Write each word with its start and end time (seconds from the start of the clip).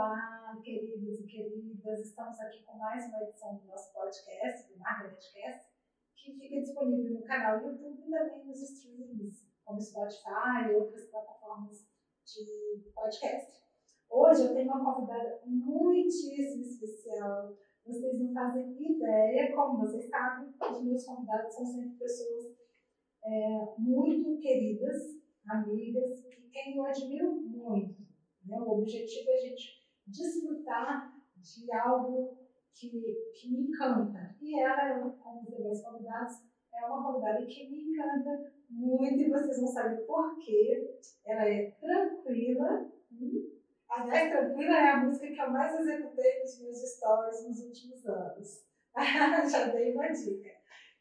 Olá, 0.00 0.58
queridos 0.64 1.20
e 1.20 1.24
queridas, 1.24 2.00
estamos 2.00 2.40
aqui 2.40 2.64
com 2.64 2.78
mais 2.78 3.04
uma 3.04 3.22
edição 3.22 3.54
do 3.56 3.66
nosso 3.66 3.92
podcast, 3.92 4.72
do 4.72 4.78
MargaretCast, 4.78 5.68
que 6.16 6.32
fica 6.38 6.62
disponível 6.62 7.20
no 7.20 7.22
canal 7.22 7.60
YouTube 7.62 8.00
e 8.00 8.10
também 8.10 8.46
nos 8.46 8.62
streams, 8.62 9.46
como 9.62 9.78
Spotify 9.78 10.70
e 10.70 10.74
outras 10.74 11.04
plataformas 11.10 11.86
de 12.24 12.90
podcast. 12.94 13.62
Hoje 14.08 14.46
eu 14.46 14.54
tenho 14.54 14.72
uma 14.72 14.94
convidada 14.94 15.42
muitíssimo 15.44 16.62
especial. 16.62 17.54
Vocês 17.84 18.18
não 18.18 18.32
fazem 18.32 18.82
ideia, 18.82 19.54
como 19.54 19.80
vocês 19.80 20.08
sabem, 20.08 20.48
os 20.48 20.82
meus 20.82 21.04
convidados 21.04 21.54
são 21.54 21.66
sempre 21.66 21.98
pessoas 21.98 22.56
é, 23.22 23.74
muito 23.76 24.40
queridas, 24.40 25.20
amigas, 25.46 26.24
e 26.24 26.48
quem 26.50 26.78
eu 26.78 26.86
admiro 26.86 27.32
muito. 27.34 28.00
Né? 28.46 28.58
O 28.58 28.78
objetivo 28.78 29.28
é 29.28 29.34
a 29.34 29.40
gente 29.40 29.79
desfrutar 30.10 31.14
de 31.36 31.72
algo 31.72 32.38
que, 32.74 32.90
que 33.34 33.50
me 33.50 33.68
encanta. 33.68 34.36
E 34.40 34.58
ela, 34.58 35.10
como 35.22 35.40
os 35.42 35.56
demais 35.56 35.82
convidados, 35.82 36.42
é 36.74 36.86
uma 36.86 37.02
convidada 37.02 37.44
que 37.46 37.68
me 37.68 37.92
encanta 37.92 38.52
muito 38.68 39.20
e 39.20 39.30
vocês 39.30 39.58
vão 39.58 39.68
saber 39.68 40.06
por 40.06 40.38
quê. 40.38 40.98
Ela 41.26 41.48
é 41.48 41.70
tranquila. 41.72 42.90
Hum? 43.12 43.50
Tranquila 43.88 44.76
é 44.76 44.90
a 44.90 45.04
música 45.04 45.26
que 45.26 45.40
eu 45.40 45.50
mais 45.50 45.78
executei 45.78 46.40
nos 46.40 46.62
meus 46.62 46.96
stories 46.96 47.46
nos 47.46 47.60
últimos 47.64 48.06
anos. 48.06 48.64
Já 49.50 49.68
dei 49.72 49.94
uma 49.94 50.08
dica. 50.08 50.50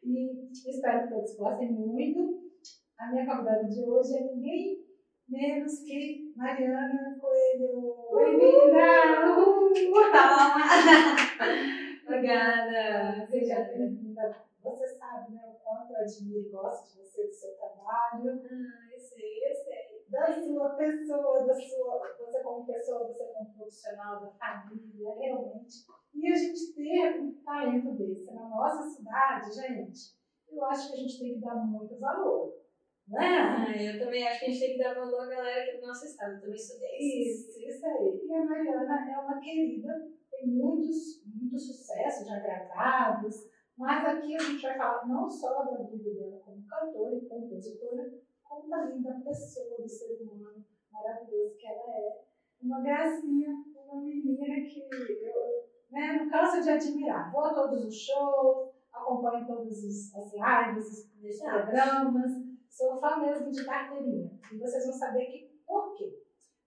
E 0.04 0.50
espero 0.52 1.08
que 1.08 1.14
todos 1.14 1.36
gostem 1.38 1.72
muito. 1.72 2.50
A 2.98 3.12
minha 3.12 3.26
convidada 3.26 3.66
de 3.66 3.84
hoje 3.84 4.18
é 4.18 4.24
ninguém 4.24 4.86
menos 5.28 5.80
que 5.82 6.29
Mariana 6.40 7.20
Coelho. 7.20 8.16
Bem-vinda! 8.16 9.36
Obrigada! 12.08 13.28
Seja 13.28 13.60
bem-vinda. 13.64 14.38
Você 14.64 14.88
sabe 14.88 15.34
né, 15.34 15.44
o 15.46 15.60
quanto 15.60 15.92
eu 15.92 16.00
admiro 16.00 16.48
e 16.48 16.50
gosto 16.50 16.96
de 16.96 17.02
você, 17.02 17.28
do 17.28 17.34
seu 17.34 17.58
trabalho. 17.58 18.40
Ah, 18.40 18.88
eu 18.94 18.98
sei, 18.98 19.50
eu 19.50 19.54
sei. 19.54 20.06
Da 20.08 20.32
sua 20.32 20.70
pessoa, 20.76 21.46
da 21.46 21.54
sua, 21.54 22.16
você 22.18 22.42
como 22.42 22.66
pessoa, 22.66 23.06
você 23.06 23.26
como 23.26 23.54
profissional, 23.56 24.22
da 24.22 24.32
família, 24.32 25.14
realmente. 25.20 25.86
E 26.14 26.32
a 26.32 26.36
gente 26.38 26.74
ter 26.74 27.20
um 27.20 27.34
talento 27.44 27.98
desse 27.98 28.34
na 28.34 28.48
nossa 28.48 28.90
cidade, 28.90 29.52
gente, 29.52 30.16
eu 30.50 30.64
acho 30.64 30.88
que 30.88 30.94
a 30.94 30.98
gente 31.02 31.20
tem 31.20 31.34
que 31.34 31.42
dar 31.42 31.56
muito 31.56 32.00
valor. 32.00 32.69
Ah, 33.16 33.66
eu 33.76 34.00
também 34.00 34.28
acho 34.28 34.40
que 34.40 34.46
a 34.46 34.50
gente 34.50 34.60
tem 34.60 34.74
que 34.74 34.84
dar 34.84 34.94
valor 34.94 35.22
à 35.22 35.30
galera 35.30 35.64
aqui 35.64 35.78
do 35.78 35.88
nosso 35.88 36.06
estado. 36.06 36.34
Eu 36.34 36.42
também 36.42 36.58
sou 36.58 36.80
desses. 36.80 37.50
Isso, 37.50 37.68
isso 37.68 37.86
aí. 37.86 38.22
E 38.24 38.34
a 38.34 38.46
Mariana 38.46 39.12
é 39.12 39.18
uma 39.18 39.40
querida, 39.40 40.12
tem 40.30 40.48
muitos, 40.48 41.24
muitos 41.26 41.68
sucessos 41.68 42.28
já 42.28 42.40
gravados, 42.40 43.50
mas 43.76 44.06
aqui 44.06 44.36
a 44.36 44.40
gente 44.40 44.62
vai 44.62 44.78
falar 44.78 45.08
não 45.08 45.28
só 45.28 45.64
da 45.64 45.84
vida 45.84 46.14
dela 46.14 46.40
como 46.46 46.64
cantora 46.68 47.16
e 47.16 47.26
compositora, 47.26 48.14
como 48.44 48.70
também 48.70 49.02
da 49.02 49.14
pessoa, 49.22 49.82
do 49.82 49.90
ser 49.90 50.22
humano 50.22 50.64
maravilhoso 50.92 51.56
que 51.58 51.68
ela 51.68 51.96
é. 51.96 52.22
Uma 52.62 52.82
gracinha, 52.82 53.56
uma 53.76 54.02
menina 54.02 54.68
que 54.68 54.82
eu 54.82 55.70
né, 55.92 56.20
não 56.20 56.30
canso 56.30 56.62
de 56.62 56.70
admirar. 56.70 57.32
Vou 57.32 57.46
a 57.46 57.54
todos 57.54 57.86
os 57.86 57.96
shows, 57.96 58.70
acompanho 58.92 59.48
todas 59.48 60.14
as 60.14 60.34
lives, 60.34 61.10
os 61.24 61.40
programas 61.40 62.49
Sou 62.70 63.00
fã 63.00 63.18
mesmo 63.18 63.52
de 63.52 63.66
carteirinha. 63.66 64.32
E 64.54 64.58
vocês 64.58 64.86
vão 64.86 64.94
saber 64.94 65.26
que 65.26 65.60
por 65.66 65.98
quê. 65.98 66.22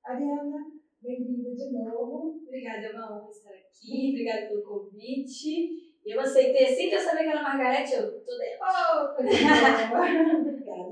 Ariana, 0.05 0.72
bem-vinda 1.00 1.55
de 1.55 1.70
novo. 1.70 2.42
Obrigada, 2.44 2.86
é 2.86 2.92
uma 2.92 3.17
honra 3.17 3.31
estar 3.31 3.50
aqui. 3.50 4.11
Obrigada 4.11 4.48
pelo 4.48 4.62
convite. 4.62 5.92
Eu 6.05 6.20
aceitei 6.20 6.64
assim 6.67 6.89
que 6.89 6.97
eu 6.97 7.00
sabia 7.00 7.22
que 7.22 7.28
era 7.31 7.42
Margarete, 7.42 7.94
eu 7.94 8.20
tô 8.25 8.36
dentro. 8.36 8.59
Oh, 8.61 9.12
Obrigada 9.22 9.88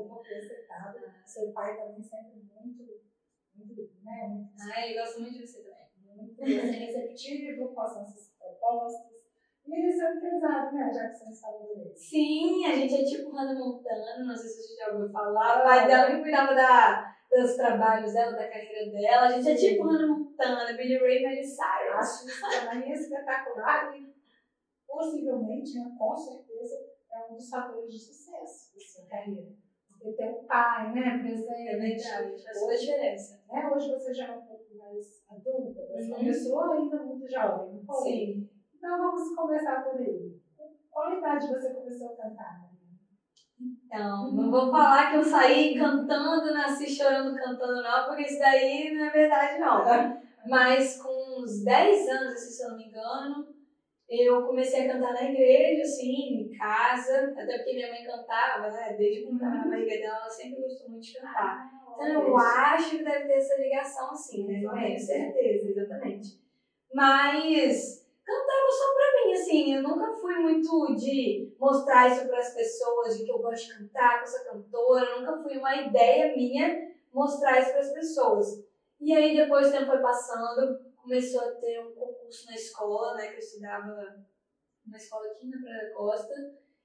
por 0.08 0.22
ter 0.22 0.38
aceitado. 0.38 0.98
Seu 1.26 1.52
pai 1.52 1.76
também 1.76 2.00
sempre 2.00 2.42
muito, 2.54 3.00
muito, 3.56 3.90
né? 4.04 4.28
Muito, 4.28 4.50
ah, 4.60 4.86
ele 4.86 4.98
gosta 4.98 5.20
muito 5.20 5.38
de 5.38 5.46
você 5.46 5.62
também. 5.62 5.80
Muito 6.16 6.40
receptivo 6.42 7.74
com 7.74 7.80
as 7.80 7.96
nossas 7.96 8.32
propostas. 8.38 9.19
E 9.66 9.74
eles 9.74 9.96
são 9.96 10.14
empresários, 10.14 10.72
né? 10.72 10.92
Já 10.92 11.08
que 11.08 11.18
você 11.18 11.40
falou 11.40 11.76
dele. 11.76 11.94
Sim, 11.94 12.66
a 12.66 12.74
gente 12.74 12.94
é 12.94 13.04
tipo 13.04 13.30
Hannah 13.30 13.58
Montana, 13.58 14.24
não 14.24 14.36
sei 14.36 14.48
se 14.48 14.62
você 14.62 14.76
já 14.76 14.92
ouviu 14.92 15.10
falar. 15.10 15.60
O 15.60 15.62
pai 15.62 15.86
dela 15.86 16.10
que 16.10 16.22
cuidava 16.22 16.54
da, 16.54 17.14
dos 17.30 17.54
trabalhos 17.56 18.12
dela, 18.12 18.32
da 18.32 18.48
carreira 18.48 18.90
dela. 18.90 19.26
A 19.26 19.30
gente 19.30 19.50
é 19.50 19.54
tipo 19.54 19.84
Hannah 19.84 20.06
Montana, 20.06 20.72
Billy 20.76 20.98
Ray, 20.98 21.22
Miley 21.24 21.44
Cyrus. 21.44 21.94
Acho 21.94 22.26
isso 22.26 22.66
também 22.66 22.92
espetacular 22.92 23.96
e 23.96 24.10
possivelmente, 24.86 25.78
né, 25.78 25.94
com 25.96 26.16
certeza, 26.16 26.90
é 27.12 27.30
um 27.30 27.34
dos 27.34 27.48
fatores 27.48 27.92
de 27.92 27.98
sucesso 27.98 28.74
da 28.74 28.80
sua 28.80 29.06
carreira. 29.06 29.52
Porque 29.88 30.16
tem 30.16 30.30
um 30.30 30.44
pai, 30.44 30.92
né, 30.92 31.18
presente. 31.18 31.68
É 31.68 31.76
verdade, 31.76 32.42
faz 32.42 32.60
toda 32.60 32.72
a 32.72 32.76
diferença. 32.76 33.40
Né? 33.48 33.70
Hoje 33.72 33.92
você 33.92 34.14
já 34.14 34.28
é 34.28 34.36
um 34.36 34.42
pouco 34.42 34.74
mais 34.76 35.22
adulta, 35.30 35.86
mas 35.92 36.06
uhum. 36.06 36.14
uma 36.14 36.24
pessoa 36.24 36.74
ainda 36.74 37.02
muito 37.04 37.30
jovem, 37.30 37.74
não 37.74 37.84
foi? 37.84 38.10
Sim. 38.10 38.49
Então 38.80 38.96
vamos 38.96 39.36
começar 39.36 39.82
por 39.82 40.00
aí. 40.00 40.40
Qual 40.90 41.18
idade 41.18 41.48
você 41.48 41.74
começou 41.74 42.14
a 42.14 42.16
cantar? 42.16 42.70
Então, 43.84 44.32
não 44.32 44.50
vou 44.50 44.70
falar 44.70 45.10
que 45.10 45.16
eu 45.16 45.22
saí 45.22 45.78
cantando, 45.78 46.54
nasci 46.54 46.88
chorando 46.88 47.36
cantando, 47.36 47.82
não, 47.82 48.06
porque 48.06 48.22
isso 48.22 48.38
daí 48.38 48.94
não 48.94 49.04
é 49.04 49.10
verdade, 49.10 49.58
não. 49.58 49.84
Mas 50.48 50.96
com 50.96 51.42
uns 51.42 51.62
10 51.62 52.08
anos, 52.08 52.32
assim, 52.32 52.50
se 52.52 52.64
eu 52.64 52.70
não 52.70 52.78
me 52.78 52.86
engano, 52.86 53.54
eu 54.08 54.46
comecei 54.46 54.88
a 54.88 54.94
cantar 54.94 55.12
na 55.12 55.30
igreja, 55.30 55.82
assim, 55.82 56.40
em 56.40 56.56
casa, 56.56 57.34
até 57.36 57.58
porque 57.58 57.74
minha 57.74 57.90
mãe 57.90 58.02
cantava, 58.02 58.70
né? 58.70 58.94
Desde 58.96 59.24
quando 59.24 59.34
estava 59.34 59.56
na 59.56 59.68
barriga 59.68 59.98
dela, 59.98 60.20
ela 60.22 60.30
sempre 60.30 60.62
gostou 60.62 60.88
muito 60.88 61.04
de 61.04 61.20
cantar. 61.20 61.68
Ah, 61.68 61.96
então 61.96 62.22
eu 62.22 62.38
acho 62.38 62.96
que 62.96 63.04
deve 63.04 63.26
ter 63.26 63.34
essa 63.34 63.60
ligação, 63.60 64.10
assim, 64.10 64.46
né? 64.46 64.62
Não 64.62 64.72
tenho 64.72 64.98
certeza, 64.98 65.68
exatamente. 65.68 66.40
Mas 66.94 67.99
só 68.70 68.94
pra 68.94 69.24
mim, 69.24 69.32
assim, 69.32 69.74
eu 69.74 69.82
nunca 69.82 70.12
fui 70.14 70.34
muito 70.36 70.94
de 70.94 71.54
mostrar 71.58 72.08
isso 72.08 72.26
para 72.26 72.38
as 72.38 72.54
pessoas, 72.54 73.18
de 73.18 73.24
que 73.24 73.30
eu 73.30 73.38
gosto 73.38 73.66
de 73.66 73.78
cantar, 73.78 74.18
que 74.18 74.28
eu 74.28 74.32
sou 74.32 74.44
cantora, 74.44 75.20
nunca 75.20 75.42
fui 75.42 75.58
uma 75.58 75.76
ideia 75.76 76.34
minha 76.34 76.90
mostrar 77.12 77.58
isso 77.60 77.70
para 77.70 77.80
as 77.80 77.92
pessoas. 77.92 78.64
E 79.00 79.14
aí 79.14 79.36
depois 79.36 79.68
o 79.68 79.72
tempo 79.72 79.86
foi 79.86 79.98
passando, 79.98 80.78
começou 80.96 81.40
a 81.40 81.52
ter 81.52 81.80
um 81.80 81.94
concurso 81.94 82.46
na 82.46 82.54
escola, 82.54 83.14
né, 83.14 83.28
que 83.28 83.34
eu 83.34 83.38
estudava 83.38 83.86
numa 84.84 84.96
escola 84.96 85.26
aqui 85.26 85.48
na 85.48 85.60
Praia 85.60 85.92
Costa. 85.92 86.34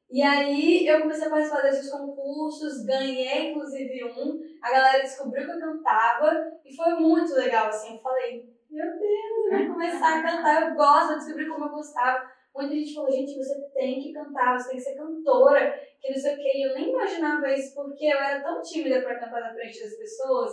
E 0.10 0.22
aí 0.22 0.88
eu 0.88 1.02
comecei 1.02 1.28
a 1.28 1.30
participar 1.30 1.62
desses 1.62 1.92
concursos, 1.92 2.86
ganhei 2.86 3.52
inclusive 3.52 4.04
um, 4.06 4.40
a 4.62 4.72
galera 4.72 5.04
descobriu 5.04 5.46
que 5.46 5.52
eu 5.52 5.60
cantava 5.60 6.32
e 6.64 6.76
foi 6.76 6.94
muito 6.96 7.34
legal, 7.34 7.68
assim, 7.68 7.96
eu 7.96 8.02
falei, 8.02 8.55
meu 8.76 9.00
Deus, 9.00 9.52
eu 9.52 9.68
vou 9.68 9.76
começar 9.76 10.20
a 10.20 10.22
cantar, 10.22 10.70
eu 10.70 10.76
gosto, 10.76 11.14
eu 11.14 11.18
descobri 11.18 11.48
como 11.48 11.66
eu 11.66 11.70
gostava. 11.70 12.30
Muita 12.54 12.76
gente 12.76 12.94
falou, 12.94 13.12
gente, 13.12 13.38
você 13.38 13.62
tem 13.74 14.02
que 14.02 14.14
cantar, 14.14 14.60
você 14.60 14.70
tem 14.70 14.78
que 14.78 14.84
ser 14.84 14.96
cantora, 14.96 15.80
que 16.00 16.12
não 16.12 16.18
sei 16.18 16.34
o 16.34 16.38
que. 16.38 16.58
E 16.58 16.70
eu 16.70 16.76
nem 16.76 16.90
imaginava 16.90 17.52
isso, 17.54 17.74
porque 17.74 18.06
eu 18.06 18.18
era 18.18 18.44
tão 18.44 18.62
tímida 18.62 19.02
para 19.02 19.20
cantar 19.20 19.42
na 19.42 19.54
frente 19.54 19.82
das 19.82 19.96
pessoas, 19.96 20.52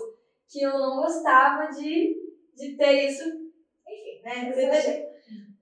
que 0.48 0.62
eu 0.62 0.78
não 0.78 1.02
gostava 1.02 1.68
de, 1.70 2.16
de 2.54 2.76
ter 2.76 3.08
isso. 3.08 3.28
Enfim, 3.88 4.22
né? 4.22 4.52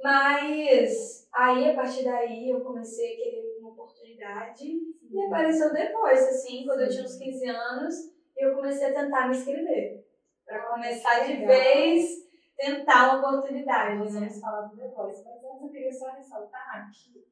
Mas 0.03 1.29
aí, 1.33 1.71
a 1.71 1.75
partir 1.75 2.05
daí, 2.05 2.51
eu 2.51 2.61
comecei 2.61 3.15
a 3.15 3.17
querer 3.17 3.59
uma 3.59 3.71
oportunidade. 3.71 4.67
E 5.11 5.27
apareceu 5.27 5.73
depois, 5.73 6.21
assim, 6.29 6.65
quando 6.67 6.83
eu 6.83 6.89
tinha 6.89 7.05
uns 7.05 7.17
15 7.17 7.49
anos, 7.49 7.95
eu 8.37 8.55
comecei 8.55 8.87
a 8.87 8.95
tentar 8.95 9.29
me 9.29 9.37
inscrever. 9.37 10.07
Para 10.47 10.63
começar 10.73 11.21
de 11.21 11.45
vez 11.45 12.20
tentar 12.61 13.19
uma 13.19 13.39
oportunidade. 13.39 13.99
Nós 13.99 14.13
vamos 14.13 14.39
falar 14.39 14.69
Voice, 14.69 15.25
mas 15.25 15.43
antes 15.43 15.63
eu 15.63 15.69
queria 15.71 15.93
só 15.93 16.11
ressaltar 16.11 16.91
que 16.93 17.27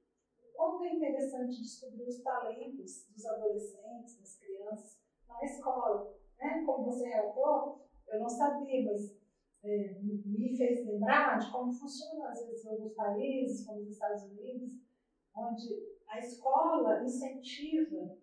como 0.54 0.84
é 0.84 0.94
interessante 0.94 1.60
descobrir 1.60 2.08
os 2.08 2.22
talentos 2.22 3.06
dos 3.10 3.26
adolescentes, 3.26 4.18
das 4.18 4.38
crianças, 4.38 4.98
na 5.28 5.44
escola. 5.44 6.16
Né? 6.38 6.64
Como 6.64 6.84
você 6.84 7.06
relatou, 7.06 7.86
eu 8.08 8.20
não 8.20 8.28
sabia, 8.28 8.84
mas 8.90 9.16
é, 9.62 9.98
me 10.00 10.56
fez 10.56 10.86
lembrar 10.86 11.38
de 11.38 11.52
como 11.52 11.70
funciona, 11.72 12.30
às 12.30 12.46
vezes, 12.46 12.64
em 12.64 12.70
alguns 12.70 12.94
países, 12.94 13.66
como 13.66 13.80
os 13.80 13.90
Estados 13.90 14.22
Unidos, 14.24 14.70
onde 15.36 15.98
a 16.08 16.18
escola 16.18 17.04
incentiva 17.04 18.16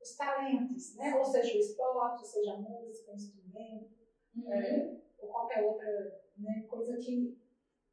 os 0.00 0.16
talentos, 0.16 0.96
né? 0.96 1.16
ou 1.16 1.24
seja, 1.24 1.56
o 1.56 1.60
esporte, 1.60 2.26
seja 2.26 2.54
a 2.54 2.58
música, 2.58 3.12
o 3.12 3.14
instrumento, 3.14 3.98
uhum. 4.36 4.52
é, 4.52 5.00
ou 5.22 5.28
qualquer 5.28 5.64
outra 5.64 6.20
né? 6.38 6.64
coisa 6.68 6.96
que 6.96 7.38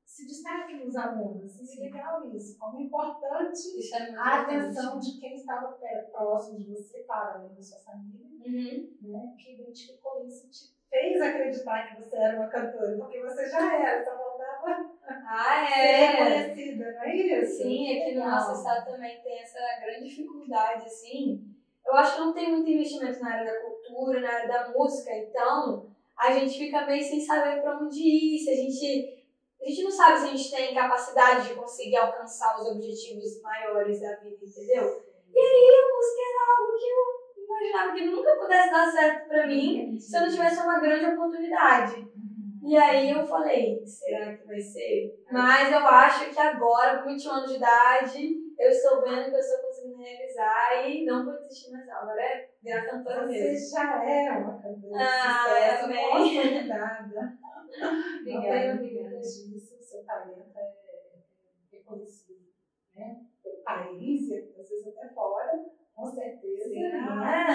se 0.06 0.26
destaque 0.26 0.76
nos 0.76 0.96
alunos. 0.96 1.60
E 1.60 1.80
é 1.80 1.84
legal 1.84 2.26
isso, 2.34 2.58
como 2.58 2.80
importante 2.80 3.78
isso 3.78 3.96
é 3.96 4.16
a 4.16 4.42
atenção 4.42 5.00
de 5.00 5.20
quem 5.20 5.36
estava 5.36 5.78
próximo 6.12 6.60
de 6.60 6.74
você, 6.74 7.00
para 7.04 7.36
além 7.36 7.54
da 7.54 7.62
sua 7.62 7.80
família, 7.80 8.26
uhum. 8.46 8.98
né? 9.02 9.36
que 9.38 9.54
identificou 9.54 10.26
isso 10.26 10.48
e 10.48 10.50
te 10.50 10.78
fez 10.90 11.22
acreditar 11.22 11.88
que 11.88 12.02
você 12.02 12.16
era 12.16 12.38
uma 12.40 12.48
cantora, 12.48 12.98
porque 12.98 13.22
você 13.22 13.50
já 13.50 13.76
era, 13.76 14.04
só 14.04 14.18
faltava 14.18 14.92
Ah, 15.08 15.68
ser 15.68 15.82
é. 15.82 16.06
reconhecida, 16.08 16.92
não 16.94 17.04
é 17.04 17.16
isso? 17.16 17.64
Sim, 17.64 18.00
aqui 18.00 18.16
no 18.16 18.22
Legal. 18.22 18.32
nosso 18.32 18.52
estado 18.54 18.92
também 18.92 19.22
tem 19.22 19.42
essa 19.42 19.60
grande 19.82 20.10
dificuldade, 20.10 20.86
assim. 20.86 21.54
Eu 21.86 21.94
acho 21.94 22.16
que 22.16 22.22
não 22.22 22.34
tem 22.34 22.52
muito 22.52 22.70
investimento 22.70 23.20
na 23.20 23.34
área 23.34 23.54
da 23.54 23.62
cultura, 23.62 24.22
na 24.22 24.30
área 24.30 24.48
da 24.48 24.70
música, 24.72 25.16
então 25.16 25.90
a 26.18 26.32
gente 26.32 26.58
fica 26.58 26.86
meio 26.86 27.04
sem 27.04 27.20
saber 27.20 27.62
para 27.62 27.78
onde 27.78 28.00
ir, 28.00 28.40
se 28.40 28.50
a 28.50 28.56
gente. 28.56 29.18
A 29.62 29.66
gente 29.66 29.84
não 29.84 29.92
sabe 29.92 30.20
se 30.20 30.26
a 30.26 30.30
gente 30.30 30.52
tem 30.52 30.76
capacidade 30.76 31.48
de 31.48 31.56
conseguir 31.56 31.98
alcançar 31.98 32.60
os 32.60 32.68
objetivos 32.68 33.42
maiores 33.42 34.00
da 34.00 34.16
vida, 34.16 34.38
entendeu? 34.46 35.02
E 35.34 35.40
aí 35.40 35.68
a 35.72 35.96
música 35.96 36.22
era 36.30 36.60
algo 36.60 36.78
que 36.78 36.86
eu 36.86 37.44
imaginava 37.44 37.94
que 37.94 38.06
nunca 38.06 38.36
pudesse 38.36 38.72
dar 38.72 38.92
certo 38.92 39.28
pra 39.28 39.48
mim 39.48 40.00
se 40.00 40.16
eu 40.16 40.22
não 40.22 40.30
tivesse 40.30 40.62
uma 40.62 40.80
grande 40.80 41.06
oportunidade. 41.08 42.08
E 42.64 42.76
aí 42.76 43.12
eu 43.12 43.26
falei, 43.26 43.82
será 43.86 44.36
que 44.36 44.46
vai 44.46 44.60
ser? 44.60 45.24
Mas 45.32 45.72
eu 45.72 45.80
acho 45.80 46.30
que 46.30 46.40
agora, 46.40 47.02
com 47.02 47.10
21 47.10 47.32
anos 47.32 47.50
de 47.52 47.58
idade, 47.58 48.36
eu 48.60 48.70
estou 48.70 49.02
vendo 49.04 49.30
que 49.30 49.36
eu 49.36 49.40
estou 49.40 49.67
realizar 50.08 50.88
e 50.90 51.06
não 51.06 51.26
vou 51.26 51.34
desistir 51.38 51.72
mais 51.72 51.86
não. 51.88 51.96
Agora 51.96 52.22
é 52.22 52.50
virar 52.62 52.86
cantora 52.90 53.28
Você 53.28 53.34
mesmo. 53.52 53.70
já 53.72 54.04
é 54.04 54.32
uma 54.32 54.54
cantora 54.62 54.98
de 54.98 55.04
Ah, 55.04 55.44
sucesso, 55.44 55.86
amém. 55.86 56.12
consolidada. 56.12 57.38
Não 58.26 58.42
tenho 58.42 58.74
Obrigada, 58.76 59.20
disso, 59.20 59.76
o 59.78 59.84
seu 59.84 60.04
talento 60.06 60.58
é 60.58 60.74
reconhecido 61.72 62.48
né? 62.96 63.26
pelo 63.44 63.58
país 63.64 64.30
e 64.30 64.36
às 64.38 64.70
vezes 64.70 64.88
até 64.88 65.10
fora, 65.14 65.66
com 65.96 66.06
certeza. 66.06 66.70
Sim. 66.70 66.80
né? 66.92 67.46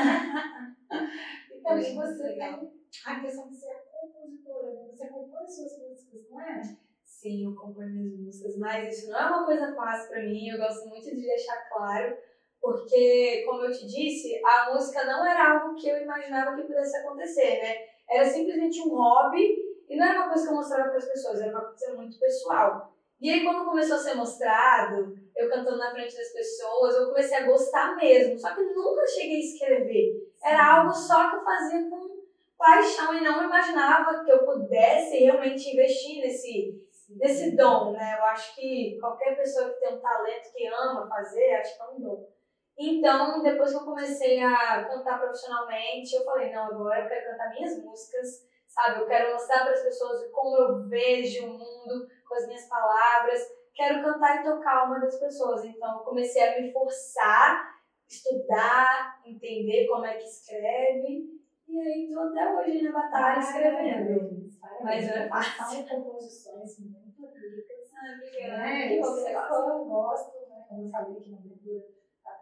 E 1.51 1.61
também 1.63 1.95
você 1.95 2.23
legal. 2.25 2.59
tem 2.59 2.73
a 3.07 3.21
questão 3.21 3.49
de 3.49 3.57
ser 3.57 3.75
compositora, 3.91 4.75
né? 4.75 4.89
você 4.91 5.09
compõe 5.09 5.47
suas 5.49 5.79
músicas, 5.79 6.29
não 6.31 6.41
é? 6.41 6.61
Sim, 7.05 7.45
eu 7.47 7.55
componho 7.55 7.89
minhas 7.91 8.19
músicas, 8.19 8.59
mas 8.59 8.99
isso 8.99 9.11
não 9.11 9.19
é 9.19 9.27
uma 9.29 9.45
coisa 9.47 9.75
fácil 9.75 10.09
pra 10.11 10.23
mim, 10.25 10.49
eu 10.49 10.59
gosto 10.59 10.89
muito 10.89 11.05
de 11.09 11.23
deixar 11.23 11.69
claro, 11.71 12.17
porque, 12.63 13.43
como 13.45 13.65
eu 13.65 13.73
te 13.73 13.85
disse, 13.85 14.41
a 14.45 14.73
música 14.73 15.05
não 15.05 15.27
era 15.27 15.51
algo 15.51 15.75
que 15.75 15.89
eu 15.89 16.01
imaginava 16.01 16.55
que 16.55 16.63
pudesse 16.63 16.97
acontecer, 16.97 17.61
né? 17.61 17.77
Era 18.09 18.25
simplesmente 18.25 18.81
um 18.83 18.95
hobby 18.95 19.59
e 19.89 19.97
não 19.97 20.07
era 20.07 20.21
uma 20.21 20.29
coisa 20.29 20.47
que 20.47 20.53
eu 20.53 20.57
mostrava 20.57 20.89
para 20.91 20.99
as 20.99 21.09
pessoas, 21.09 21.41
era 21.41 21.51
uma 21.51 21.65
coisa 21.65 21.95
muito 21.95 22.21
pessoal. 22.21 22.93
E 23.21 23.31
aí, 23.31 23.45
quando 23.45 23.65
começou 23.65 23.97
a 23.97 23.99
ser 23.99 24.15
mostrado, 24.15 25.19
eu 25.37 25.49
cantando 25.51 25.79
na 25.79 25.91
frente 25.91 26.17
das 26.17 26.33
pessoas, 26.33 26.95
eu 26.95 27.09
comecei 27.09 27.37
a 27.37 27.47
gostar 27.47 27.97
mesmo, 27.97 28.39
só 28.39 28.55
que 28.55 28.63
nunca 28.63 29.07
cheguei 29.09 29.39
a 29.39 29.41
escrever. 29.41 30.33
Era 30.45 30.77
algo 30.77 30.93
só 30.93 31.31
que 31.31 31.37
eu 31.37 31.45
fazia 31.45 31.91
com 31.91 32.23
paixão 32.57 33.13
e 33.15 33.21
não 33.23 33.43
imaginava 33.43 34.25
que 34.25 34.31
eu 34.31 34.45
pudesse 34.45 35.19
realmente 35.19 35.69
investir 35.69 36.21
nesse, 36.21 36.81
nesse 37.11 37.57
dom, 37.57 37.91
né? 37.91 38.17
Eu 38.19 38.25
acho 38.27 38.55
que 38.55 38.99
qualquer 39.01 39.37
pessoa 39.37 39.71
que 39.71 39.81
tem 39.81 39.95
um 39.95 40.01
talento 40.01 40.53
que 40.55 40.67
ama 40.69 41.09
fazer, 41.09 41.55
acho 41.55 41.77
que 41.77 41.83
é 41.83 41.87
um 41.87 42.01
dom. 42.01 42.29
Então, 42.79 43.43
depois 43.43 43.71
que 43.71 43.77
eu 43.77 43.85
comecei 43.85 44.43
a 44.43 44.85
cantar 44.85 45.21
profissionalmente, 45.21 46.15
eu 46.15 46.25
falei, 46.25 46.53
não, 46.53 46.65
agora 46.65 47.03
eu 47.03 47.09
quero 47.09 47.31
cantar 47.31 47.51
minhas 47.51 47.83
músicas, 47.83 48.49
sabe? 48.67 49.01
Eu 49.01 49.07
quero 49.07 49.33
mostrar 49.33 49.65
para 49.65 49.73
as 49.73 49.83
pessoas 49.83 50.31
como 50.33 50.57
eu 50.57 50.89
vejo 50.89 51.47
o 51.47 51.51
mundo 51.51 52.09
com 52.27 52.35
as 52.35 52.47
minhas 52.47 52.67
palavras. 52.67 53.41
Quero 53.75 54.03
cantar 54.03 54.41
e 54.41 54.45
tocar 54.45 54.71
a 54.71 54.81
alma 54.81 55.01
das 55.01 55.19
pessoas. 55.19 55.65
Então, 55.65 55.99
eu 55.99 56.05
comecei 56.05 56.43
a 56.43 56.61
me 56.61 56.73
forçar, 56.73 57.75
estudar, 58.09 59.21
entender 59.25 59.87
como 59.87 60.07
é 60.07 60.15
que 60.15 60.25
escreve. 60.25 61.43
E 61.69 61.81
aí, 61.81 62.11
tô 62.13 62.21
até 62.21 62.55
hoje 62.55 62.83
na 62.83 62.93
batalha 62.93 63.39
escrevendo. 63.39 64.51
Mas 64.83 65.07
não 65.07 65.15
é 65.15 65.29
fácil. 65.29 65.87
São 65.87 66.03
composições 66.03 66.79
muito 66.81 67.27
ricas. 67.27 67.93
Ah, 67.95 68.59
né? 68.59 68.89
Que 68.89 69.01
bom 69.01 69.15
que 69.15 69.21
você 69.21 69.33
gosta. 69.33 69.55
eu 69.55 69.85
gosto, 69.85 70.49
né? 70.49 70.65
Como 70.69 70.87
eu 70.87 70.91
falei 70.91 71.17
aqui 71.19 71.31
na 71.31 71.39
abertura, 71.39 71.85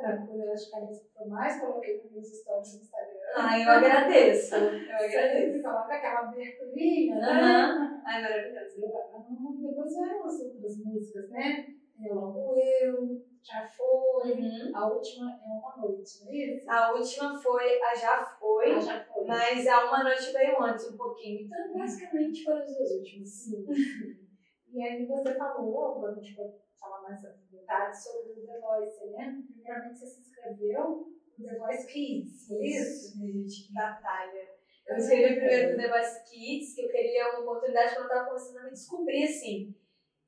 tranquila, 0.00 0.44
eu 0.44 0.52
acho 0.52 0.70
que 0.70 0.76
é 0.76 0.79
a 0.81 0.85
música 0.85 1.06
que 1.14 1.23
eu 1.23 1.29
mais 1.29 1.61
coloquei 1.61 1.97
nos 2.02 2.12
meus 2.12 2.29
stories 2.41 2.75
no 2.75 2.81
Instagram. 2.81 3.20
Ah, 3.37 3.58
eu 3.61 3.70
agradeço. 3.70 4.55
Eu 4.56 4.69
agradeço. 4.97 5.62
coloca 5.62 5.94
aquela 5.94 6.20
aberturinha, 6.20 7.17
né? 7.17 7.26
Aham. 7.29 8.02
Ai, 8.06 8.23
maravilhoso. 8.23 8.81
Depois 9.61 9.93
vieram 9.94 10.26
as 10.26 10.41
outras 10.41 10.76
músicas, 10.85 11.31
né? 11.31 11.67
Eu 12.02 12.19
amo 12.19 12.55
eu, 12.56 13.20
já 13.43 13.69
foi. 13.69 14.32
Uhum. 14.32 14.70
A 14.75 14.88
última 14.88 15.31
é 15.31 15.47
uma 15.47 15.76
noite, 15.76 16.25
não 16.25 16.31
é 16.31 16.35
isso? 16.35 16.70
A 16.70 16.93
última 16.93 17.38
foi 17.38 17.81
a 17.82 17.94
Já 17.94 18.25
Foi, 18.25 18.73
Ah, 18.73 18.81
já 18.81 19.05
foi. 19.05 19.26
mas 19.26 19.67
a 19.69 19.85
Uma 19.87 20.02
Noite 20.05 20.32
veio 20.32 20.62
antes 20.62 20.91
um 20.91 20.97
pouquinho. 20.97 21.47
Então, 21.47 21.79
basicamente, 21.79 22.43
foram 22.44 22.62
as 22.62 22.75
duas 22.75 22.91
últimas. 22.93 23.29
Sim, 23.29 23.64
sim. 23.67 24.31
E 24.73 24.82
aí 24.82 25.05
você 25.05 25.35
falou, 25.37 25.85
agora 25.97 26.12
a 26.12 26.14
gente 26.14 26.35
pode 26.37 26.55
falar 26.79 27.02
mais 27.02 27.20
sobre 27.20 27.37
sobre 27.94 28.32
o 28.32 28.46
The 28.46 28.61
Voice, 28.61 29.06
né? 29.12 29.43
Primeiramente 29.52 29.99
você 29.99 30.06
se 30.06 30.20
inscreveu 30.20 31.06
no 31.38 31.46
The 31.46 31.58
Voice 31.58 31.87
Kids, 31.87 32.46
foi 32.49 32.67
isso? 32.67 33.19
né, 33.19 33.26
gente? 33.26 33.72
Batalha. 33.72 34.49
Eu 34.87 34.96
escrevi 34.96 35.37
primeiro 35.37 35.69
pro 35.69 35.82
The 35.82 35.88
Voice 35.88 36.25
Kids, 36.31 36.75
que 36.75 36.82
eu 36.82 36.90
queria 36.90 37.31
uma 37.31 37.40
oportunidade 37.40 37.94
quando 37.94 38.05
eu 38.05 38.11
tava 38.11 38.28
começando 38.28 38.58
a 38.58 38.64
me 38.64 38.70
descobrir, 38.70 39.25
assim. 39.25 39.75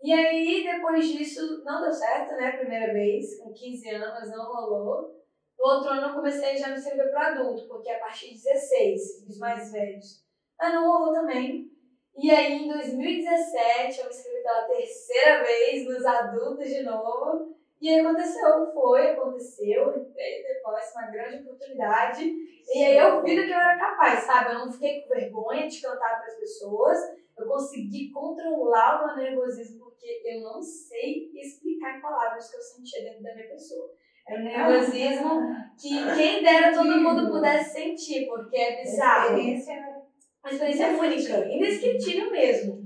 E 0.03 0.13
aí, 0.13 0.65
depois 0.65 1.07
disso, 1.07 1.63
não 1.65 1.83
deu 1.83 1.93
certo, 1.93 2.35
né? 2.35 2.57
Primeira 2.57 2.93
vez, 2.93 3.39
com 3.39 3.53
15 3.53 3.89
anos, 3.91 4.31
não 4.31 4.53
rolou. 4.53 5.23
No 5.59 5.65
outro 5.65 5.91
ano, 5.91 6.09
eu 6.09 6.15
comecei 6.15 6.57
já 6.57 6.67
a 6.67 6.71
me 6.71 6.77
inscrever 6.77 7.11
pro 7.11 7.19
adulto, 7.21 7.69
porque 7.69 7.89
é 7.89 7.97
a 7.97 8.01
partir 8.01 8.35
de 8.35 8.43
16, 8.43 9.29
os 9.29 9.39
mais 9.39 9.71
velhos. 9.71 10.25
Mas 10.59 10.75
não 10.75 10.91
rolou 10.91 11.13
também. 11.13 11.71
E 12.17 12.31
aí, 12.31 12.65
em 12.65 12.69
2017, 12.69 13.99
eu 14.01 14.05
me 14.05 14.11
inscrevi 14.11 14.32
pela 14.43 14.63
terceira 14.65 15.43
vez 15.43 15.87
nos 15.87 16.05
adultos 16.05 16.69
de 16.69 16.83
novo. 16.83 17.55
E 17.81 17.99
aconteceu, 17.99 18.73
foi, 18.73 19.11
aconteceu, 19.11 19.89
entrei 19.91 20.43
depois, 20.45 20.93
uma 20.95 21.11
grande 21.11 21.43
oportunidade. 21.43 22.33
E 22.73 22.85
aí 22.85 22.97
eu 22.97 23.21
vi 23.23 23.35
do 23.35 23.45
que 23.45 23.51
eu 23.51 23.59
era 23.59 23.77
capaz, 23.77 24.21
sabe? 24.21 24.53
Eu 24.53 24.61
não 24.61 24.73
fiquei 24.73 25.03
com 25.03 25.09
vergonha 25.09 25.67
de 25.67 25.83
cantar 25.83 26.21
para 26.21 26.29
as 26.29 26.39
pessoas. 26.39 26.99
Eu 27.37 27.47
consegui 27.47 28.13
controlar 28.13 29.03
o 29.03 29.07
meu 29.07 29.17
nervosismo, 29.17 29.87
porque 29.87 30.23
eu 30.25 30.43
não 30.43 30.63
sei 30.63 31.33
explicar 31.35 31.99
em 31.99 32.01
palavras 32.01 32.51
que 32.51 32.57
eu 32.57 32.61
sentia 32.61 33.03
dentro 33.03 33.23
da 33.23 33.35
minha 33.35 33.49
pessoa. 33.49 33.91
Era 34.29 34.41
um 34.41 34.45
nervosismo 34.45 35.41
que 35.77 36.15
quem 36.15 36.43
dera 36.43 36.73
todo 36.73 37.01
mundo 37.01 37.33
pudesse 37.33 37.73
sentir, 37.73 38.27
porque 38.27 38.57
é 38.57 38.83
bizarro. 38.83 39.37
Experiência 39.37 40.03
Uma 40.45 40.53
experiência 40.53 40.89
única, 40.89 41.49
indescritível 41.49 42.31
mesmo. 42.31 42.82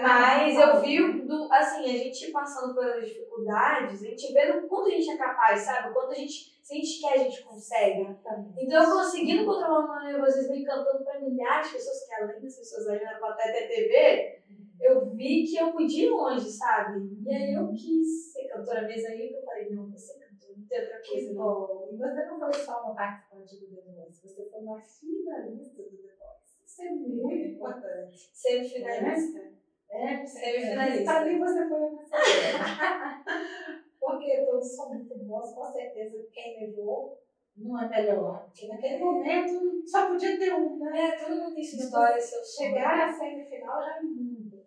Mas 0.00 0.56
eu 0.56 0.80
vi, 0.80 1.22
do, 1.22 1.52
assim, 1.52 1.84
a 1.84 1.98
gente 1.98 2.30
passando 2.30 2.74
pelas 2.74 3.06
dificuldades, 3.06 4.02
a 4.02 4.06
gente 4.06 4.32
vê 4.32 4.52
do 4.52 4.68
quanto 4.68 4.88
a 4.88 4.90
gente 4.90 5.10
é 5.10 5.16
capaz, 5.16 5.60
sabe? 5.60 5.90
O 5.90 5.92
quanto 5.92 6.12
a 6.12 6.14
gente, 6.14 6.58
se 6.62 6.74
a 6.74 6.76
gente 6.76 7.00
quer, 7.00 7.12
a 7.14 7.18
gente 7.18 7.42
consegue. 7.42 8.16
Então, 8.58 8.82
eu 8.82 8.90
conseguindo 8.90 9.44
controlar 9.44 9.80
o 9.80 10.02
meu 10.02 10.12
nervosismo 10.12 10.54
e 10.54 10.64
cantando 10.64 11.04
para 11.04 11.20
milhares 11.20 11.68
de 11.68 11.74
pessoas, 11.74 12.06
que 12.06 12.14
além 12.14 12.40
das 12.40 12.56
pessoas 12.56 12.88
ali 12.88 13.04
na 13.04 13.18
plateia 13.18 13.68
TV, 13.68 14.42
eu 14.80 15.10
vi 15.10 15.44
que 15.44 15.56
eu 15.56 15.72
podia 15.72 16.06
ir 16.06 16.10
longe, 16.10 16.50
sabe? 16.50 17.00
E 17.26 17.34
aí 17.34 17.54
eu 17.54 17.68
quis 17.72 18.32
ser 18.32 18.48
cantora 18.48 18.82
mesmo. 18.82 19.08
Aí 19.08 19.32
eu 19.32 19.44
falei, 19.44 19.70
não, 19.70 19.88
vou 19.88 19.98
ser 19.98 20.18
cantora, 20.20 20.54
não 20.56 20.66
tem 20.66 20.80
outra 20.80 21.02
coisa, 21.02 21.34
bom. 21.34 21.88
E 21.92 21.96
você 21.96 22.24
não 22.26 22.38
foi 22.38 22.52
só 22.54 22.82
uma 22.84 22.94
participante 22.94 23.56
do 23.56 23.66
The 23.66 23.92
Voice, 23.92 24.28
você 24.28 24.48
foi 24.48 24.60
uma 24.60 24.80
finalista 24.80 25.82
do 25.82 25.96
The 25.96 26.14
Voice. 26.14 26.64
Isso 26.64 26.82
é 26.82 26.90
muito 26.90 27.56
importante. 27.56 28.30
Semifinalista. 28.32 29.57
Né? 29.90 30.24
Semifinalista. 30.26 31.04
Para 31.04 31.24
mim 31.24 31.38
você 31.38 31.68
foi 31.68 31.78
a 31.78 31.88
vencedora. 31.88 33.24
Porque 34.00 34.44
todos 34.44 34.76
são 34.76 34.90
muito 34.90 35.18
bons, 35.18 35.52
com 35.52 35.64
certeza 35.64 36.26
quem 36.32 36.66
levou 36.66 37.18
não 37.56 37.82
é 37.82 37.88
melhor. 37.88 38.44
Porque 38.44 38.68
naquele 38.68 38.98
momento 38.98 39.82
só 39.86 40.06
podia 40.06 40.38
ter 40.38 40.54
um, 40.54 40.78
né? 40.78 41.08
É, 41.08 41.16
todo 41.16 41.36
mundo 41.36 41.54
tem 41.54 41.64
sua 41.64 41.78
história, 41.78 42.20
seu 42.20 42.42
sonho. 42.42 42.70
Chegar 42.70 43.08
à 43.08 43.12
semifinal 43.12 43.82
já 43.82 43.96
é 43.96 44.00
muito. 44.00 44.58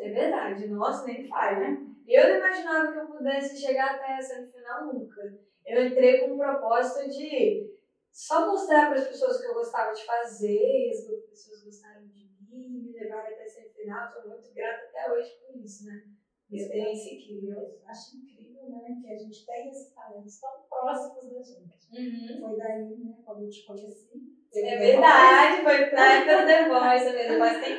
É 0.00 0.08
verdade, 0.10 0.66
nossa, 0.68 1.06
nem 1.06 1.26
faz, 1.26 1.58
né? 1.58 1.78
Eu 2.06 2.28
não 2.28 2.36
imaginava 2.36 2.92
que 2.92 2.98
eu 2.98 3.06
pudesse 3.06 3.56
chegar 3.56 3.94
até 3.94 4.14
a 4.14 4.22
semifinal 4.22 4.92
nunca. 4.92 5.38
Eu 5.64 5.86
entrei 5.86 6.20
com 6.20 6.34
o 6.34 6.38
propósito 6.38 7.08
de 7.08 7.72
só 8.12 8.46
mostrar 8.46 8.88
para 8.88 9.00
as 9.00 9.08
pessoas 9.08 9.36
o 9.36 9.40
que 9.40 9.46
eu 9.46 9.54
gostava 9.54 9.92
de 9.92 10.04
fazer, 10.04 10.86
e 10.86 10.90
as 10.90 11.04
pessoas 11.04 11.64
gostaram 11.64 12.06
de 12.06 12.28
mim, 12.48 12.82
me 12.82 12.92
levaram 12.92 13.32
até 13.32 13.44
a 13.44 13.48
semifinal. 13.48 13.73
Estou 13.86 14.28
muito 14.28 14.52
grata 14.54 14.84
até 14.86 15.12
hoje 15.12 15.30
por 15.46 15.56
isso, 15.56 15.86
né? 15.86 16.02
Experiência 16.50 17.14
incrível. 17.14 17.58
Eu 17.58 17.80
acho 17.88 18.16
incrível, 18.16 18.68
né? 18.70 19.00
Que 19.02 19.12
a 19.12 19.18
gente 19.18 19.44
tem 19.46 19.68
esses 19.68 19.94
talentos 19.94 20.40
tão 20.40 20.62
próximos 20.68 21.30
da 21.32 21.42
gente. 21.42 21.84
Uhum. 21.92 22.40
Foi 22.40 22.56
daí, 22.58 22.96
né? 22.98 23.14
Quando 23.24 23.44
eu 23.44 23.50
te 23.50 23.66
conheci. 23.66 24.34
É 24.56 24.76
verdade, 24.78 25.62
foi 25.64 25.86
pra 25.90 26.14
época 26.14 26.46
The 26.46 26.68
Voice, 26.68 27.38
Voice 27.38 27.60
tem 27.60 27.74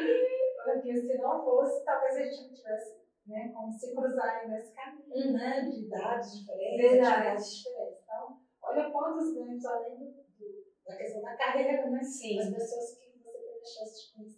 Porque 0.66 1.02
se 1.02 1.18
não 1.20 1.44
fosse, 1.44 1.86
talvez 1.86 2.18
a 2.18 2.24
gente 2.24 2.48
não 2.50 2.54
tivesse 2.54 3.06
né, 3.28 3.52
como 3.56 3.72
se 3.72 3.96
cruzar 3.96 4.42
aí 4.42 4.50
nesse 4.50 4.74
caminho, 4.74 5.28
Uhum. 5.28 5.34
né? 5.34 5.62
De 5.62 5.86
idades 5.86 6.40
diferentes, 6.40 6.92
Verdade. 6.92 7.08
atividades 7.14 7.56
diferentes. 7.56 8.00
Então, 8.04 8.40
olha 8.62 8.90
quantos 8.92 9.34
ganhos, 9.34 9.66
além 9.66 9.98
do, 9.98 10.14
da 10.86 10.98
questão 10.98 11.22
da 11.22 11.36
carreira, 11.38 11.90
né? 11.90 12.04
Sim. 12.04 12.38
Das 12.38 12.50
pessoas 12.50 12.98
que 12.98 13.06
você 13.18 13.32
teve 13.32 13.62
a 13.62 13.66
chance 13.66 14.08
de 14.08 14.14
conhecer. 14.18 14.35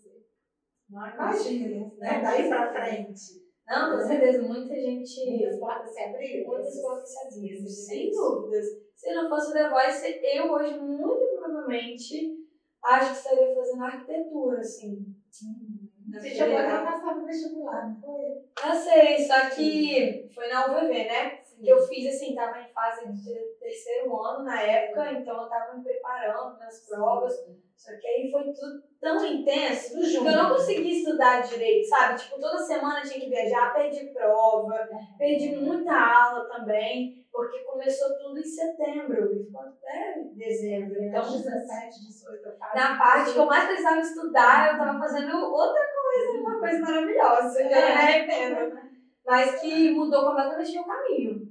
Não 0.89 1.07
Imagina, 1.07 1.91
né? 1.97 2.21
Daí 2.21 2.47
pra 2.47 2.73
frente. 2.73 3.47
Não, 3.67 3.97
com 3.97 4.07
certeza, 4.07 4.41
muita 4.43 4.73
gente. 4.73 5.29
Muitas 5.29 5.59
portas 5.59 5.93
se 5.93 6.01
abriram. 6.01 6.47
Muitas 6.47 6.81
portas 6.81 7.09
se 7.09 7.27
abriram, 7.27 7.67
sem 7.67 8.11
dúvidas. 8.11 8.65
Se 8.95 9.13
não 9.13 9.27
fosse 9.27 9.51
o 9.51 9.53
The 9.53 9.69
Voice, 9.69 10.19
eu 10.23 10.51
hoje, 10.51 10.79
muito 10.79 11.37
provavelmente, 11.37 12.37
acho 12.83 13.11
que 13.11 13.17
estaria 13.17 13.55
fazendo 13.55 13.83
arquitetura, 13.83 14.59
assim. 14.59 15.15
Uhum. 15.43 15.87
Você 16.09 16.33
já 16.33 16.45
pode 16.45 16.85
passar 16.85 17.15
no 17.17 17.25
vestibular, 17.25 17.89
não 17.89 18.01
foi? 18.01 18.69
Eu 18.69 18.75
sei, 18.75 19.27
só 19.27 19.49
que 19.49 20.29
foi 20.33 20.47
na 20.47 20.67
UVV, 20.67 20.93
né? 20.93 21.41
Eu 21.63 21.79
fiz 21.79 22.15
assim, 22.15 22.35
tava 22.35 22.59
em 22.59 22.71
fase 22.71 23.11
de 23.11 23.33
terceiro 23.59 24.15
ano 24.21 24.43
na 24.43 24.61
época, 24.61 25.11
então 25.11 25.41
eu 25.41 25.49
tava 25.49 25.75
me 25.75 25.83
preparando 25.83 26.57
nas 26.59 26.87
provas. 26.87 27.33
Só 27.75 27.91
que 27.95 28.07
aí 28.07 28.31
foi 28.31 28.43
tudo 28.53 28.83
tão 28.99 29.23
intenso 29.23 29.99
que 29.99 30.15
eu 30.15 30.23
não 30.23 30.49
consegui 30.49 30.97
estudar 30.97 31.41
direito, 31.41 31.87
sabe? 31.87 32.19
Tipo, 32.19 32.39
toda 32.39 32.57
semana 32.57 33.01
tinha 33.01 33.19
que 33.19 33.29
viajar, 33.29 33.73
perdi 33.73 34.07
prova, 34.07 34.89
perdi 35.17 35.55
muita 35.55 35.93
aula 35.93 36.49
também, 36.49 37.23
porque 37.31 37.59
começou 37.59 38.17
tudo 38.17 38.39
em 38.39 38.43
setembro 38.43 39.31
e 39.31 39.45
ficou 39.45 39.61
até 39.61 40.23
dezembro. 40.33 41.01
Então, 41.03 41.21
17, 41.21 42.07
18, 42.07 42.49
na 42.73 42.97
parte 42.97 43.33
que 43.33 43.39
eu 43.39 43.45
mais 43.45 43.67
precisava 43.67 44.01
estudar, 44.01 44.73
eu 44.73 44.79
tava 44.79 44.99
fazendo 44.99 45.37
outra 45.37 45.81
coisa, 45.81 46.39
uma 46.41 46.59
coisa 46.59 46.79
maravilhosa, 46.79 47.61
eu 47.61 47.67
me 47.67 47.73
arrependo. 47.73 48.87
Mas 49.23 49.59
que 49.61 49.91
mudou 49.91 50.25
completamente 50.25 50.73
meu 50.73 50.83
caminho. 50.83 51.46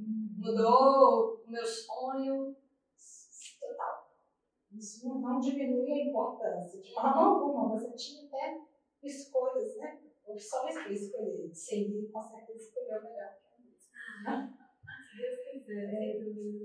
Mudou 0.46 1.42
o 1.44 1.50
meu 1.50 1.66
sonho 1.66 2.54
total. 3.60 4.14
Isso 4.72 5.08
não 5.08 5.40
diminui 5.40 5.90
a 5.90 6.04
importância 6.04 6.80
de 6.80 6.94
forma 6.94 7.20
alguma. 7.20 7.68
Você 7.70 7.90
tinha 7.96 8.28
até 8.28 8.60
escolhas, 9.02 9.76
né? 9.76 9.98
Opções 10.24 10.74
para 10.74 10.92
escolher. 10.92 11.52
Sim. 11.52 11.98
E 11.98 12.08
com 12.12 12.22
certeza 12.22 12.62
escolheu 12.62 13.02
melhor. 13.02 13.36
É, 15.68 16.20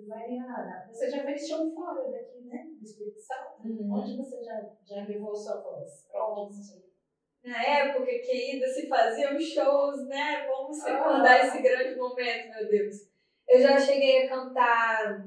Mariana, 0.06 0.88
você 0.88 1.10
já 1.10 1.24
fez 1.24 1.48
show 1.48 1.74
fora 1.74 2.12
daqui, 2.12 2.42
né? 2.42 2.70
Do 2.78 2.86
Espírito 2.86 3.20
Santo? 3.20 3.66
Uhum. 3.66 3.94
Onde 3.94 4.16
você 4.16 4.44
já, 4.44 4.62
já 4.86 5.08
levou 5.08 5.34
sua 5.36 5.60
voz? 5.60 6.08
Onde? 6.14 6.84
Na 7.44 7.64
época, 7.64 8.06
querida, 8.06 8.68
se 8.68 8.88
faziam 8.88 9.40
shows, 9.40 10.08
né? 10.08 10.46
Vamos 10.46 10.84
recordar 10.84 11.42
ah. 11.42 11.48
esse 11.48 11.64
grande 11.64 11.96
momento, 11.96 12.50
meu 12.50 12.70
Deus. 12.70 13.11
Eu 13.51 13.62
já 13.62 13.77
cheguei 13.77 14.24
a 14.24 14.29
cantar 14.29 15.25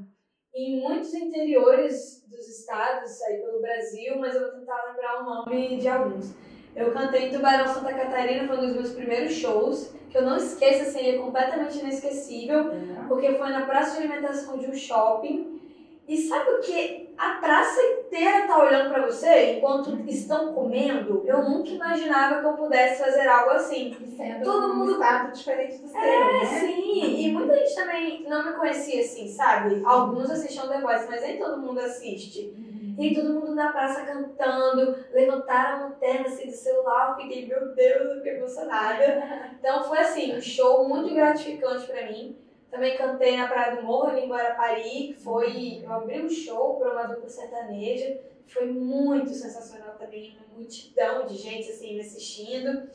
em 0.55 0.81
muitos 0.81 1.13
interiores 1.13 2.25
dos 2.27 2.49
estados 2.49 3.21
aí 3.21 3.37
pelo 3.37 3.61
Brasil, 3.61 4.19
mas 4.19 4.35
eu 4.35 4.41
vou 4.41 4.61
tentar 4.61 4.83
lembrar 4.87 5.21
o 5.21 5.25
nome 5.27 5.77
de 5.77 5.87
alguns. 5.87 6.35
Eu 6.75 6.91
cantei 6.91 7.27
em 7.27 7.31
Tubarão, 7.31 7.67
Santa 7.67 7.93
Catarina, 7.93 8.49
foi 8.49 8.57
um 8.57 8.67
dos 8.69 8.77
meus 8.77 8.93
primeiros 8.93 9.35
shows, 9.35 9.95
que 10.09 10.17
eu 10.17 10.23
não 10.23 10.39
esqueço, 10.39 10.85
assim, 10.85 11.01
ele 11.01 11.19
é 11.19 11.21
completamente 11.21 11.79
inesquecível, 11.81 12.71
uhum. 12.71 13.09
porque 13.09 13.35
foi 13.35 13.51
na 13.51 13.67
praça 13.67 13.93
de 14.01 14.05
alimentação 14.07 14.57
de 14.57 14.71
um 14.71 14.75
shopping. 14.75 15.61
E 16.09 16.17
sabe 16.17 16.51
o 16.51 16.61
que? 16.61 17.13
A 17.19 17.35
praça 17.35 17.79
inteira 18.15 18.47
tá 18.47 18.59
olhando 18.63 18.91
para 18.91 19.07
você 19.07 19.57
enquanto 19.57 19.99
estão 20.09 20.55
comendo. 20.55 21.23
Eu 21.27 21.43
nunca 21.43 21.69
imaginava 21.71 22.41
que 22.41 22.47
eu 22.47 22.53
pudesse 22.53 23.03
fazer 23.03 23.27
algo 23.27 23.51
assim. 23.51 23.97
Sendo 24.17 24.45
Todo 24.45 24.75
mundo 24.75 24.93
estado 24.93 25.33
diferente 25.33 25.79
do 25.79 25.89
seu, 25.89 26.01
É, 26.01 26.33
né? 26.33 26.45
sim. 26.61 27.27
E 27.27 27.33
muita 27.33 27.57
gente 27.57 27.75
também 27.75 28.23
não 28.29 28.45
me 28.45 28.53
conhecia 28.53 29.01
assim, 29.01 29.29
sabe? 29.29 29.83
Alguns 29.85 30.31
assistiam 30.31 30.69
The 30.69 30.81
Voice, 30.81 31.07
mas 31.11 31.23
nem 31.23 31.39
todo 31.39 31.61
mundo 31.61 31.81
assiste. 31.81 32.55
Uhum. 32.57 32.95
E 32.97 33.13
todo 33.13 33.35
mundo 33.35 33.55
na 33.57 33.73
praça 33.73 34.03
cantando, 34.03 34.97
levantaram 35.13 35.79
a 35.79 35.89
lanterna 35.89 36.29
assim 36.29 36.47
do 36.47 36.53
celular, 36.53 37.11
eu 37.11 37.25
fiquei, 37.25 37.49
meu 37.49 37.75
Deus, 37.75 38.11
eu 38.11 38.17
fiquei 38.17 38.37
emocionada. 38.37 39.55
Então 39.65 39.83
foi 39.83 39.97
assim, 39.97 40.37
um 40.37 40.43
show 40.43 40.87
muito 40.87 41.15
gratificante 41.15 41.87
para 41.87 42.05
mim. 42.05 42.37
Também 42.75 42.97
cantei 42.97 43.37
na 43.37 43.47
Praia 43.47 43.77
do 43.77 43.85
Morro, 43.85 44.19
em 44.19 44.29
Guarapari, 44.29 45.13
que 45.13 45.15
foi. 45.15 45.81
Eu 45.85 45.93
abri 45.93 46.21
um 46.21 46.29
show 46.29 46.75
para 46.75 46.93
uma 46.93 47.05
dupla 47.05 47.29
sertaneja, 47.29 48.19
foi 48.49 48.67
muito 48.67 49.33
sensacional 49.33 49.95
também, 49.97 50.37
uma 50.37 50.59
multidão 50.59 51.25
de 51.25 51.37
gente 51.37 51.71
assim 51.71 51.95
me 51.95 52.01
assistindo. 52.01 52.91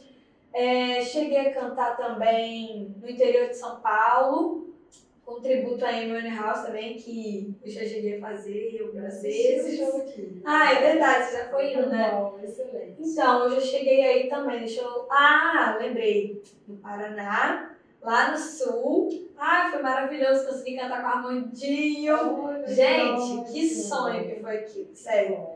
É, 0.52 1.02
cheguei 1.02 1.38
a 1.38 1.54
cantar 1.54 1.96
também 1.96 2.94
no 3.02 3.10
interior 3.10 3.48
de 3.48 3.56
São 3.56 3.80
Paulo, 3.80 4.68
com 5.26 5.40
tributo 5.40 5.86
a 5.86 5.92
Amy 5.92 6.28
House 6.36 6.66
também, 6.66 6.98
que 6.98 7.56
eu 7.64 7.72
já 7.72 7.80
cheguei 7.80 8.18
a 8.18 8.20
fazer 8.20 8.82
algumas 8.82 9.22
vezes. 9.22 9.80
Ah, 10.44 10.74
é 10.74 10.92
verdade, 10.92 11.24
você 11.24 11.38
já 11.38 11.46
foi 11.46 11.72
indo, 11.74 11.88
né? 11.88 12.12
Bom, 12.12 12.38
excelente. 12.44 12.96
Então, 13.00 13.46
eu 13.46 13.52
já 13.52 13.62
cheguei 13.62 14.04
aí 14.04 14.28
também. 14.28 14.60
Deixa 14.60 14.82
eu. 14.82 15.08
Ah, 15.10 15.78
lembrei. 15.80 16.44
No 16.68 16.76
Paraná 16.76 17.78
lá 18.02 18.32
no 18.32 18.38
sul. 18.38 19.29
Ai, 19.40 19.72
foi 19.72 19.82
maravilhoso 19.82 20.48
conseguir 20.48 20.76
cantar 20.76 21.02
com 21.02 21.08
a 21.08 21.12
Armandinho. 21.12 22.16
Oh, 22.16 22.68
Gente, 22.68 23.52
que 23.52 23.70
sonho 23.70 24.28
que 24.28 24.42
foi 24.42 24.58
aquilo, 24.58 24.94
sério. 24.94 25.48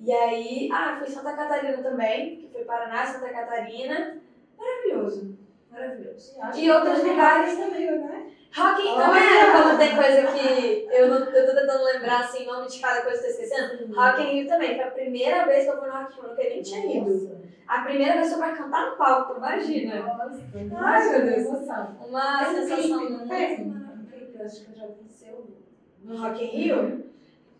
E 0.00 0.10
aí, 0.10 0.68
ah, 0.72 0.96
fui 0.98 1.08
Santa 1.08 1.34
Catarina 1.34 1.82
também, 1.82 2.36
que 2.36 2.48
foi 2.48 2.64
Paraná, 2.64 3.04
Santa 3.04 3.28
Catarina. 3.28 4.18
Maravilhoso, 4.58 5.36
maravilhoso. 5.70 6.34
E, 6.54 6.70
outros 6.70 7.02
lugares 7.02 7.58
também, 7.58 7.98
né? 7.98 8.25
Rock 8.56 8.80
in 8.82 8.96
também 8.96 9.22
é 9.22 9.50
quando 9.52 9.78
tem 9.78 9.94
coisa 9.94 10.26
que 10.28 10.88
eu, 10.90 11.08
não, 11.08 11.18
eu 11.18 11.46
tô 11.46 11.54
tentando 11.60 11.84
lembrar 11.84 12.20
assim, 12.20 12.46
nome 12.46 12.66
de 12.66 12.78
cada 12.80 13.02
coisa 13.02 13.20
que 13.20 13.26
eu 13.28 13.36
tô 13.36 13.42
esquecendo. 13.42 13.84
Uhum. 13.84 13.94
Rock 13.94 14.22
in 14.22 14.32
Rio 14.32 14.48
também. 14.48 14.74
Foi 14.76 14.84
a 14.84 14.90
primeira 14.90 15.44
vez 15.44 15.64
que 15.64 15.70
eu 15.70 15.78
fui 15.78 15.86
no 15.88 15.92
Rock 15.92 16.12
in 16.12 16.22
Rio, 16.22 16.30
eu 16.38 16.50
nem 16.50 16.62
tinha 16.62 16.96
ido. 16.96 17.36
A 17.68 17.80
primeira 17.82 18.14
vez 18.14 18.28
que 18.28 18.34
eu 18.34 18.38
fui 18.38 18.52
cantar 18.56 18.90
no 18.90 18.96
palco, 18.96 19.36
imagina. 19.36 20.02
Nossa, 20.02 20.40
Ai, 20.78 21.10
meu 21.10 21.26
Deus. 21.26 21.46
Emoção. 21.46 21.96
Uma 22.08 22.44
Tem 22.44 22.54
sensação 22.54 22.98
clipe, 22.98 23.12
muito 23.12 23.28
tem? 23.28 23.64
maravilhosa. 23.66 24.06
Clipe, 24.10 24.42
acho 24.42 24.64
que 24.64 24.78
já 24.78 24.86
seu. 25.08 25.46
No 26.02 26.16
Rock 26.16 26.44
in 26.44 26.48
Rio? 26.48 27.04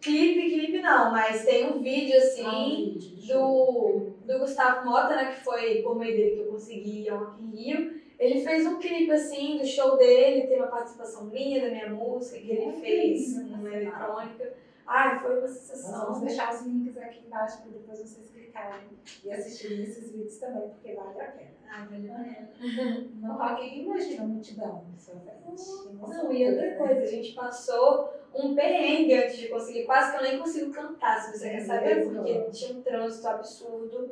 Clipe, 0.00 0.50
clipe 0.50 0.80
não, 0.82 1.10
mas 1.10 1.44
tem 1.44 1.66
um 1.66 1.82
vídeo 1.82 2.16
assim 2.16 2.44
Ah, 2.46 2.58
um 2.58 2.74
vídeo, 2.74 3.36
do, 3.36 4.10
do 4.24 4.38
Gustavo 4.38 4.84
Mota, 4.88 5.16
né, 5.16 5.24
que 5.32 5.44
foi 5.44 5.82
por 5.82 5.96
meio 5.98 6.16
dele 6.16 6.30
que 6.36 6.40
eu 6.42 6.52
consegui 6.52 7.02
ir 7.02 7.08
ao 7.10 7.18
Rock 7.18 7.42
in 7.42 7.50
Rio. 7.50 8.05
Ele 8.18 8.40
fez 8.40 8.66
um 8.66 8.78
clipe 8.78 9.10
assim 9.12 9.58
do 9.58 9.66
show 9.66 9.96
dele, 9.96 10.46
tem 10.46 10.56
uma 10.58 10.68
participação 10.68 11.24
minha 11.26 11.60
da 11.62 11.68
minha 11.70 11.90
música 11.90 12.38
que 12.40 12.50
ele 12.50 12.70
Ah, 12.70 12.80
fez, 12.80 13.36
legal. 13.36 13.66
eletrônica. 13.72 14.54
Ai, 14.86 15.18
foi 15.20 15.30
uma 15.32 15.40
Nós 15.42 15.50
vamos 15.50 15.58
sensação. 15.60 16.20
deixar 16.20 16.54
os 16.54 16.62
links 16.62 16.96
aqui 16.96 17.26
embaixo 17.26 17.60
para 17.62 17.72
depois 17.72 17.98
vocês 17.98 18.30
clicarem 18.30 18.86
e 19.24 19.30
assistirem 19.32 19.82
esses 19.82 20.12
vídeos 20.12 20.38
também, 20.38 20.68
porque 20.70 20.94
vale 20.94 21.20
a 21.20 21.24
pena. 21.24 21.50
Ai, 21.68 21.86
valeu 21.88 22.12
a 22.12 22.18
pena. 22.18 22.48
No 23.20 23.32
Rock 23.34 23.80
imagina 23.80 24.22
a 24.22 24.26
multidão 24.26 24.84
na 24.92 24.96
sua 24.98 25.16
frente. 25.16 25.92
Não, 26.00 26.32
e 26.32 26.48
outra 26.48 26.74
coisa, 26.76 27.00
a 27.02 27.06
gente 27.06 27.32
passou 27.34 28.12
um 28.34 28.54
perrengue 28.54 29.14
antes 29.14 29.36
de 29.36 29.48
conseguir, 29.48 29.84
quase 29.84 30.12
que 30.12 30.18
eu 30.18 30.22
nem 30.30 30.38
consigo 30.38 30.70
cantar, 30.72 31.20
se 31.20 31.36
você 31.38 31.50
quer 31.50 31.60
saber, 31.60 31.96
mesmo? 31.96 32.14
porque 32.14 32.50
tinha 32.52 32.78
um 32.78 32.82
trânsito 32.82 33.28
absurdo 33.28 34.10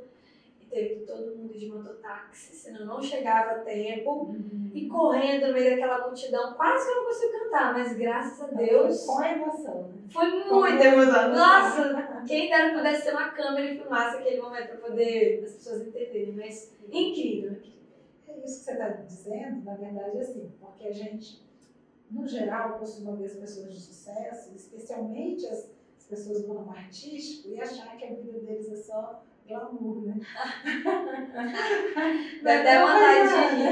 teve 0.75 0.97
que 0.97 1.07
todo 1.07 1.37
mundo 1.37 1.57
de 1.57 1.69
mototáxi, 1.69 2.52
senão 2.54 2.85
não 2.85 3.00
chegava 3.00 3.52
a 3.52 3.59
tempo. 3.61 4.35
E 4.75 4.88
correndo 4.88 5.47
no 5.47 5.52
meio 5.52 5.71
daquela 5.71 6.04
multidão, 6.04 6.54
quase 6.54 6.85
que 6.85 6.90
eu 6.90 6.97
não 6.97 7.04
consigo 7.04 7.33
cantar, 7.33 7.73
mas 7.73 7.97
graças 7.97 8.43
a 8.43 8.47
Deus 8.49 9.07
Com 9.07 9.23
emoção. 9.23 9.83
né? 9.83 9.95
foi 10.11 10.31
muito 10.31 10.83
emocionante. 10.83 11.37
Nossa, 11.37 12.25
quem 12.26 12.50
dera 12.50 12.75
pudesse 12.76 13.04
ter 13.04 13.12
uma 13.12 13.28
câmera 13.31 13.73
e 13.73 13.78
filmasse 13.78 14.16
aquele 14.16 14.43
momento 14.43 14.66
para 14.66 14.76
poder 14.78 15.45
as 15.45 15.52
pessoas 15.52 15.87
entenderem, 15.87 16.33
mas 16.33 16.73
incrível. 16.90 17.52
incrível. 17.52 17.75
É 18.26 18.38
isso 18.45 18.59
que 18.59 18.64
você 18.64 18.73
está 18.73 18.88
dizendo, 18.88 19.64
na 19.64 19.76
verdade, 19.76 20.19
é 20.19 20.21
assim, 20.23 20.50
porque 20.61 20.88
a 20.88 20.93
gente, 20.93 21.40
no 22.11 22.26
geral, 22.26 22.78
costuma 22.81 23.14
ver 23.14 23.26
as 23.26 23.37
pessoas 23.37 23.73
de 23.73 23.81
sucesso, 23.81 24.50
especialmente 24.57 25.47
as, 25.47 25.71
as 25.99 26.04
pessoas 26.09 26.43
do 26.43 26.52
ramo 26.52 26.73
artístico, 26.73 27.50
e 27.50 27.61
achar 27.61 27.97
que 27.97 28.04
a 28.04 28.14
vida 28.14 28.40
deles 28.40 28.73
é 28.73 28.76
só 28.76 29.23
glamour, 29.47 30.07
né? 30.07 30.15
Dá 32.43 32.61
até 32.61 32.81
vontade 32.81 33.29
de 33.29 33.35
rir. 33.57 33.71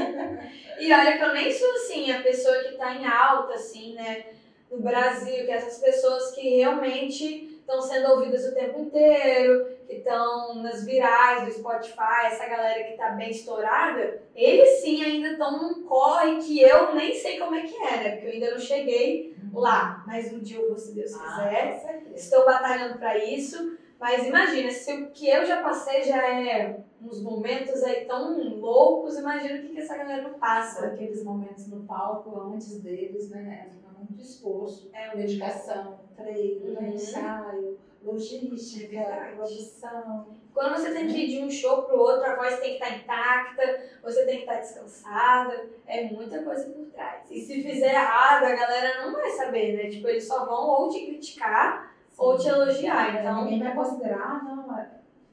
E 0.79 0.93
olha 0.93 1.17
que 1.17 1.23
eu 1.23 1.33
nem 1.33 1.51
sou 1.51 1.71
assim, 1.73 2.11
a 2.11 2.21
pessoa 2.21 2.63
que 2.63 2.77
tá 2.77 2.95
em 2.95 3.05
alta, 3.05 3.53
assim, 3.53 3.93
né? 3.93 4.25
No 4.71 4.79
Brasil, 4.79 5.45
que 5.45 5.51
essas 5.51 5.79
pessoas 5.79 6.31
que 6.31 6.57
realmente 6.57 7.59
estão 7.59 7.81
sendo 7.81 8.11
ouvidas 8.11 8.45
o 8.45 8.53
tempo 8.53 8.79
inteiro, 8.79 9.67
que 9.87 9.95
estão 9.95 10.55
nas 10.55 10.83
virais 10.83 11.45
do 11.45 11.51
Spotify, 11.51 12.25
essa 12.25 12.45
galera 12.45 12.83
que 12.83 12.97
tá 12.97 13.11
bem 13.11 13.29
estourada, 13.29 14.21
eles 14.35 14.81
sim 14.81 15.03
ainda 15.03 15.29
estão 15.29 15.61
num 15.61 15.83
corre 15.83 16.37
que 16.37 16.61
eu 16.61 16.93
nem 16.95 17.13
sei 17.13 17.39
como 17.39 17.55
é 17.55 17.61
que 17.61 17.75
é, 17.75 17.97
né? 17.97 18.11
Porque 18.11 18.27
eu 18.27 18.31
ainda 18.31 18.51
não 18.51 18.59
cheguei 18.59 19.35
lá. 19.53 20.03
Mas 20.05 20.33
um 20.33 20.39
dia 20.39 20.57
eu 20.57 20.69
vou, 20.69 20.77
se 20.77 20.93
Deus 20.93 21.15
quiser. 21.15 21.73
com 21.73 21.87
certeza. 21.87 22.15
Estou 22.15 22.45
batalhando 22.45 22.97
para 22.97 23.17
isso, 23.17 23.77
Mas 24.03 24.25
imagina, 24.25 24.69
se 24.69 24.91
o 24.91 25.11
que 25.11 25.29
eu 25.29 25.45
já 25.45 25.63
passei 25.63 26.03
já 26.03 26.29
é 26.29 26.77
uns 27.01 27.21
momentos 27.21 27.81
aí 27.83 28.03
tão 28.03 28.37
loucos, 28.59 29.17
imagina 29.17 29.57
o 29.57 29.61
que, 29.61 29.69
que 29.69 29.79
essa 29.79 29.95
galera 29.95 30.23
não 30.23 30.33
passa. 30.37 30.87
Aqueles 30.87 31.23
momentos 31.23 31.67
no 31.67 31.85
palco, 31.85 32.37
antes 32.37 32.81
deles, 32.81 33.29
né? 33.29 33.69
É 33.71 33.97
muito 33.97 34.21
esforço, 34.21 34.89
é 34.91 35.15
dedicação, 35.15 35.99
treino, 36.17 36.77
Uhum. 36.81 36.85
ensaio, 36.93 37.77
logística, 38.03 38.97
É 38.99 39.31
produção. 39.35 40.27
Quando 40.53 40.75
você 40.75 40.91
tem 40.91 41.07
que 41.07 41.17
ir 41.19 41.27
de 41.29 41.45
um 41.45 41.49
show 41.49 41.83
pro 41.83 41.97
outro, 41.97 42.25
a 42.25 42.35
voz 42.35 42.59
tem 42.59 42.77
que 42.77 42.83
estar 42.83 42.97
intacta, 42.97 43.83
você 44.03 44.25
tem 44.25 44.35
que 44.35 44.41
estar 44.41 44.59
descansada, 44.59 45.69
é 45.87 46.03
muita 46.11 46.43
coisa 46.43 46.65
por 46.65 46.87
trás. 46.87 47.21
E 47.31 47.39
se 47.39 47.63
fizer 47.63 47.93
errado, 47.93 48.43
a 48.43 48.53
galera 48.53 49.01
não 49.01 49.13
vai 49.13 49.29
saber, 49.29 49.77
né? 49.77 49.89
Tipo, 49.89 50.09
eles 50.09 50.27
só 50.27 50.45
vão 50.45 50.67
ou 50.67 50.89
te 50.89 51.05
criticar 51.05 51.92
ou 52.17 52.37
te 52.37 52.47
elogiar. 52.47 53.19
Então, 53.19 53.43
Ninguém 53.43 53.63
vai 53.63 53.75
considerar, 53.75 54.43
não, 54.43 54.77
é, 54.77 54.89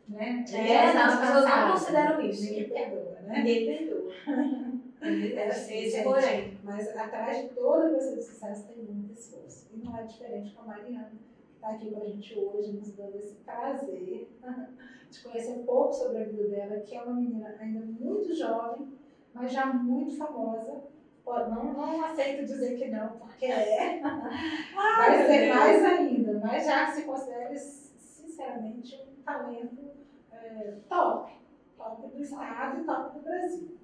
né? 0.08 0.44
É, 0.52 0.94
não, 0.94 1.02
as 1.02 1.20
pessoas 1.20 1.44
não 1.44 1.72
consideram 1.72 2.20
isso. 2.22 2.44
Ninguém 2.44 2.68
perdoa, 2.68 3.18
né? 3.22 3.38
ninguém 3.38 3.66
perdoa. 3.66 4.10
É 5.02 5.48
assim, 5.48 5.78
esse 5.78 5.96
gente. 5.96 6.04
porém. 6.04 6.58
Mas 6.62 6.94
atrás 6.94 7.40
de 7.40 7.48
toda 7.54 7.88
pessoa 7.88 8.16
de 8.16 8.22
sucesso 8.22 8.68
tem 8.68 8.84
muito 8.84 9.18
esforço. 9.18 9.70
E 9.72 9.78
não 9.82 9.96
é 9.96 10.02
diferente 10.02 10.52
com 10.54 10.60
a 10.60 10.66
Mariana, 10.66 11.12
que 11.48 11.54
está 11.54 11.70
aqui 11.70 11.90
com 11.90 12.02
a 12.02 12.04
gente 12.04 12.38
hoje, 12.38 12.72
nos 12.72 12.92
dando 12.92 13.16
esse 13.16 13.36
prazer 13.36 14.28
de 15.10 15.22
conhecer 15.22 15.52
um 15.52 15.64
pouco 15.64 15.94
sobre 15.94 16.18
a 16.22 16.24
vida 16.24 16.48
dela, 16.48 16.80
que 16.80 16.94
é 16.94 17.02
uma 17.02 17.14
menina 17.14 17.56
ainda 17.58 17.80
muito 17.80 18.34
jovem, 18.34 18.92
mas 19.32 19.50
já 19.50 19.72
muito 19.72 20.18
famosa. 20.18 20.82
Não, 21.26 21.72
não 21.72 22.04
aceito 22.04 22.44
dizer 22.44 22.76
que 22.76 22.88
não, 22.88 23.10
porque 23.10 23.46
é. 23.46 24.00
Vai 24.74 25.26
ser 25.26 25.54
mais 25.54 25.84
ainda, 25.84 26.29
mas 26.40 26.64
já 26.66 26.86
se 26.86 27.02
considera, 27.02 27.54
sinceramente, 27.56 29.02
um 29.08 29.22
talento 29.22 29.90
é, 30.32 30.76
top. 30.88 31.32
Top 31.76 32.08
do 32.08 32.20
estado 32.22 32.80
e 32.80 32.84
top 32.84 33.18
do 33.18 33.24
Brasil. 33.24 33.76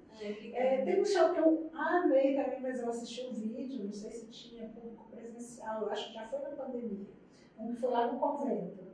É, 0.53 0.81
tem 0.83 0.99
um 1.01 1.05
show 1.05 1.29
que 1.33 1.39
eu 1.39 1.69
amei 1.73 2.35
também, 2.35 2.59
mas 2.61 2.79
eu 2.81 2.89
assisti 2.89 3.27
o 3.27 3.33
vídeo, 3.33 3.85
não 3.85 3.93
sei 3.93 4.09
se 4.11 4.27
tinha 4.27 4.67
público 4.69 5.05
presencial, 5.11 5.81
eu 5.83 5.91
acho 5.91 6.07
que 6.07 6.13
já 6.15 6.27
foi 6.27 6.39
na 6.39 6.49
pandemia. 6.49 7.05
Um 7.59 7.73
que 7.73 7.79
foi 7.81 7.89
lá 7.91 8.07
no 8.11 8.19
convento. 8.19 8.87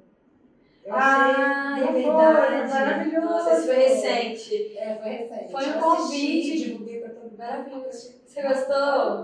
Eu 0.85 0.93
Ah, 0.93 1.75
é 1.77 1.81
não 1.81 1.87
foi, 1.93 2.01
verdade. 2.03 2.69
maravilhoso. 2.71 3.25
Nossa, 3.27 3.53
isso 3.53 3.65
foi 3.67 3.75
recente. 3.75 4.77
É, 4.77 4.95
foi 4.95 5.09
recente. 5.11 5.51
Foi 5.51 5.69
um 5.69 5.79
convite. 5.79 6.51
assisti, 6.51 6.82
Maravilhoso. 7.43 8.13
Você 8.25 8.41
gostou? 8.41 8.75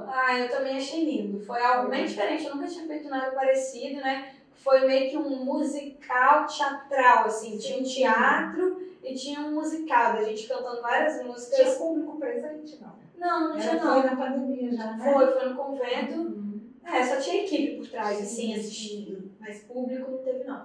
Ah, 0.08 0.38
eu 0.38 0.50
também 0.50 0.78
achei 0.78 1.04
lindo. 1.06 1.40
Foi 1.46 1.62
algo 1.62 1.90
bem 1.90 2.06
diferente. 2.06 2.46
Eu 2.46 2.56
nunca 2.56 2.68
tinha 2.68 2.86
feito 2.86 3.10
nada 3.10 3.32
parecido, 3.32 4.02
né? 4.02 4.34
Foi 4.56 4.86
meio 4.86 5.10
que 5.10 5.18
um 5.18 5.44
musical 5.46 6.46
teatral, 6.46 7.26
assim. 7.26 7.58
Tinha 7.58 7.80
um 7.80 7.84
teatro 7.84 8.82
e 9.02 9.14
tinha 9.16 9.40
um 9.40 9.54
musical, 9.56 10.14
da 10.14 10.24
gente 10.24 10.48
cantando 10.48 10.82
várias 10.82 11.14
Tinha 11.16 11.26
músicas. 11.26 11.78
público 11.78 12.20
presente, 12.20 12.78
não? 12.82 13.00
Não, 13.18 13.50
não 13.50 13.58
tinha 13.58 13.74
não. 13.76 14.02
Foi 14.02 14.10
na 14.10 14.16
pandemia 14.16 14.72
já, 14.76 14.94
né? 14.94 15.14
Foi, 15.14 15.28
foi 15.32 15.50
no 15.50 15.56
convento. 15.56 16.14
Uhum. 16.14 16.60
É, 16.86 17.04
só 17.06 17.16
tinha 17.18 17.44
equipe 17.46 17.78
por 17.78 17.88
trás, 17.88 18.18
Sim, 18.18 18.24
assim, 18.24 18.36
sim. 18.36 18.54
assistindo. 18.60 19.32
Mas 19.40 19.60
público 19.64 20.12
não 20.12 20.18
teve, 20.20 20.44
não. 20.44 20.56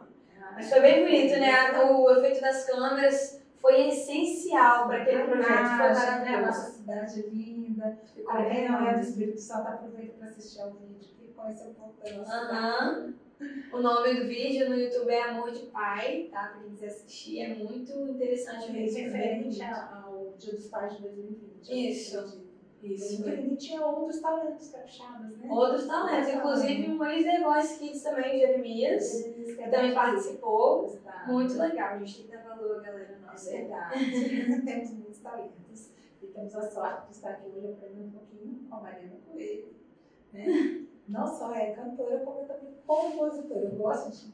Ah, 0.41 0.53
Mas 0.55 0.69
foi 0.69 0.81
bem 0.81 1.05
bonito, 1.05 1.39
né? 1.39 1.83
O 1.85 2.11
efeito 2.11 2.41
das 2.41 2.65
câmeras 2.65 3.41
foi 3.65 3.89
essencial 3.89 4.87
para 4.87 5.03
aquele 5.03 5.25
projeto. 5.25 5.47
Foi 5.47 5.55
Imagem, 5.57 5.79
né? 5.79 5.89
A 5.89 5.95
maravilhoso. 5.95 6.47
nossa 6.47 6.71
cidade 6.73 7.23
linda. 7.31 7.99
Para 8.27 8.51
quem 8.51 8.69
não 8.69 8.87
é 8.87 8.95
do. 8.95 9.01
Espírito 9.01 9.41
Santo, 9.41 9.69
aproveita 9.69 10.13
para 10.19 10.29
assistir 10.29 10.61
ao 10.61 10.73
vídeo 10.73 11.09
e 11.23 11.29
conhecer 11.29 11.69
um 11.69 11.75
pouco 11.75 11.95
da 12.05 12.13
nossa. 12.13 12.35
Aham. 12.35 13.15
O 13.73 13.79
nome 13.81 14.21
do 14.21 14.27
vídeo 14.29 14.69
no 14.69 14.77
YouTube 14.77 15.11
é 15.11 15.23
Amor 15.23 15.51
de 15.51 15.67
Pai, 15.67 16.29
tá? 16.31 16.49
Pra 16.49 16.61
quem 16.61 16.71
quiser 16.71 16.87
assistir, 16.89 17.41
é 17.41 17.55
muito 17.55 17.93
interessante 18.11 18.71
mesmo. 18.71 18.99
referente 18.99 19.63
ao 19.63 20.35
Dia 20.39 20.53
dos 20.53 20.69
Pais 20.69 20.97
de 20.97 21.03
2020. 21.03 21.91
Isso. 21.91 22.45
Isso. 22.83 23.27
E 23.27 23.57
tinha 23.57 23.81
outros 23.85 24.21
talentos 24.21 24.71
capixabas, 24.71 25.39
né? 25.39 25.49
Outros 25.51 25.87
talentos, 25.87 26.35
inclusive 26.35 26.91
um 26.91 27.03
ex-The 27.03 27.41
Voice 27.41 27.79
Kids 27.79 28.03
também, 28.03 28.39
Jeremias, 28.39 29.25
Eles 29.25 29.57
que 29.57 29.71
também 29.71 29.95
participou. 29.95 31.01
Tá. 31.03 31.25
Muito 31.27 31.59
legal, 31.59 31.95
a 31.95 31.99
gente 31.99 32.19
tem 32.19 32.27
que 32.27 32.33
dar 32.37 32.55
valor 32.55 32.79
à 32.79 32.83
galera 32.83 33.19
É 33.35 33.51
verdade. 33.51 34.63
temos 34.65 34.91
muitos 34.91 35.19
talentos. 35.19 35.91
E 36.23 36.27
temos 36.27 36.55
a 36.55 36.71
sorte 36.71 37.09
de 37.09 37.15
estar 37.15 37.31
aqui 37.31 37.49
hoje 37.55 37.73
aprendendo 37.73 38.07
um 38.07 38.11
pouquinho 38.13 38.67
com 38.69 38.77
a 38.77 38.81
Mariana 38.81 39.17
Coelho. 39.27 39.75
Né? 40.33 40.87
Não 41.09 41.27
só 41.27 41.55
é 41.55 41.73
cantora, 41.73 42.21
como 42.21 42.41
é 42.41 42.45
também 42.45 42.75
compositora. 42.87 43.61
Eu 43.61 43.77
gosto 43.77 44.11
de 44.11 44.33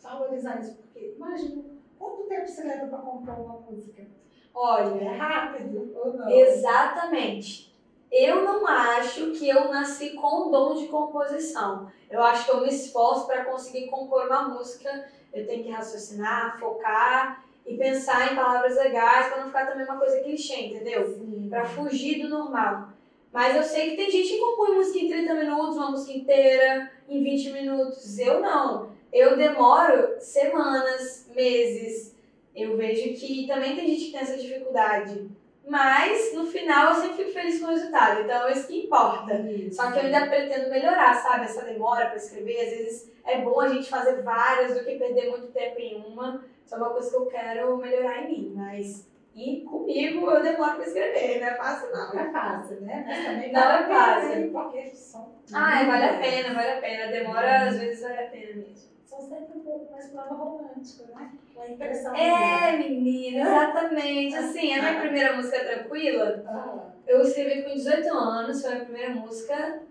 valorizar 0.00 0.60
isso, 0.60 0.76
porque 0.76 1.14
imagina 1.16 1.62
quanto 1.98 2.24
tempo 2.24 2.46
você 2.46 2.64
leva 2.64 2.86
para 2.86 2.98
compor 2.98 3.40
uma 3.40 3.60
música? 3.60 4.02
É 4.02 4.06
Olha, 4.54 5.12
rápido 5.12 5.92
ou 5.94 6.12
não? 6.14 6.28
exatamente. 6.28 7.70
Eu 8.10 8.42
não 8.44 8.66
acho 8.66 9.30
que 9.32 9.48
eu 9.48 9.68
nasci 9.68 10.10
com 10.10 10.50
dom 10.50 10.74
de 10.74 10.88
composição. 10.88 11.90
Eu 12.10 12.20
acho 12.22 12.44
que 12.44 12.50
eu 12.50 12.60
me 12.60 12.68
esforço 12.68 13.26
para 13.26 13.44
conseguir 13.44 13.86
compor 13.86 14.26
uma 14.26 14.48
música. 14.48 15.08
Eu 15.32 15.46
tenho 15.46 15.62
que 15.62 15.70
raciocinar, 15.70 16.58
focar 16.58 17.44
e 17.66 17.76
pensar 17.76 18.32
em 18.32 18.36
palavras 18.36 18.76
legais 18.76 19.28
para 19.28 19.38
não 19.38 19.46
ficar 19.46 19.66
também 19.66 19.84
uma 19.84 19.98
coisa 19.98 20.20
clichê, 20.20 20.66
entendeu? 20.66 21.18
Pra 21.48 21.64
fugir 21.64 22.22
do 22.22 22.28
normal. 22.28 22.88
Mas 23.32 23.56
eu 23.56 23.62
sei 23.62 23.90
que 23.90 23.96
tem 23.96 24.10
gente 24.10 24.28
que 24.28 24.38
compõe 24.38 24.74
música 24.74 24.98
em 24.98 25.08
30 25.08 25.34
minutos, 25.34 25.76
uma 25.76 25.90
música 25.90 26.12
inteira, 26.12 26.90
em 27.08 27.22
20 27.22 27.50
minutos. 27.50 28.18
Eu 28.18 28.40
não. 28.40 28.90
Eu 29.12 29.36
demoro 29.36 30.16
semanas, 30.20 31.28
meses. 31.34 32.14
Eu 32.54 32.76
vejo 32.76 33.14
que 33.14 33.46
também 33.46 33.76
tem 33.76 33.86
gente 33.86 34.06
que 34.06 34.12
tem 34.12 34.20
essa 34.20 34.36
dificuldade. 34.36 35.30
Mas 35.66 36.34
no 36.34 36.46
final 36.46 36.88
eu 36.88 37.00
sempre 37.00 37.18
fico 37.18 37.32
feliz 37.32 37.60
com 37.60 37.66
o 37.66 37.70
resultado. 37.70 38.22
Então 38.22 38.48
é 38.48 38.52
isso 38.52 38.66
que 38.66 38.86
importa. 38.86 39.34
Isso. 39.34 39.76
Só 39.76 39.92
que 39.92 39.98
eu 39.98 40.02
ainda 40.02 40.26
pretendo 40.26 40.68
melhorar, 40.68 41.14
sabe? 41.14 41.44
Essa 41.44 41.62
demora 41.62 42.06
pra 42.06 42.16
escrever. 42.16 42.60
Às 42.60 42.70
vezes 42.70 43.12
é 43.24 43.40
bom 43.40 43.60
a 43.60 43.68
gente 43.68 43.88
fazer 43.88 44.22
várias 44.22 44.74
do 44.76 44.84
que 44.84 44.96
perder 44.96 45.30
muito 45.30 45.48
tempo 45.48 45.78
em 45.78 45.96
uma. 45.96 46.44
Isso 46.70 46.76
é 46.76 46.78
uma 46.78 46.90
coisa 46.90 47.10
que 47.10 47.16
eu 47.16 47.26
quero 47.26 47.76
melhorar 47.78 48.22
em 48.22 48.28
mim. 48.28 48.52
Mas 48.54 49.04
e 49.34 49.62
comigo 49.62 50.30
eu 50.30 50.40
demoro 50.40 50.76
pra 50.76 50.84
escrever, 50.84 51.40
não 51.40 51.48
é 51.48 51.54
fácil 51.56 51.90
não. 51.90 52.14
Não 52.14 52.20
é 52.20 52.30
fácil, 52.30 52.80
né? 52.82 53.04
Mas 53.08 53.24
também 53.24 53.52
Não 53.52 53.60
vale 53.60 53.82
é 53.82 53.86
pena, 53.88 54.52
fácil. 54.52 54.94
são. 54.94 55.32
Ah, 55.52 55.84
vale 55.84 56.04
a 56.04 56.18
pena, 56.18 56.54
vale 56.54 56.70
a 56.70 56.80
pena. 56.80 57.10
Demora, 57.10 57.62
às 57.64 57.76
vezes 57.76 58.02
vale 58.02 58.20
a 58.20 58.28
pena 58.28 58.54
mesmo. 58.54 58.88
São 59.04 59.20
sempre 59.20 59.58
um 59.58 59.60
pouco 59.62 59.90
mais 59.90 60.06
pro 60.06 60.16
lado 60.16 60.34
romântico, 60.36 61.02
né? 61.12 61.32
Com 61.52 61.60
a 61.60 61.68
impressão. 61.68 62.14
É, 62.14 62.76
menina, 62.76 63.40
exatamente. 63.40 64.36
Assim, 64.36 64.72
a 64.74 64.80
minha 64.80 65.00
primeira 65.00 65.36
música 65.36 65.58
tranquila, 65.64 66.44
Ah, 66.46 66.84
eu 67.04 67.20
escrevi 67.22 67.62
com 67.64 67.74
18 67.74 68.14
anos, 68.16 68.62
foi 68.62 68.76
a 68.76 68.80
primeira 68.84 69.10
música. 69.10 69.82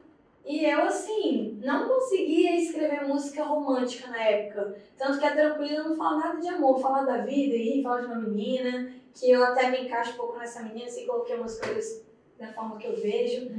E 0.45 0.65
eu, 0.65 0.81
assim, 0.83 1.59
não 1.63 1.87
conseguia 1.87 2.55
escrever 2.55 3.05
música 3.05 3.43
romântica 3.43 4.09
na 4.09 4.23
época. 4.23 4.75
Tanto 4.97 5.19
que 5.19 5.25
a 5.25 5.33
Tranquila 5.33 5.83
não 5.83 5.95
fala 5.95 6.17
nada 6.17 6.41
de 6.41 6.47
amor, 6.47 6.79
fala 6.79 7.03
da 7.03 7.17
vida 7.17 7.53
aí, 7.53 7.83
fala 7.83 8.01
de 8.01 8.07
uma 8.07 8.15
menina, 8.15 8.91
que 9.13 9.29
eu 9.29 9.43
até 9.43 9.69
me 9.69 9.81
encaixo 9.81 10.13
um 10.13 10.17
pouco 10.17 10.37
nessa 10.37 10.63
menina, 10.63 10.85
assim, 10.85 11.05
coloquei 11.05 11.35
umas 11.35 11.59
coisas 11.59 12.03
da 12.39 12.47
forma 12.53 12.77
que 12.77 12.87
eu 12.87 12.95
vejo. 12.95 13.51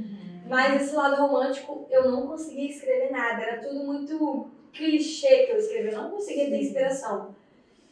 Mas 0.47 0.81
esse 0.81 0.95
lado 0.95 1.21
romântico, 1.21 1.87
eu 1.89 2.11
não 2.11 2.27
conseguia 2.27 2.69
escrever 2.69 3.11
nada. 3.11 3.41
Era 3.41 3.61
tudo 3.61 3.85
muito 3.85 4.49
clichê 4.73 5.45
que 5.45 5.51
eu 5.51 5.57
escrevia. 5.57 5.91
Eu 5.91 6.01
não 6.01 6.11
conseguia 6.11 6.49
ter 6.49 6.57
Sim. 6.57 6.63
inspiração. 6.63 7.35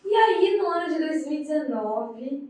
E 0.04 0.16
aí, 0.16 0.58
no 0.58 0.68
ano 0.68 0.94
de 0.94 1.00
2019, 1.00 2.50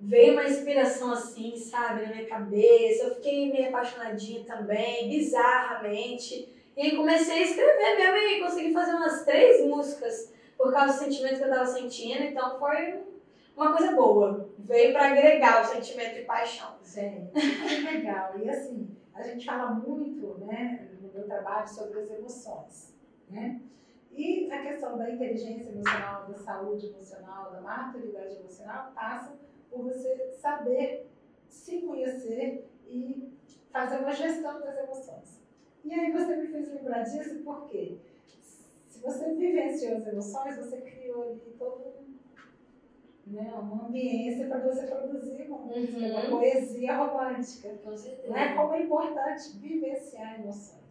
veio 0.00 0.32
uma 0.32 0.44
inspiração 0.44 1.12
assim, 1.12 1.56
sabe, 1.56 2.02
na 2.02 2.08
minha 2.08 2.26
cabeça. 2.26 3.04
Eu 3.04 3.14
fiquei 3.16 3.52
meio 3.52 3.68
apaixonadinha 3.68 4.44
também, 4.44 5.08
bizarramente. 5.08 6.48
E 6.76 6.82
aí 6.82 6.96
comecei 6.96 7.38
a 7.38 7.42
escrever 7.42 7.96
mesmo 7.96 8.16
e 8.16 8.40
consegui 8.40 8.72
fazer 8.72 8.94
umas 8.94 9.24
três 9.24 9.64
músicas 9.66 10.32
por 10.56 10.72
causa 10.72 10.94
do 10.94 11.04
sentimento 11.04 11.38
que 11.38 11.44
eu 11.44 11.50
tava 11.50 11.66
sentindo. 11.66 12.22
Então 12.22 12.58
foi 12.58 13.00
uma 13.56 13.76
coisa 13.76 13.92
boa. 13.92 14.50
Veio 14.58 14.92
para 14.92 15.12
agregar 15.12 15.62
o 15.62 15.66
sentimento 15.66 16.14
de 16.14 16.22
paixão. 16.22 16.74
Gente, 16.84 17.32
legal. 17.84 18.38
E 18.38 18.48
assim, 18.50 18.88
a 19.14 19.22
gente 19.22 19.46
fala 19.46 19.70
muito, 19.70 20.38
né, 20.44 20.88
no 21.00 21.12
meu 21.12 21.24
trabalho 21.24 21.68
sobre 21.68 22.00
as 22.00 22.10
emoções, 22.10 22.94
né? 23.30 23.60
E 24.10 24.48
a 24.50 24.62
questão 24.62 24.96
da 24.96 25.10
inteligência 25.10 25.70
emocional, 25.70 26.26
da 26.26 26.34
saúde 26.34 26.86
emocional, 26.86 27.50
da 27.50 27.60
maturidade 27.60 28.36
emocional 28.36 28.92
passa 28.94 29.32
por 29.74 29.82
você 29.82 30.30
saber 30.40 31.06
se 31.48 31.80
conhecer 31.82 32.64
e 32.86 33.32
fazer 33.70 33.98
uma 33.98 34.12
gestão 34.12 34.60
das 34.60 34.76
emoções. 34.78 35.40
E 35.84 35.92
aí 35.92 36.12
você 36.12 36.36
me 36.36 36.46
fez 36.46 36.72
lembrar 36.72 37.02
disso 37.02 37.42
porque 37.44 37.96
se 38.86 39.00
você 39.00 39.34
vivenciou 39.34 39.96
as 39.96 40.06
emoções, 40.06 40.56
você 40.56 40.76
criou 40.80 41.22
ali 41.22 41.56
todo 41.58 41.92
né, 43.26 43.52
uma 43.54 43.86
ambiência 43.86 44.46
para 44.46 44.58
você 44.60 44.86
produzir 44.86 45.42
uma 45.48 45.58
música, 45.58 46.06
uma 46.06 46.20
Uhum. 46.24 46.30
poesia 46.30 46.96
romântica. 46.96 47.70
Com 47.82 47.96
certeza. 47.96 48.32
Né? 48.32 48.54
Como 48.54 48.72
é 48.74 48.82
importante 48.82 49.56
vivenciar 49.58 50.40
emoções. 50.40 50.83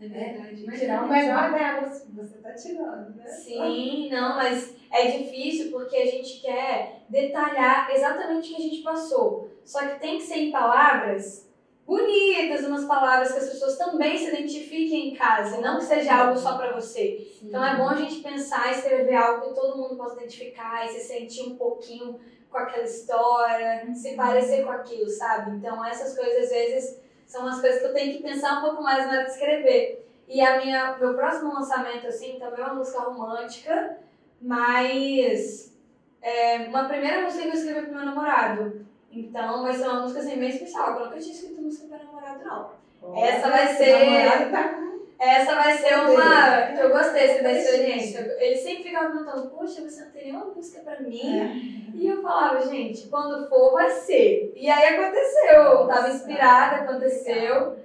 É 0.00 0.08
verdade. 0.08 0.66
É, 0.66 0.78
tirar 0.78 1.04
o 1.04 1.08
melhor 1.08 1.52
delas, 1.52 2.06
você 2.14 2.38
tá 2.38 2.52
tirando, 2.52 3.14
né? 3.16 3.26
Sim, 3.26 4.08
não, 4.10 4.36
mas 4.36 4.74
é 4.90 5.18
difícil 5.18 5.70
porque 5.70 5.96
a 5.96 6.06
gente 6.06 6.40
quer 6.40 7.02
detalhar 7.08 7.90
exatamente 7.90 8.52
o 8.52 8.56
que 8.56 8.62
a 8.62 8.66
gente 8.66 8.82
passou. 8.82 9.50
Só 9.64 9.80
que 9.80 10.00
tem 10.00 10.16
que 10.16 10.24
ser 10.24 10.38
em 10.38 10.50
palavras 10.50 11.50
bonitas, 11.86 12.64
umas 12.64 12.84
palavras 12.84 13.32
que 13.32 13.38
as 13.38 13.50
pessoas 13.50 13.76
também 13.76 14.16
se 14.16 14.28
identifiquem 14.28 15.08
em 15.08 15.14
casa, 15.14 15.58
e 15.58 15.60
não 15.60 15.78
que 15.78 15.84
seja 15.84 16.14
algo 16.14 16.38
só 16.38 16.56
para 16.56 16.72
você. 16.72 17.18
Sim. 17.38 17.48
Então 17.48 17.64
é 17.64 17.76
bom 17.76 17.88
a 17.88 17.96
gente 17.96 18.22
pensar 18.22 18.68
e 18.68 18.78
escrever 18.78 19.16
algo 19.16 19.48
que 19.48 19.54
todo 19.54 19.76
mundo 19.76 19.96
possa 19.96 20.16
identificar 20.16 20.86
e 20.86 20.88
se 20.88 21.00
sentir 21.00 21.42
um 21.42 21.56
pouquinho 21.56 22.18
com 22.48 22.58
aquela 22.58 22.84
história, 22.84 23.84
uhum. 23.86 23.94
se 23.94 24.14
parecer 24.14 24.64
com 24.64 24.70
aquilo, 24.70 25.08
sabe? 25.08 25.56
Então 25.56 25.84
essas 25.84 26.16
coisas 26.16 26.44
às 26.44 26.50
vezes 26.50 27.00
são 27.30 27.46
as 27.46 27.60
coisas 27.60 27.80
que 27.80 27.86
eu 27.86 27.94
tenho 27.94 28.16
que 28.16 28.24
pensar 28.24 28.58
um 28.58 28.62
pouco 28.62 28.82
mais 28.82 29.06
na 29.06 29.12
hora 29.12 29.24
de 29.24 29.30
escrever. 29.30 30.04
E 30.26 30.40
a 30.40 30.58
minha, 30.58 30.96
meu 30.98 31.14
próximo 31.14 31.54
lançamento, 31.54 32.08
assim, 32.08 32.40
também 32.40 32.60
é 32.60 32.64
uma 32.64 32.74
música 32.74 33.00
romântica, 33.02 33.98
mas 34.42 35.78
é 36.20 36.66
uma 36.68 36.88
primeira 36.88 37.22
música 37.22 37.44
que 37.44 37.48
eu 37.50 37.54
escrevi 37.54 37.82
pro 37.82 37.94
meu 37.94 38.04
namorado. 38.04 38.84
Então 39.12 39.62
vai 39.62 39.72
ser 39.72 39.86
uma 39.86 40.00
música 40.00 40.20
assim, 40.20 40.40
bem 40.40 40.48
especial. 40.48 40.98
Eu 40.98 41.04
nunca 41.06 41.20
tinha 41.20 41.32
escrito 41.32 41.62
música 41.62 41.86
para 41.86 42.04
namorado, 42.04 42.44
não. 42.44 43.16
Essa 43.16 43.48
vai 43.48 43.68
ser. 43.76 44.50
Tá 44.50 44.89
essa 45.20 45.54
vai 45.54 45.76
ser 45.76 45.94
uma. 45.96 46.62
que 46.72 46.80
eu 46.80 46.90
gostei 46.90 47.30
assim, 47.30 47.42
da 47.42 47.52
experiência. 47.52 48.20
Ele 48.38 48.56
sempre 48.56 48.84
ficava 48.84 49.10
perguntando, 49.10 49.50
poxa, 49.50 49.82
você 49.82 50.04
não 50.04 50.10
tem 50.10 50.24
nenhuma 50.24 50.46
música 50.46 50.80
pra 50.80 50.98
mim? 51.00 51.40
É. 51.40 51.52
E 51.94 52.08
eu 52.08 52.22
falava, 52.22 52.66
gente, 52.66 53.06
quando 53.08 53.46
for, 53.46 53.72
vai 53.72 53.90
ser. 53.90 54.50
E 54.56 54.70
aí 54.70 54.94
aconteceu. 54.94 55.62
Eu 55.62 55.86
tava 55.86 56.08
inspirada, 56.08 56.76
aconteceu. 56.76 57.76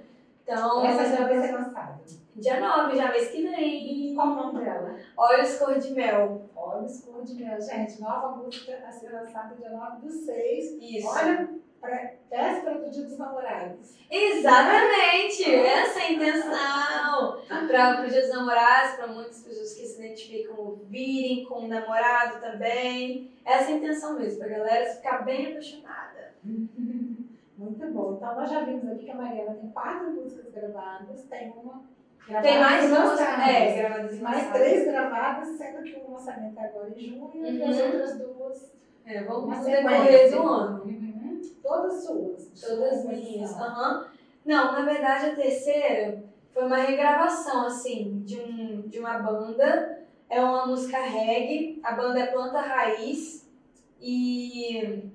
Então. 0.42 0.86
Essa 0.86 1.14
já 1.14 1.26
vai 1.28 1.42
ser 1.42 1.52
lançada. 1.52 2.00
Dia 2.36 2.60
9, 2.60 2.96
já 2.96 3.10
mês 3.10 3.28
que 3.28 3.46
vem. 3.46 4.14
Qual 4.14 4.28
o 4.28 4.34
nome 4.34 4.64
dela? 4.64 4.94
Olhos 5.16 5.58
Cor 5.58 5.78
de 5.78 5.92
Mel. 5.92 6.42
Olhos 6.54 7.00
Cor 7.00 7.22
de 7.22 7.34
Mel. 7.34 7.60
Gente, 7.60 8.00
nova 8.00 8.36
música 8.36 8.78
a 8.86 8.90
ser 8.90 9.10
lançada 9.10 9.54
dia 9.54 9.70
9 9.70 10.06
do 10.06 10.10
6. 10.10 10.76
Isso. 10.80 11.08
Olha, 11.08 11.48
véspera 12.30 12.78
do 12.78 12.90
Dia 12.90 13.04
dos 13.04 13.18
Namorados. 13.18 13.96
Exatamente! 14.10 15.54
Essa 15.54 16.00
é 16.00 16.02
a 16.02 16.12
intenção. 16.12 17.40
Para 17.68 18.04
o 18.04 18.08
Dia 18.08 18.20
dos 18.20 18.30
Namorados, 18.30 18.96
para 18.96 19.06
muitas 19.08 19.42
pessoas 19.42 19.74
que 19.74 19.86
se 19.86 20.02
identificam 20.02 20.56
ouvirem 20.58 21.44
com 21.44 21.64
o 21.64 21.68
namorado 21.68 22.40
também. 22.40 23.30
Essa 23.44 23.70
é 23.70 23.74
a 23.74 23.76
intenção 23.76 24.18
mesmo, 24.18 24.38
para 24.38 24.48
a 24.48 24.58
galera 24.58 24.94
ficar 24.94 25.24
bem 25.24 25.46
apaixonada. 25.50 26.34
Muito 26.44 27.86
bom. 27.86 28.16
Então, 28.16 28.34
nós 28.34 28.50
já 28.50 28.64
vimos 28.64 28.86
aqui 28.90 29.04
que 29.04 29.10
a 29.10 29.14
Mariana 29.14 29.54
tem 29.54 29.70
quatro 29.70 30.10
músicas 30.10 30.52
gravadas, 30.52 31.24
tem 31.24 31.50
uma 31.50 31.84
tem 32.42 32.58
mais 32.58 32.90
duas 32.90 33.20
é, 33.20 33.76
gravadas 33.76 34.18
mais 34.18 34.52
três 34.52 34.84
gravadas, 34.84 35.48
sendo 35.56 35.82
que 35.84 35.94
o 35.94 36.10
lançamento 36.10 36.58
é 36.58 36.64
agora 36.64 36.90
em 36.90 36.98
junho 36.98 37.22
uhum. 37.22 37.44
e 37.44 37.62
as 37.62 37.78
outras 37.78 38.18
duas 38.18 38.72
é, 39.06 39.22
vamos 39.22 39.64
decorrer 39.64 40.30
do 40.32 40.42
ano. 40.42 41.05
Todas 41.66 42.04
suas. 42.04 42.48
Todas 42.60 43.04
minhas. 43.04 43.50
Uhum. 43.52 44.04
Não, 44.44 44.72
na 44.72 44.82
verdade 44.82 45.30
a 45.30 45.34
terceira 45.34 46.22
foi 46.52 46.64
uma 46.64 46.76
regravação 46.76 47.66
assim 47.66 48.22
de, 48.24 48.40
um, 48.40 48.82
de 48.82 48.98
uma 48.98 49.18
banda. 49.18 50.04
É 50.28 50.40
uma 50.40 50.66
música 50.66 50.98
reggae, 50.98 51.80
a 51.82 51.92
banda 51.92 52.18
é 52.18 52.26
Planta 52.26 52.60
Raiz 52.60 53.48
e 54.00 55.10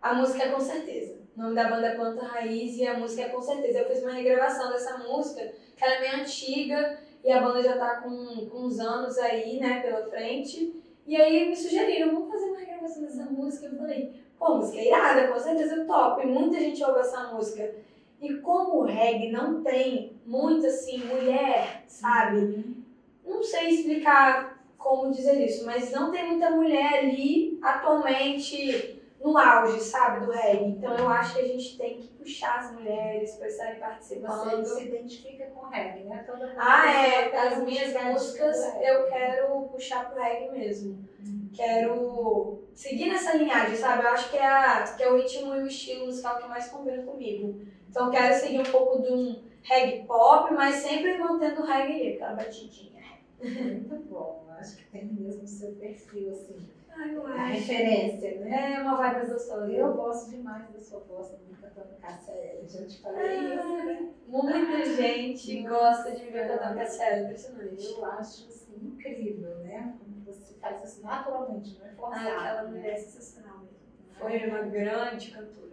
a 0.00 0.14
música 0.14 0.44
é 0.44 0.50
com 0.50 0.60
certeza. 0.60 1.16
O 1.36 1.40
nome 1.40 1.54
da 1.54 1.70
banda 1.70 1.86
é 1.86 1.94
Planta 1.94 2.26
Raiz 2.26 2.76
e 2.76 2.86
a 2.86 2.98
música 2.98 3.22
é 3.22 3.28
com 3.28 3.40
certeza. 3.40 3.78
Eu 3.78 3.88
fiz 3.88 4.02
uma 4.02 4.12
regravação 4.12 4.70
dessa 4.70 4.98
música 4.98 5.52
que 5.76 5.84
ela 5.84 5.94
é 5.94 6.00
meio 6.00 6.22
antiga 6.22 6.98
e 7.24 7.30
a 7.30 7.40
banda 7.40 7.62
já 7.62 7.78
tá 7.78 8.02
com, 8.02 8.46
com 8.50 8.66
uns 8.66 8.78
anos 8.78 9.16
aí, 9.18 9.58
né, 9.58 9.80
pela 9.80 10.04
frente. 10.10 10.82
E 11.06 11.16
aí 11.16 11.48
me 11.48 11.56
sugeriram, 11.56 12.12
vamos 12.12 12.30
fazer 12.30 12.46
uma 12.46 12.58
regravação 12.58 13.02
dessa 13.02 13.24
música. 13.24 13.66
Eu 13.66 13.76
falei, 13.78 14.22
pô, 14.42 14.56
música 14.56 14.78
é 14.78 14.88
irada, 14.88 15.28
com 15.28 15.38
certeza 15.38 15.84
top. 15.84 16.26
Muita 16.26 16.58
gente 16.58 16.82
ouve 16.82 16.98
essa 16.98 17.32
música. 17.32 17.74
E 18.20 18.34
como 18.34 18.80
o 18.80 18.84
reggae 18.84 19.30
não 19.30 19.62
tem 19.62 20.20
muito 20.26 20.66
assim, 20.66 20.98
mulher, 21.04 21.84
sabe? 21.86 22.76
Não 23.24 23.42
sei 23.42 23.68
explicar 23.68 24.60
como 24.76 25.12
dizer 25.12 25.44
isso, 25.44 25.64
mas 25.64 25.92
não 25.92 26.10
tem 26.10 26.26
muita 26.26 26.50
mulher 26.50 27.00
ali 27.00 27.58
atualmente 27.62 29.00
no 29.20 29.38
auge, 29.38 29.80
sabe, 29.80 30.26
do 30.26 30.32
reggae. 30.32 30.70
Então 30.70 30.96
eu 30.96 31.08
acho 31.08 31.34
que 31.34 31.40
a 31.40 31.46
gente 31.46 31.78
tem 31.78 32.00
que 32.00 32.08
puxar 32.08 32.58
as 32.58 32.72
mulheres 32.72 33.36
para 33.36 33.46
estarem 33.46 33.78
participando. 33.78 34.64
Você 34.64 34.74
se 34.74 34.88
identifica 34.88 35.46
com 35.46 35.66
reggae, 35.66 36.04
né? 36.04 36.24
Toda 36.26 36.52
ah, 36.56 36.92
é. 36.92 37.36
As 37.36 37.58
minhas 37.58 37.92
músicas 38.04 38.56
eu 38.80 39.06
quero 39.06 39.62
puxar 39.68 40.10
pro 40.10 40.20
reggae 40.20 40.50
mesmo. 40.50 40.98
Hum. 41.24 41.48
Quero 41.52 42.61
seguir 42.74 43.08
nessa 43.08 43.36
linhagem, 43.36 43.76
sabe? 43.76 44.02
Eu 44.02 44.08
acho 44.08 44.30
que 44.30 44.36
é, 44.36 44.46
a, 44.46 44.82
que 44.82 45.02
é 45.02 45.10
o 45.10 45.16
ritmo 45.16 45.54
e 45.54 45.60
o 45.60 45.66
estilo 45.66 46.06
musical 46.06 46.38
que 46.38 46.48
mais 46.48 46.68
combina 46.68 47.02
comigo. 47.02 47.60
Então 47.88 48.10
quero 48.10 48.34
seguir 48.34 48.60
um 48.60 48.72
pouco 48.72 49.02
de 49.02 49.12
um 49.12 49.42
reggae 49.62 50.04
pop, 50.06 50.52
mas 50.54 50.76
sempre 50.76 51.18
mantendo 51.18 51.62
o 51.62 51.66
reggae, 51.66 52.14
aquela 52.14 52.34
batidinha. 52.34 53.02
Muito 53.40 53.96
bom. 54.08 54.46
Acho 54.58 54.76
que 54.76 54.84
tem 54.84 55.04
mesmo 55.06 55.42
o 55.42 55.48
seu 55.48 55.72
perfil, 55.72 56.30
assim 56.30 56.68
Ai, 56.94 57.14
eu 57.14 57.24
referência, 57.24 58.40
né? 58.40 58.74
É 58.74 58.82
uma 58.82 58.96
vibe 58.96 59.30
gostosa. 59.30 59.72
Eu 59.72 59.94
gosto 59.94 60.30
demais 60.30 60.68
da 60.70 60.78
sua 60.78 61.00
voz 61.00 61.30
também 61.30 61.52
cantando 61.60 61.96
Cassia 62.00 62.60
Já 62.66 62.86
te 62.86 63.00
falei 63.00 63.20
ah, 63.20 63.54
isso, 63.54 63.76
né? 63.84 64.12
Muita 64.26 64.84
gente 64.84 65.62
gosta 65.62 66.12
de 66.12 66.24
me 66.24 66.30
ver 66.30 66.48
cantando 66.48 66.76
Cassia 66.76 67.20
impressionante. 67.20 67.92
Eu 67.92 68.04
acho 68.04 68.48
assim, 68.48 68.74
incrível, 68.82 69.56
né? 69.58 69.94
Como 69.98 70.24
você 70.24 70.54
faz 70.54 70.82
isso 70.84 71.02
naturalmente, 71.02 71.78
não 71.78 71.86
é 71.86 71.90
forçado. 71.90 72.28
Ah, 72.28 72.50
aquela 72.50 72.68
mulher 72.68 72.92
é 72.92 72.96
sensacional 72.96 73.60
mesmo. 73.60 73.76
Foi 74.18 74.48
uma 74.48 74.62
grande 74.62 75.30
cantora. 75.30 75.72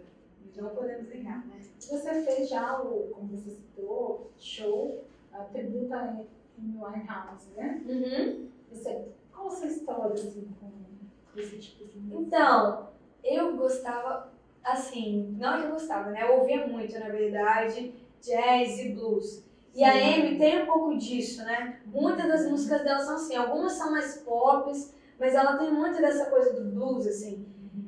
Não 0.56 0.70
podemos 0.70 1.08
negar, 1.08 1.46
né? 1.46 1.60
Você 1.78 2.22
fez 2.22 2.48
já 2.48 2.80
o, 2.80 3.08
como 3.08 3.28
você 3.28 3.50
citou, 3.50 4.30
show, 4.36 5.04
a 5.32 5.44
tributa 5.44 6.24
em 6.58 6.78
Winehouse, 6.78 7.50
né? 7.56 7.82
Uhum. 7.86 8.48
Você, 8.70 9.08
qual 9.32 9.46
a 9.48 9.50
sua 9.50 9.68
história 9.68 10.12
assim, 10.12 10.48
com 10.60 11.40
esse 11.40 11.58
tipo 11.58 11.86
de 11.86 11.98
música? 11.98 12.19
Então, 12.30 12.90
eu 13.24 13.56
gostava, 13.56 14.32
assim, 14.62 15.34
não 15.36 15.56
é 15.56 15.60
que 15.60 15.66
eu 15.66 15.72
gostava, 15.72 16.10
né? 16.10 16.22
Eu 16.22 16.38
ouvia 16.38 16.64
muito, 16.64 16.96
na 16.96 17.08
verdade, 17.08 17.92
jazz 18.22 18.78
e 18.78 18.90
blues. 18.90 19.44
E 19.74 19.82
a 19.82 19.90
Amy 19.90 20.38
tem 20.38 20.62
um 20.62 20.66
pouco 20.66 20.96
disso, 20.96 21.42
né? 21.42 21.80
Muitas 21.86 22.28
das 22.28 22.48
músicas 22.48 22.84
dela 22.84 23.00
são 23.00 23.16
assim, 23.16 23.34
algumas 23.34 23.72
são 23.72 23.90
mais 23.90 24.18
pop, 24.18 24.70
mas 25.18 25.34
ela 25.34 25.56
tem 25.56 25.72
muito 25.72 26.00
dessa 26.00 26.26
coisa 26.26 26.52
do 26.52 26.70
blues, 26.70 27.04
assim. 27.08 27.44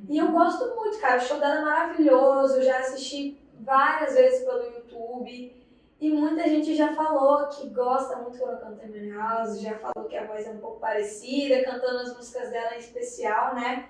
E 0.09 0.19
eu 0.19 0.33
gosto 0.33 0.75
muito, 0.75 0.99
cara. 0.99 1.19
O 1.19 1.25
show 1.25 1.39
dela 1.39 1.61
é 1.61 1.63
maravilhoso, 1.63 2.57
eu 2.57 2.63
já 2.63 2.81
assisti 2.81 3.41
várias 3.61 4.15
vezes 4.15 4.45
pelo 4.45 4.65
YouTube. 4.65 5.57
E 6.01 6.11
muita 6.11 6.49
gente 6.49 6.75
já 6.75 6.93
falou 6.97 7.47
que 7.47 7.69
gosta 7.69 8.17
muito 8.17 8.39
quando 8.39 8.97
em 8.97 9.13
House, 9.13 9.61
já 9.61 9.79
falou 9.79 10.09
que 10.09 10.17
a 10.17 10.27
voz 10.27 10.45
é 10.45 10.51
um 10.51 10.59
pouco 10.59 10.81
parecida, 10.81 11.63
cantando 11.63 12.01
as 12.01 12.17
músicas 12.17 12.51
dela 12.51 12.75
em 12.75 12.81
especial, 12.81 13.55
né? 13.55 13.89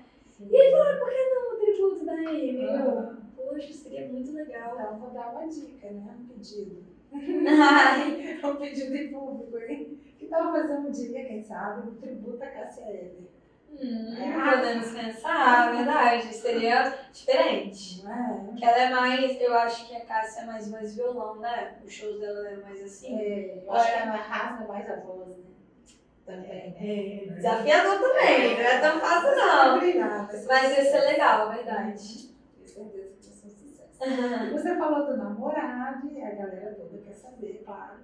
E 0.51 0.57
ele 0.57 0.71
falou, 0.71 0.99
por 0.99 1.11
que 1.11 1.35
não 1.35 1.53
o 1.53 1.57
tributo 1.57 2.05
da 2.05 2.13
Amy? 2.13 2.69
Ah. 2.69 3.17
Poxa, 3.37 3.73
seria 3.73 4.09
muito 4.09 4.33
legal. 4.33 4.75
Então, 4.75 4.99
vou 4.99 5.11
dar 5.11 5.31
uma 5.31 5.47
dica, 5.47 5.91
né? 5.91 6.17
Um 6.21 6.27
pedido. 6.29 6.85
um 7.13 8.57
pedido 8.57 8.97
em 8.97 9.13
público, 9.13 9.59
hein? 9.59 10.01
Que 10.19 10.27
tal 10.27 10.53
fazer 10.53 10.75
um 10.75 10.91
dia, 10.91 11.25
quem 11.27 11.43
sabe, 11.43 11.89
um 11.89 11.95
tributo 11.97 12.43
a 12.43 12.47
Cássia 12.47 12.89
Eller? 12.89 13.33
Hum, 13.73 14.15
é, 14.17 14.57
podemos 14.57 14.91
pensar, 14.93 15.75
verdade. 15.75 16.33
Seria 16.35 16.95
diferente. 17.11 18.05
É. 18.07 18.57
Que 18.57 18.65
ela 18.65 18.83
é 18.83 18.91
mais, 18.91 19.41
eu 19.41 19.55
acho 19.55 19.89
que 19.89 19.97
a 19.97 20.05
Cássia 20.05 20.43
é 20.43 20.47
mais 20.47 20.71
mais 20.71 20.95
violão, 20.95 21.37
né? 21.37 21.79
Os 21.85 21.93
shows 21.93 22.21
dela 22.21 22.49
eram 22.49 22.63
mais 22.63 22.83
assim. 22.83 23.19
É, 23.19 23.63
eu 23.65 23.73
acho 23.73 23.93
que 23.93 23.99
ela 23.99 24.17
rasga 24.17 24.67
mais 24.67 24.91
a 24.91 24.97
voz, 24.97 25.37
né? 25.39 25.52
Também. 26.27 26.51
É, 26.51 27.25
é. 27.27 27.35
Desafiador 27.35 27.99
também, 27.99 28.55
não 28.55 28.65
é 28.65 28.81
tão 28.81 29.01
fácil 29.01 29.37
não. 29.37 29.81
Mas 30.47 30.77
ia 30.77 30.85
ser 30.85 31.01
legal, 31.01 31.51
verdade. 31.51 32.35
Com 32.59 32.67
certeza 32.67 33.15
que 33.21 33.29
vai 33.29 33.51
sucesso. 33.51 34.53
Você 34.53 34.77
falou 34.77 35.07
do 35.07 35.17
namorado 35.17 36.09
e 36.09 36.23
a 36.23 36.31
galera 36.31 36.75
toda 36.75 36.99
quer 36.99 37.15
saber, 37.15 37.63
claro. 37.65 38.01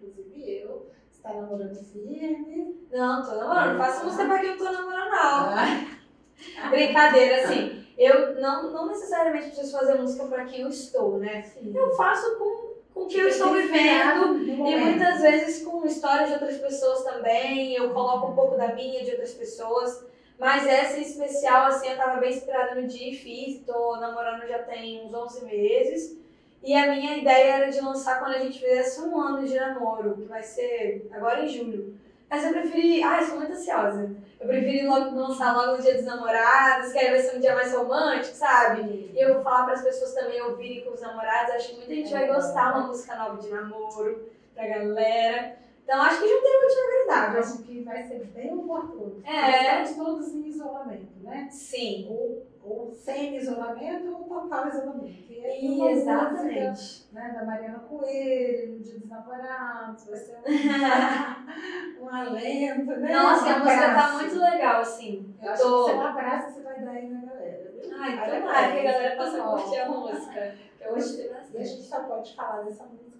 Inclusive 0.00 0.60
eu 0.60 0.92
Tá 1.22 1.34
namorando 1.34 1.76
firme? 1.76 2.88
Não, 2.90 3.22
tô 3.22 3.36
namorando. 3.36 3.78
Não 3.78 3.84
faço 3.84 4.04
música 4.04 4.24
pra 4.24 4.40
quem 4.40 4.50
eu 4.50 4.58
tô 4.58 4.64
namorando, 4.64 5.10
não. 5.10 5.18
Ah. 5.18 5.86
Brincadeira, 6.68 7.44
assim. 7.44 7.86
Eu 7.96 8.40
não, 8.40 8.72
não 8.72 8.88
necessariamente 8.88 9.50
preciso 9.50 9.78
fazer 9.78 9.94
música 9.94 10.26
pra 10.26 10.44
quem 10.44 10.62
eu 10.62 10.68
estou, 10.68 11.18
né? 11.18 11.42
Sim. 11.42 11.72
Eu 11.72 11.94
faço 11.94 12.36
com 12.38 12.61
com 12.94 13.02
o 13.02 13.06
que 13.06 13.18
eu 13.18 13.28
estou 13.28 13.52
vivendo 13.52 14.42
e 14.42 14.76
muitas 14.76 15.20
vezes 15.20 15.64
com 15.64 15.84
histórias 15.86 16.28
de 16.28 16.34
outras 16.34 16.58
pessoas 16.58 17.04
também. 17.04 17.74
Eu 17.74 17.90
coloco 17.90 18.28
um 18.28 18.34
pouco 18.34 18.56
da 18.56 18.74
minha, 18.74 19.04
de 19.04 19.10
outras 19.12 19.32
pessoas. 19.32 20.04
Mas 20.38 20.66
essa 20.66 20.98
em 20.98 21.02
especial, 21.02 21.66
assim, 21.66 21.88
eu 21.88 21.96
tava 21.96 22.20
bem 22.20 22.32
inspirada 22.32 22.74
no 22.74 22.86
dia 22.86 23.12
e 23.12 23.16
fiz. 23.16 23.64
Tô 23.64 23.96
namorando 23.96 24.46
já 24.46 24.58
tem 24.60 25.04
uns 25.04 25.14
11 25.14 25.44
meses. 25.44 26.18
E 26.62 26.74
a 26.74 26.92
minha 26.92 27.16
ideia 27.16 27.54
era 27.54 27.70
de 27.70 27.80
lançar 27.80 28.20
quando 28.20 28.34
a 28.34 28.38
gente 28.38 28.60
fizesse 28.60 29.00
um 29.00 29.18
ano 29.20 29.46
de 29.46 29.54
namoro, 29.54 30.14
que 30.14 30.22
vai 30.22 30.42
ser 30.42 31.08
agora 31.12 31.44
em 31.44 31.48
julho. 31.48 31.94
Mas 32.32 32.46
eu 32.46 32.52
preferi. 32.52 33.02
Ai, 33.02 33.22
sou 33.26 33.36
muito 33.36 33.52
ansiosa. 33.52 34.10
Eu 34.40 34.48
preferi 34.48 34.86
logo 34.86 35.14
lançar 35.14 35.54
logo 35.54 35.76
no 35.76 35.82
dia 35.82 35.96
dos 35.96 36.06
namorados, 36.06 36.90
que 36.90 36.98
aí 36.98 37.10
vai 37.10 37.20
ser 37.20 37.36
um 37.36 37.40
dia 37.40 37.54
mais 37.54 37.74
romântico, 37.74 38.34
sabe? 38.34 39.10
E 39.14 39.20
eu 39.20 39.34
vou 39.34 39.42
falar 39.42 39.64
para 39.64 39.74
as 39.74 39.82
pessoas 39.82 40.14
também 40.14 40.40
ouvirem 40.40 40.82
com 40.82 40.94
os 40.94 41.00
namorados. 41.02 41.54
Acho 41.54 41.68
que 41.68 41.76
muita 41.76 41.94
gente 41.94 42.10
vai 42.10 42.26
gostar 42.26 42.74
uma 42.74 42.86
música 42.86 43.14
nova 43.16 43.36
de 43.36 43.50
namoro 43.50 44.30
pra 44.54 44.66
galera. 44.66 45.58
Então 45.84 46.00
acho 46.00 46.22
que 46.22 46.28
juntei 46.28 46.58
muito 46.58 46.72
Eu 46.74 47.02
agradável. 47.12 47.40
acho 47.40 47.62
que 47.64 47.82
vai 47.82 48.02
ser 48.02 48.24
bem 48.26 48.54
oportuno. 48.54 49.20
É. 49.24 49.82
Estamos 49.82 49.96
todos 49.96 50.34
em 50.34 50.46
isolamento, 50.48 51.12
né? 51.22 51.48
Sim. 51.50 52.06
Ou, 52.08 52.46
ou 52.62 52.92
semi-isolamento 52.92 54.06
ou 54.12 54.24
total 54.24 54.68
isolamento. 54.68 55.32
E 55.32 55.44
aí, 55.44 55.64
E 55.64 55.68
música, 55.76 55.90
exatamente. 55.90 57.08
né, 57.12 57.32
da 57.36 57.44
Mariana 57.44 57.78
Coelho, 57.80 58.72
no 58.74 58.78
Dia 58.78 58.98
dos 59.00 59.08
Namorados, 59.08 60.04
vai 60.06 60.16
ser 60.18 60.36
um, 60.38 60.42
um 62.04 62.08
alento, 62.08 62.84
né? 63.00 63.12
Nossa, 63.12 63.46
um 63.46 63.48
a 63.50 63.58
música 63.58 63.94
tá 63.94 64.12
muito 64.14 64.38
legal, 64.38 64.80
assim. 64.80 65.34
Eu 65.42 65.50
acho 65.50 65.62
Tô- 65.62 65.84
que 65.84 65.90
seu 65.90 66.00
abraço 66.00 66.52
você 66.54 66.60
vai 66.62 66.80
dar 66.80 66.90
aí 66.92 67.08
na 67.08 67.20
galera. 67.26 67.72
Ai, 67.98 68.40
tomara 68.40 68.72
que 68.72 68.78
a 68.78 68.92
galera 68.92 69.16
possa 69.16 69.38
tá 69.38 69.44
curtir 69.48 69.78
a 69.80 69.88
música. 69.88 70.54
Que 70.78 70.84
eu 70.84 70.94
gostei 70.94 71.30
E 71.52 71.56
a 71.58 71.64
gente 71.64 71.82
só 71.82 72.00
pode 72.04 72.34
falar 72.36 72.62
dessa 72.62 72.84
música 72.84 73.11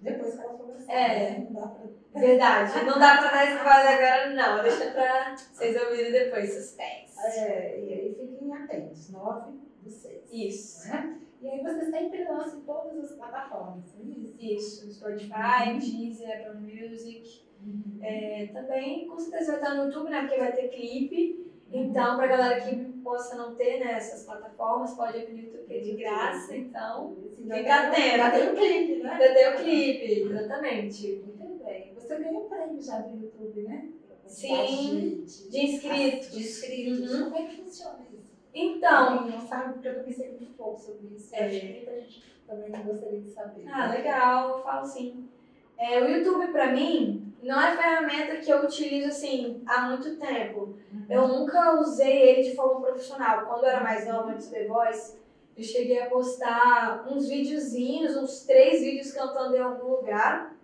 depois 0.00 0.34
que 0.34 0.40
ela 0.40 0.56
for 0.56 0.68
lançada. 0.68 0.92
É. 0.92 1.30
né? 1.30 1.46
Não 1.50 1.60
dá 1.60 1.68
pra 1.68 2.20
Verdade. 2.20 2.84
Não 2.86 2.98
dá 2.98 3.18
pra 3.18 3.30
dar 3.30 3.44
spoiler 3.44 3.88
agora, 3.88 4.30
não. 4.34 4.62
Deixa 4.62 4.90
pra 4.90 5.36
vocês 5.36 5.82
ouvirem 5.82 6.12
depois, 6.12 6.52
suspense. 6.52 7.18
É, 7.38 7.80
e 7.80 7.92
aí 7.92 8.14
fiquem 8.14 8.54
atentos, 8.54 9.10
9 9.10 9.52
do 9.82 9.90
6. 9.90 10.32
Isso. 10.32 10.88
Né? 10.88 11.20
E 11.42 11.48
aí 11.48 11.62
você 11.62 11.90
sempre 11.90 12.24
lança 12.24 12.56
em 12.56 12.60
todas 12.60 13.04
as 13.04 13.12
plataformas, 13.16 13.94
é 13.98 14.02
isso? 14.02 14.34
Isso. 14.38 14.92
Spotify, 14.92 15.78
Deezer, 15.78 16.40
Apple 16.40 16.60
Music. 16.60 17.46
É, 18.00 18.46
também, 18.52 19.08
com 19.08 19.18
certeza, 19.18 19.52
vai 19.52 19.60
estar 19.60 19.74
no 19.74 19.84
YouTube, 19.84 20.10
né? 20.10 20.20
Porque 20.22 20.38
vai 20.38 20.52
ter 20.52 20.68
clipe. 20.68 21.46
Então, 21.72 22.16
pra 22.16 22.26
galera 22.26 22.60
que 22.60 22.76
possa 23.02 23.36
não 23.36 23.54
ter 23.54 23.80
né, 23.80 23.92
essas 23.92 24.24
plataformas, 24.24 24.94
pode 24.94 25.18
ir 25.18 25.32
no 25.32 25.38
YouTube, 25.38 25.80
de 25.80 25.96
graça. 25.96 26.56
Então, 26.56 27.16
Fica 27.36 27.74
atento. 27.74 28.16
Já 28.16 28.30
tem 28.30 28.48
o 28.48 28.54
clipe, 28.54 29.02
né? 29.02 29.10
ainda 29.10 29.34
tem 29.34 29.48
o 29.48 29.56
clipe. 29.56 30.12
Exatamente. 30.22 31.24
Muito 31.38 31.64
bem. 31.64 31.94
Você 31.94 32.16
ganhou 32.18 32.46
um 32.46 32.48
prêmio 32.48 32.82
já 32.82 32.98
do 32.98 33.16
YouTube, 33.16 33.62
né? 33.62 33.88
Sim, 34.26 35.24
De, 35.24 35.50
De 35.50 35.64
inscritos. 35.64 36.30
De 36.32 36.40
inscritos. 36.40 37.12
Uhum. 37.12 37.30
Como 37.30 37.36
é 37.36 37.46
que 37.46 37.62
funciona 37.62 37.98
isso? 38.12 38.32
Então, 38.52 39.22
Quem 39.24 39.32
não 39.32 39.46
sabe, 39.46 39.72
porque 39.74 39.88
eu 39.88 39.94
também 39.96 40.12
sei 40.12 40.30
muito 40.30 40.52
pouco 40.54 40.80
sobre 40.80 41.14
isso. 41.14 41.34
É. 41.34 41.46
Acho 41.46 41.60
que 41.60 41.72
muita 41.72 42.00
gente 42.00 42.24
também 42.46 42.84
gostaria 42.84 43.20
de 43.20 43.30
saber. 43.30 43.64
Ah, 43.68 43.92
legal, 43.92 44.50
eu 44.50 44.62
falo 44.64 44.86
sim. 44.86 45.28
É, 45.78 46.00
o 46.00 46.08
YouTube, 46.08 46.50
pra 46.52 46.72
mim, 46.72 47.25
não 47.42 47.60
é 47.60 47.76
ferramenta 47.76 48.36
que 48.36 48.50
eu 48.50 48.62
utilizo 48.62 49.08
assim 49.08 49.62
há 49.66 49.82
muito 49.82 50.16
tempo. 50.16 50.76
Eu 51.08 51.28
nunca 51.28 51.80
usei 51.80 52.30
ele 52.30 52.50
de 52.50 52.56
forma 52.56 52.80
profissional. 52.80 53.46
Quando 53.46 53.64
eu 53.64 53.70
era 53.70 53.80
mais 53.82 54.06
nova, 54.06 54.32
antes 54.32 54.48
do 54.48 54.54
The 54.54 54.64
Voice, 54.64 55.16
eu 55.56 55.64
cheguei 55.64 56.02
a 56.02 56.06
postar 56.06 57.06
uns 57.08 57.28
videozinhos, 57.28 58.16
uns 58.16 58.44
três 58.44 58.80
vídeos 58.80 59.12
cantando 59.12 59.56
em 59.56 59.60
algum 59.60 59.92
lugar. 59.92 60.54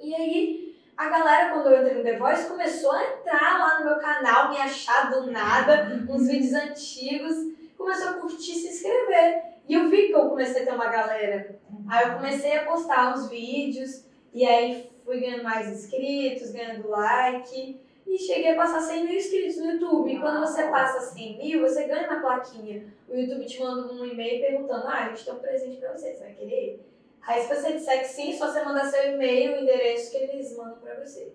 E 0.00 0.14
aí, 0.14 0.76
a 0.96 1.08
galera, 1.08 1.52
quando 1.52 1.70
eu 1.70 1.80
entrei 1.80 1.98
no 1.98 2.04
The 2.04 2.18
Voice, 2.18 2.48
começou 2.48 2.92
a 2.92 3.04
entrar 3.04 3.58
lá 3.58 3.78
no 3.78 3.86
meu 3.86 3.98
canal, 3.98 4.50
me 4.50 4.58
achar 4.58 5.10
do 5.10 5.30
nada, 5.30 6.04
uns 6.08 6.28
vídeos 6.28 6.52
antigos, 6.52 7.36
começou 7.76 8.10
a 8.10 8.14
curtir, 8.14 8.54
se 8.54 8.68
inscrever. 8.68 9.42
E 9.68 9.74
eu 9.74 9.88
vi 9.88 10.08
que 10.08 10.12
eu 10.12 10.28
comecei 10.28 10.62
a 10.62 10.66
ter 10.66 10.74
uma 10.74 10.88
galera. 10.88 11.58
Aí 11.88 12.08
eu 12.08 12.14
comecei 12.14 12.56
a 12.56 12.64
postar 12.64 13.14
uns 13.14 13.28
vídeos, 13.28 14.04
e 14.32 14.44
aí 14.46 14.90
fui 15.08 15.20
ganhando 15.20 15.42
mais 15.42 15.66
inscritos, 15.68 16.50
ganhando 16.50 16.86
like, 16.90 17.80
e 18.06 18.18
cheguei 18.18 18.52
a 18.52 18.56
passar 18.56 18.82
100 18.82 19.04
mil 19.04 19.14
inscritos 19.14 19.56
no 19.56 19.72
YouTube. 19.72 20.12
E 20.12 20.20
quando 20.20 20.40
você 20.40 20.64
passa 20.64 21.00
100 21.14 21.38
mil, 21.38 21.60
você 21.62 21.84
ganha 21.84 22.08
uma 22.08 22.20
plaquinha. 22.20 22.86
O 23.08 23.16
YouTube 23.16 23.46
te 23.46 23.58
manda 23.58 23.90
um 23.90 24.04
e-mail 24.04 24.40
perguntando: 24.40 24.86
ah, 24.86 25.06
a 25.06 25.08
gente 25.08 25.24
tem 25.24 25.34
um 25.34 25.38
presente 25.38 25.78
pra 25.78 25.92
você, 25.92 26.12
você 26.12 26.24
vai 26.24 26.34
querer? 26.34 26.86
Aí 27.22 27.42
se 27.42 27.54
você 27.54 27.72
disser 27.72 28.00
que 28.00 28.08
sim, 28.08 28.36
só 28.36 28.50
você 28.50 28.62
mandar 28.62 28.84
seu 28.84 29.14
e-mail, 29.14 29.56
o 29.56 29.62
endereço 29.62 30.10
que 30.10 30.18
eles 30.18 30.56
mandam 30.56 30.76
pra 30.76 30.94
você. 30.94 31.32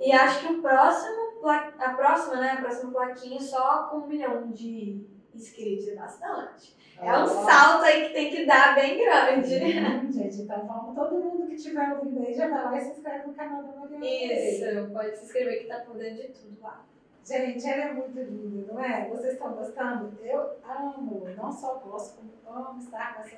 E 0.00 0.12
acho 0.12 0.40
que 0.40 0.52
o 0.52 0.60
próximo, 0.60 1.48
a 1.48 1.94
próxima, 1.96 2.36
né, 2.36 2.50
a 2.50 2.60
próxima 2.60 2.92
plaquinha 2.92 3.40
só 3.40 3.84
com 3.84 3.98
um 3.98 4.06
milhão 4.06 4.50
de 4.50 5.00
inscritos, 5.36 5.88
é 5.88 5.94
bastante. 5.94 6.76
É 7.00 7.18
um 7.18 7.26
salto 7.26 7.84
aí 7.84 8.08
que 8.08 8.14
tem 8.14 8.30
que 8.30 8.46
dar 8.46 8.74
bem 8.74 8.98
grande. 8.98 9.54
Hum, 9.56 10.12
Gente, 10.12 10.42
então 10.42 10.66
vamos, 10.66 10.94
todo 10.94 11.14
mundo 11.16 11.46
que 11.46 11.54
estiver 11.54 11.92
ouvindo 11.92 12.26
aí 12.26 12.32
já 12.32 12.48
vai 12.48 12.64
lá 12.64 12.78
e 12.78 12.80
se 12.80 12.90
inscreve 12.92 13.26
no 13.26 13.34
canal 13.34 13.62
da 13.62 13.72
Mariana. 13.72 14.00
Pereira. 14.00 14.80
Isso, 14.80 14.92
pode 14.92 15.16
se 15.16 15.24
inscrever 15.24 15.58
que 15.60 15.68
tá 15.68 15.80
por 15.80 15.96
dentro 15.96 16.22
de 16.22 16.28
tudo 16.32 16.56
lá. 16.62 16.84
Gente, 17.24 17.66
ela 17.68 17.84
é 17.84 17.92
muito 17.92 18.18
linda, 18.18 18.72
não 18.72 18.82
é? 18.82 19.08
Vocês 19.08 19.32
estão 19.34 19.52
gostando? 19.52 20.16
Eu 20.22 20.56
amo, 20.64 21.28
não 21.36 21.52
só 21.52 21.74
gosto, 21.74 22.16
como 22.16 22.56
amo 22.56 22.78
estar 22.78 23.16
com 23.16 23.22
essa 23.22 23.36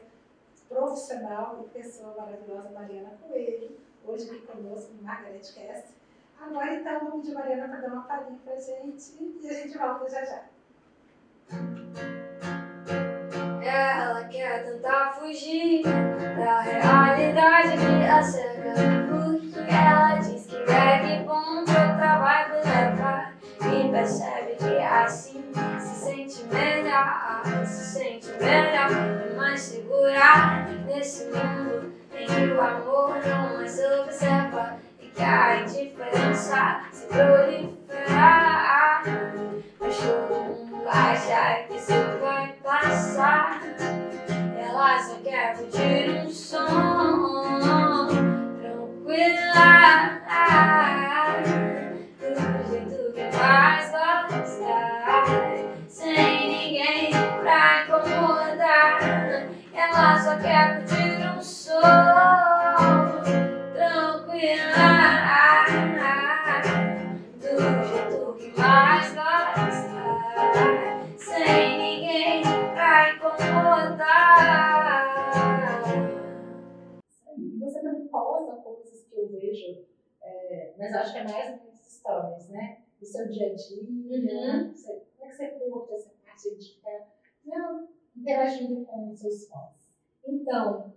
profissional 0.68 1.64
e 1.64 1.68
pessoa 1.70 2.14
maravilhosa 2.16 2.68
Mariana 2.70 3.18
Coelho, 3.26 3.76
hoje 4.06 4.30
aqui 4.30 4.46
conosco 4.46 4.92
no 4.92 5.02
Margaret 5.02 5.40
Cast. 5.40 5.88
Agora 6.38 6.74
então 6.74 7.00
vamos 7.00 7.26
de 7.26 7.32
Mariana 7.34 7.68
para 7.68 7.80
dar 7.80 7.88
uma 7.88 8.02
palhinha 8.04 8.38
pra 8.44 8.54
gente 8.56 9.14
e 9.40 9.48
a 9.48 9.52
gente 9.54 9.76
volta 9.76 10.08
já 10.08 10.24
já. 10.24 10.44
Ela 13.62 14.24
quer 14.24 14.64
tentar 14.64 15.12
fugir 15.18 15.82
da 15.82 16.60
realidade 16.60 17.76
que 17.78 18.04
a 18.04 18.22
cerca. 18.22 18.74
Porque 19.08 19.70
ela 19.70 20.16
diz 20.18 20.46
que 20.46 20.56
bebe 20.64 21.24
bom 21.24 21.64
que 21.64 21.70
outra 21.70 22.18
vai 22.18 22.50
me 22.50 22.56
levar. 22.56 23.34
E 23.60 23.88
percebe 23.90 24.56
que 24.56 24.76
assim 24.78 25.44
se 25.78 25.94
sente 26.04 26.44
melhor, 26.52 27.42
se 27.64 27.98
sente 27.98 28.30
melhor 28.38 28.90
e 29.30 29.34
mais 29.34 29.60
segura 29.60 30.66
nesse 30.84 31.24
mundo 31.26 31.92
em 32.14 32.26
que 32.26 32.52
o 32.52 32.60
amor 32.60 33.16
não 33.26 33.56
mais 33.56 33.78
observa 33.78 34.76
e 35.00 35.06
que 35.06 35.22
a 35.22 35.62
indiferença 35.62 36.82
se 36.92 37.06
proliferar. 37.06 39.02
Mas 40.90 41.20
todo 41.20 41.28
mundo 41.28 41.32
acha 41.32 41.64
que 41.64 41.76
isso 41.76 41.92
vai 42.20 42.48
passar. 42.64 43.60
Ela 44.58 44.98
só 44.98 45.16
quer 45.22 45.56
curtir 45.56 46.24
um 46.24 46.30
som 46.30 48.08
tranquila. 48.58 49.68
Do 52.20 52.70
jeito 52.70 53.12
que 53.12 53.36
mais 53.36 53.90
gosta. 53.90 54.72
Sem 55.88 56.48
ninguém 56.48 57.10
pra 57.42 57.84
incomodar. 57.84 58.98
Ela 59.74 60.18
só 60.18 60.36
quer 60.38 60.78
curtir 60.78 61.28
um 61.36 61.42
som 61.42 61.82
tranquila. 63.74 64.87
Mas 80.88 80.94
eu 80.94 81.00
acho 81.00 81.12
que 81.12 81.18
é 81.18 81.24
mais 81.24 81.62
nos 81.62 81.80
stories, 81.86 82.48
né? 82.48 82.78
Do 82.98 83.06
seu 83.06 83.28
dia 83.28 83.52
a 83.52 83.54
dia. 83.54 83.82
Uhum. 83.82 84.72
Você, 84.72 85.02
como 85.16 85.24
é 85.24 85.28
que 85.28 85.36
você 85.36 85.46
curte 85.48 85.94
essa 85.94 86.10
parte 86.24 86.56
de 86.56 86.74
ficar 86.74 87.08
né, 87.44 87.88
interagindo 88.16 88.84
com 88.86 89.10
os 89.10 89.20
seus 89.20 89.48
fãs? 89.48 89.92
Então, 90.26 90.94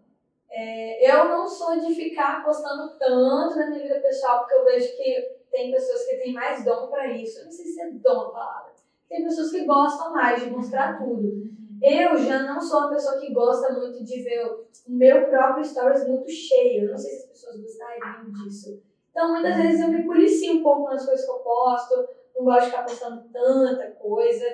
é, 0.49 1.11
eu 1.11 1.25
não 1.25 1.47
sou 1.47 1.79
de 1.79 1.93
ficar 1.93 2.43
postando 2.43 2.97
tanto 2.97 3.55
na 3.55 3.69
minha 3.69 3.83
vida 3.83 3.99
pessoal, 3.99 4.39
porque 4.39 4.55
eu 4.55 4.65
vejo 4.65 4.97
que 4.97 5.41
tem 5.51 5.71
pessoas 5.71 6.05
que 6.05 6.17
têm 6.17 6.33
mais 6.33 6.63
dom 6.63 6.89
pra 6.89 7.07
isso. 7.07 7.39
Eu 7.39 7.45
não 7.45 7.51
sei 7.51 7.65
se 7.65 7.81
é 7.81 7.91
dom 7.91 8.21
a 8.21 8.31
palavra. 8.31 8.71
Tem 9.09 9.23
pessoas 9.23 9.51
que 9.51 9.65
gostam 9.65 10.13
mais 10.13 10.41
de 10.41 10.49
mostrar 10.49 10.97
tudo. 10.97 11.51
Eu 11.81 12.15
já 12.17 12.43
não 12.43 12.61
sou 12.61 12.79
uma 12.79 12.89
pessoa 12.89 13.19
que 13.19 13.33
gosta 13.33 13.73
muito 13.73 14.03
de 14.03 14.21
ver 14.21 14.45
o 14.45 14.65
meu 14.87 15.27
próprio 15.27 15.65
stories 15.65 16.07
muito 16.07 16.29
cheio. 16.29 16.85
Eu 16.85 16.91
não 16.91 16.97
sei 16.97 17.11
se 17.11 17.23
as 17.23 17.29
pessoas 17.29 17.61
gostariam 17.61 18.31
disso. 18.31 18.81
Então, 19.11 19.31
muitas 19.31 19.55
vezes 19.55 19.81
eu 19.81 19.89
me 19.89 20.03
policio 20.03 20.55
um 20.55 20.63
pouco 20.63 20.89
nas 20.89 21.05
coisas 21.05 21.25
que 21.25 21.31
eu 21.31 21.39
posto. 21.39 22.07
Não 22.35 22.45
gosto 22.45 22.65
de 22.65 22.71
ficar 22.71 22.83
postando 22.83 23.23
tanta 23.31 23.91
coisa. 23.91 24.45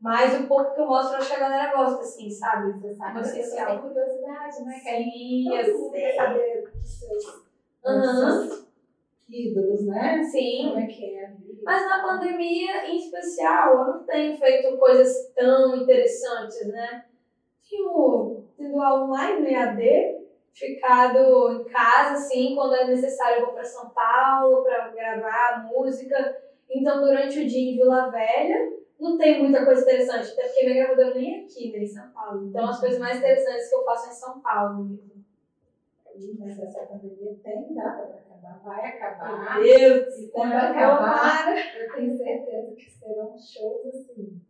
Mas 0.00 0.38
o 0.38 0.46
pouco 0.46 0.74
que 0.74 0.80
eu 0.80 0.86
mostro, 0.86 1.14
eu 1.14 1.18
acho 1.18 1.28
que 1.30 1.36
a 1.36 1.48
galera 1.48 1.74
gosta, 1.74 2.02
assim, 2.02 2.30
sabe? 2.30 2.72
Você 2.72 2.94
sabe 2.94 3.12
que 3.14 3.18
pessoas 3.20 3.38
especial. 3.38 3.66
têm 3.66 3.78
curiosidade, 3.78 4.64
né? 4.64 4.72
Sim, 4.78 5.56
eu 5.56 5.90
sei. 5.90 6.14
saber 6.14 6.72
seus, 6.82 7.44
Aham. 7.84 8.38
dos 8.38 8.48
seus 8.48 8.66
ídolos, 9.28 9.86
né? 9.86 10.22
Sim. 10.22 10.68
Como 10.68 10.80
é 10.80 10.86
que 10.86 11.04
é. 11.16 11.32
Mas 11.64 11.88
na 11.88 12.02
pandemia, 12.02 12.86
em 12.86 12.96
especial, 12.98 13.78
eu 13.78 13.84
não 13.86 14.04
tenho 14.04 14.36
feito 14.36 14.76
coisas 14.76 15.32
tão 15.34 15.76
interessantes, 15.76 16.66
né? 16.68 17.06
Tenho 17.68 18.44
tido 18.56 18.80
aula 18.80 19.04
online 19.04 19.40
no 19.40 19.48
EAD, 19.48 20.25
ficado 20.56 21.52
em 21.52 21.64
casa, 21.64 22.14
assim, 22.14 22.54
quando 22.54 22.74
é 22.74 22.86
necessário 22.86 23.40
eu 23.40 23.46
vou 23.46 23.54
para 23.54 23.64
São 23.64 23.90
Paulo 23.90 24.62
para 24.62 24.88
gravar 24.88 25.68
música. 25.70 26.34
Então, 26.68 27.00
durante 27.00 27.40
o 27.40 27.46
dia 27.46 27.72
em 27.72 27.76
Vila 27.76 28.10
Velha, 28.10 28.72
não 28.98 29.18
tem 29.18 29.42
muita 29.42 29.64
coisa 29.64 29.82
interessante, 29.82 30.32
até 30.32 30.44
porque 30.44 30.64
minha 30.64 30.86
gravadora 30.86 31.14
nem 31.14 31.34
é 31.34 31.44
aqui, 31.44 31.70
né, 31.72 31.78
em 31.80 31.86
São 31.86 32.08
Paulo. 32.10 32.46
Então, 32.46 32.70
as 32.70 32.80
coisas 32.80 32.98
mais 32.98 33.18
interessantes 33.18 33.68
que 33.68 33.74
eu 33.74 33.84
faço 33.84 34.06
é 34.06 34.08
em 34.08 34.14
São 34.14 34.40
Paulo 34.40 34.84
mesmo. 34.84 35.16
Mas 36.38 36.58
essa 36.58 36.86
pandemia 36.86 37.36
tem 37.44 37.74
data 37.74 38.06
para 38.06 38.16
acabar, 38.16 38.60
vai 38.64 38.86
acabar. 38.86 39.60
Meu 39.60 39.78
Deus, 39.78 40.18
E 40.18 40.28
quando 40.28 40.54
acabar, 40.54 41.54
eu 41.78 41.92
tenho 41.92 42.16
certeza 42.16 42.74
que 42.74 42.90
serão 42.90 43.36
shows 43.36 43.94
assim, 43.94 44.40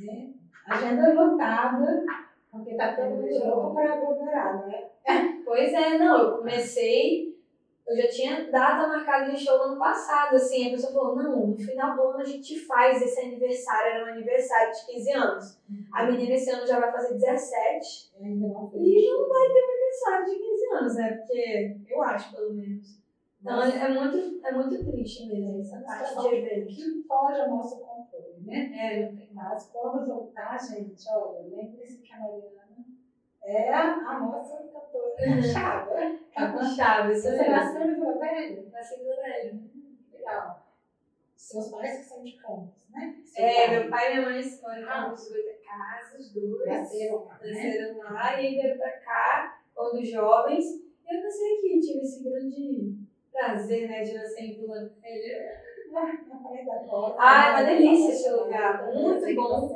né? 0.00 0.32
Agenda 0.66 1.14
lotada, 1.14 2.04
porque 2.50 2.74
tá 2.74 2.94
todo 2.94 3.10
mundo 3.16 3.46
louco 3.46 3.74
para 3.74 3.92
aglomerar, 3.94 4.66
né? 4.66 4.84
Pois 5.44 5.72
é, 5.72 5.96
não, 5.98 6.18
eu 6.18 6.38
comecei, 6.38 7.36
eu 7.86 7.96
já 7.96 8.08
tinha 8.08 8.50
data 8.50 8.88
marcada 8.88 9.30
de 9.30 9.38
show 9.38 9.56
no 9.58 9.64
ano 9.64 9.78
passado, 9.78 10.34
assim, 10.34 10.66
a 10.66 10.70
pessoa 10.72 10.92
falou, 10.92 11.16
não, 11.16 11.46
no 11.46 11.56
final 11.56 11.94
do 11.94 12.02
ano 12.02 12.18
a 12.20 12.24
gente 12.24 12.58
faz 12.58 13.00
esse 13.00 13.20
aniversário, 13.20 13.92
era 13.92 14.04
um 14.04 14.08
aniversário 14.08 14.72
de 14.72 14.86
15 14.86 15.12
anos. 15.12 15.58
A 15.92 16.04
menina 16.04 16.34
esse 16.34 16.50
ano 16.50 16.66
já 16.66 16.80
vai 16.80 16.90
fazer 16.90 17.14
17 17.14 18.10
Eu 18.18 18.26
ainda 18.26 18.48
não 18.48 18.68
fiz. 18.68 18.80
e 18.82 19.10
não 19.10 19.28
vai 19.28 19.46
ter 19.52 19.60
um 19.60 19.70
aniversário 19.70 20.24
de 20.26 20.34
15 20.36 20.66
anos, 20.74 20.94
né? 20.96 21.12
Porque 21.12 21.76
eu 21.88 22.02
acho, 22.02 22.34
pelo 22.34 22.54
menos. 22.54 22.98
Então 23.40 23.62
é 23.62 23.88
muito, 23.88 24.44
é 24.44 24.52
muito 24.52 24.90
triste 24.90 25.26
mesmo 25.28 25.60
essa 25.60 25.78
parte 25.78 26.18
de 26.20 26.34
evento. 26.34 26.66
que 26.66 27.04
foge 27.06 27.40
ao 27.40 27.50
nosso 27.50 27.80
controle, 28.16 28.44
né? 28.44 28.70
É, 28.78 29.06
não 29.10 29.16
tem 29.16 29.28
Mas 29.32 29.70
quando 29.72 30.06
voltar, 30.06 30.58
gente, 30.58 31.04
olha, 31.10 31.40
lembre-se 31.42 31.98
que 32.02 32.12
a 32.12 32.18
Mariana 32.18 32.84
é 33.42 33.72
a 33.72 34.20
nossa 34.20 34.56
cantora 34.58 35.42
chave. 35.42 36.18
capixaba, 36.34 37.12
isso 37.12 37.22
Você 37.30 37.36
é 37.42 37.50
nasceu 37.50 37.82
em 37.82 37.94
Vila 37.94 38.18
Velha? 38.18 38.68
Nasci 38.72 38.98
do 38.98 39.04
velho. 39.04 39.60
Legal. 40.12 40.66
Seus 41.36 41.68
pais 41.70 41.98
que 41.98 42.04
são 42.04 42.24
de 42.24 42.32
Campos, 42.38 42.88
né? 42.90 43.20
Seu 43.24 43.44
É, 43.44 43.66
pai 43.68 43.80
meu 43.80 43.90
pai 43.90 44.06
e 44.06 44.14
minha 44.16 44.28
mãe 44.30 44.42
moram 44.62 44.82
em 44.82 44.86
Campos 44.86 45.24
do 45.28 45.32
Goitacazes, 45.34 46.18
os 46.20 46.34
dois. 46.34 46.66
Nasceram 46.66 47.24
lá, 47.24 47.38
né? 47.40 47.48
Nasceram 47.52 47.98
lá 47.98 48.32
e 48.40 48.46
aí 48.46 48.54
vieram 48.54 48.78
pra 48.78 48.98
cá 48.98 49.62
quando 49.74 50.04
jovens. 50.04 50.64
E 50.64 51.14
eu 51.16 51.22
nasci 51.22 51.44
aqui, 51.58 51.80
tive 51.80 52.00
esse 52.00 52.24
grande 52.24 52.96
prazer, 53.30 53.88
né, 53.88 54.02
de 54.02 54.14
nascer 54.14 54.40
em 54.42 54.56
Vila 54.56 54.90
Velha. 55.00 55.62
Na. 55.96 57.14
Ah, 57.18 57.46
é 57.46 57.50
uma 57.52 57.62
delícia 57.62 58.12
esse 58.12 58.30
lugar, 58.30 58.84
muito 58.92 59.34
bom. 59.34 59.74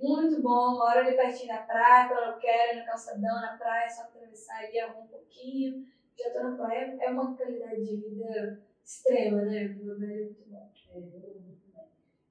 Muito 0.00 0.42
bom, 0.42 0.78
moro 0.78 0.98
ali 1.00 1.16
pertinho 1.16 1.48
da 1.48 1.58
praia, 1.58 2.08
quando 2.08 2.32
eu 2.32 2.38
quero, 2.38 2.78
no 2.78 2.86
calçadão, 2.86 3.40
na 3.40 3.56
praia, 3.58 3.84
é 3.84 3.88
só 3.88 4.02
atravessar 4.02 4.58
ali, 4.64 4.78
arrumar 4.78 5.00
um 5.00 5.06
pouquinho. 5.08 5.84
Já 6.16 6.30
tô 6.30 6.40
na 6.40 6.56
praia, 6.56 6.96
é 7.00 7.10
uma 7.10 7.34
qualidade 7.36 7.84
de 7.84 7.96
vida 7.96 8.60
extrema, 8.84 9.42
né? 9.42 9.66
Vila 9.66 9.96
Velha 9.96 10.12
é 10.14 10.24
muito 10.24 10.44
bom. 10.48 10.68
É. 11.76 11.84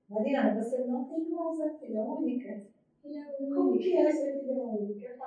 Mariana, 0.10 0.56
você 0.56 0.80
não 0.86 1.04
tem 1.06 1.22
irmãos, 1.22 1.60
é 1.60 1.70
filha 1.78 2.02
única? 2.02 2.64
Ele 3.04 3.18
é 3.18 3.54
Como 3.54 3.78
que 3.78 3.96
é 3.96 4.12
ser 4.12 4.40
filha 4.40 4.54
única? 4.54 5.18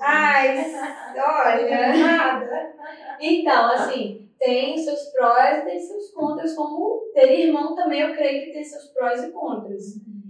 Ai, 0.00 0.58
olha. 1.14 1.92
Nada. 1.96 2.74
Então, 3.20 3.72
assim, 3.72 4.29
tem 4.40 4.76
seus 4.76 5.12
prós 5.12 5.58
e 5.58 5.64
tem 5.66 5.78
seus 5.78 6.10
contras, 6.12 6.54
como 6.56 7.10
ter 7.14 7.46
irmão 7.46 7.74
também, 7.76 8.00
eu 8.00 8.14
creio 8.14 8.46
que 8.46 8.52
tem 8.52 8.64
seus 8.64 8.86
prós 8.86 9.22
e 9.22 9.30
contras. 9.30 9.82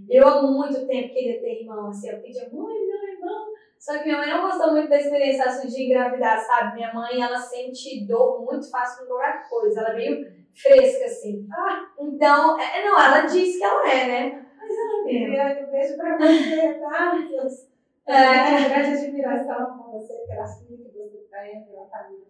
Eu 0.08 0.26
há 0.26 0.42
muito 0.42 0.84
tempo 0.86 1.14
queria 1.14 1.40
ter 1.40 1.60
irmão, 1.62 1.86
assim, 1.88 2.10
eu 2.10 2.18
pedia, 2.20 2.42
mãe, 2.52 2.86
meu 2.86 3.02
irmão. 3.14 3.46
Só 3.78 3.96
que 3.96 4.04
minha 4.04 4.18
mãe 4.18 4.28
não 4.28 4.42
gostou 4.42 4.72
muito 4.72 4.88
da 4.90 4.98
experiência 4.98 5.44
assim, 5.44 5.68
de 5.68 5.84
engravidar, 5.84 6.38
sabe? 6.40 6.74
Minha 6.74 6.92
mãe, 6.92 7.22
ela 7.22 7.38
sente 7.38 8.04
dor 8.06 8.44
muito 8.44 8.68
fácil 8.68 9.06
com 9.06 9.14
qualquer 9.14 9.48
coisa, 9.48 9.80
ela 9.80 9.90
é 9.90 9.94
meio 9.94 10.26
fresca, 10.52 11.04
assim. 11.06 11.46
Ah, 11.52 11.88
Então, 11.98 12.60
é, 12.60 12.84
não, 12.84 13.00
ela 13.00 13.20
diz 13.22 13.56
que 13.56 13.64
ela 13.64 13.88
é, 13.90 14.06
né? 14.08 14.46
Mas 14.56 14.70
ela 14.76 15.00
é 15.00 15.04
mesmo. 15.04 15.68
Um 15.68 15.70
beijo 15.70 15.96
pra 15.96 16.18
você, 16.18 16.74
tá? 16.74 17.14
Eu 18.10 18.14
É. 18.16 18.56
tenho 18.56 18.68
grande 18.70 19.04
admiração 19.06 19.78
por 19.78 19.92
você, 19.92 20.14
pela 20.26 20.44
filha 20.46 20.78
que 20.78 20.98
você 20.98 21.28
tem, 21.30 21.62
pela 21.64 21.86
família. 21.86 22.26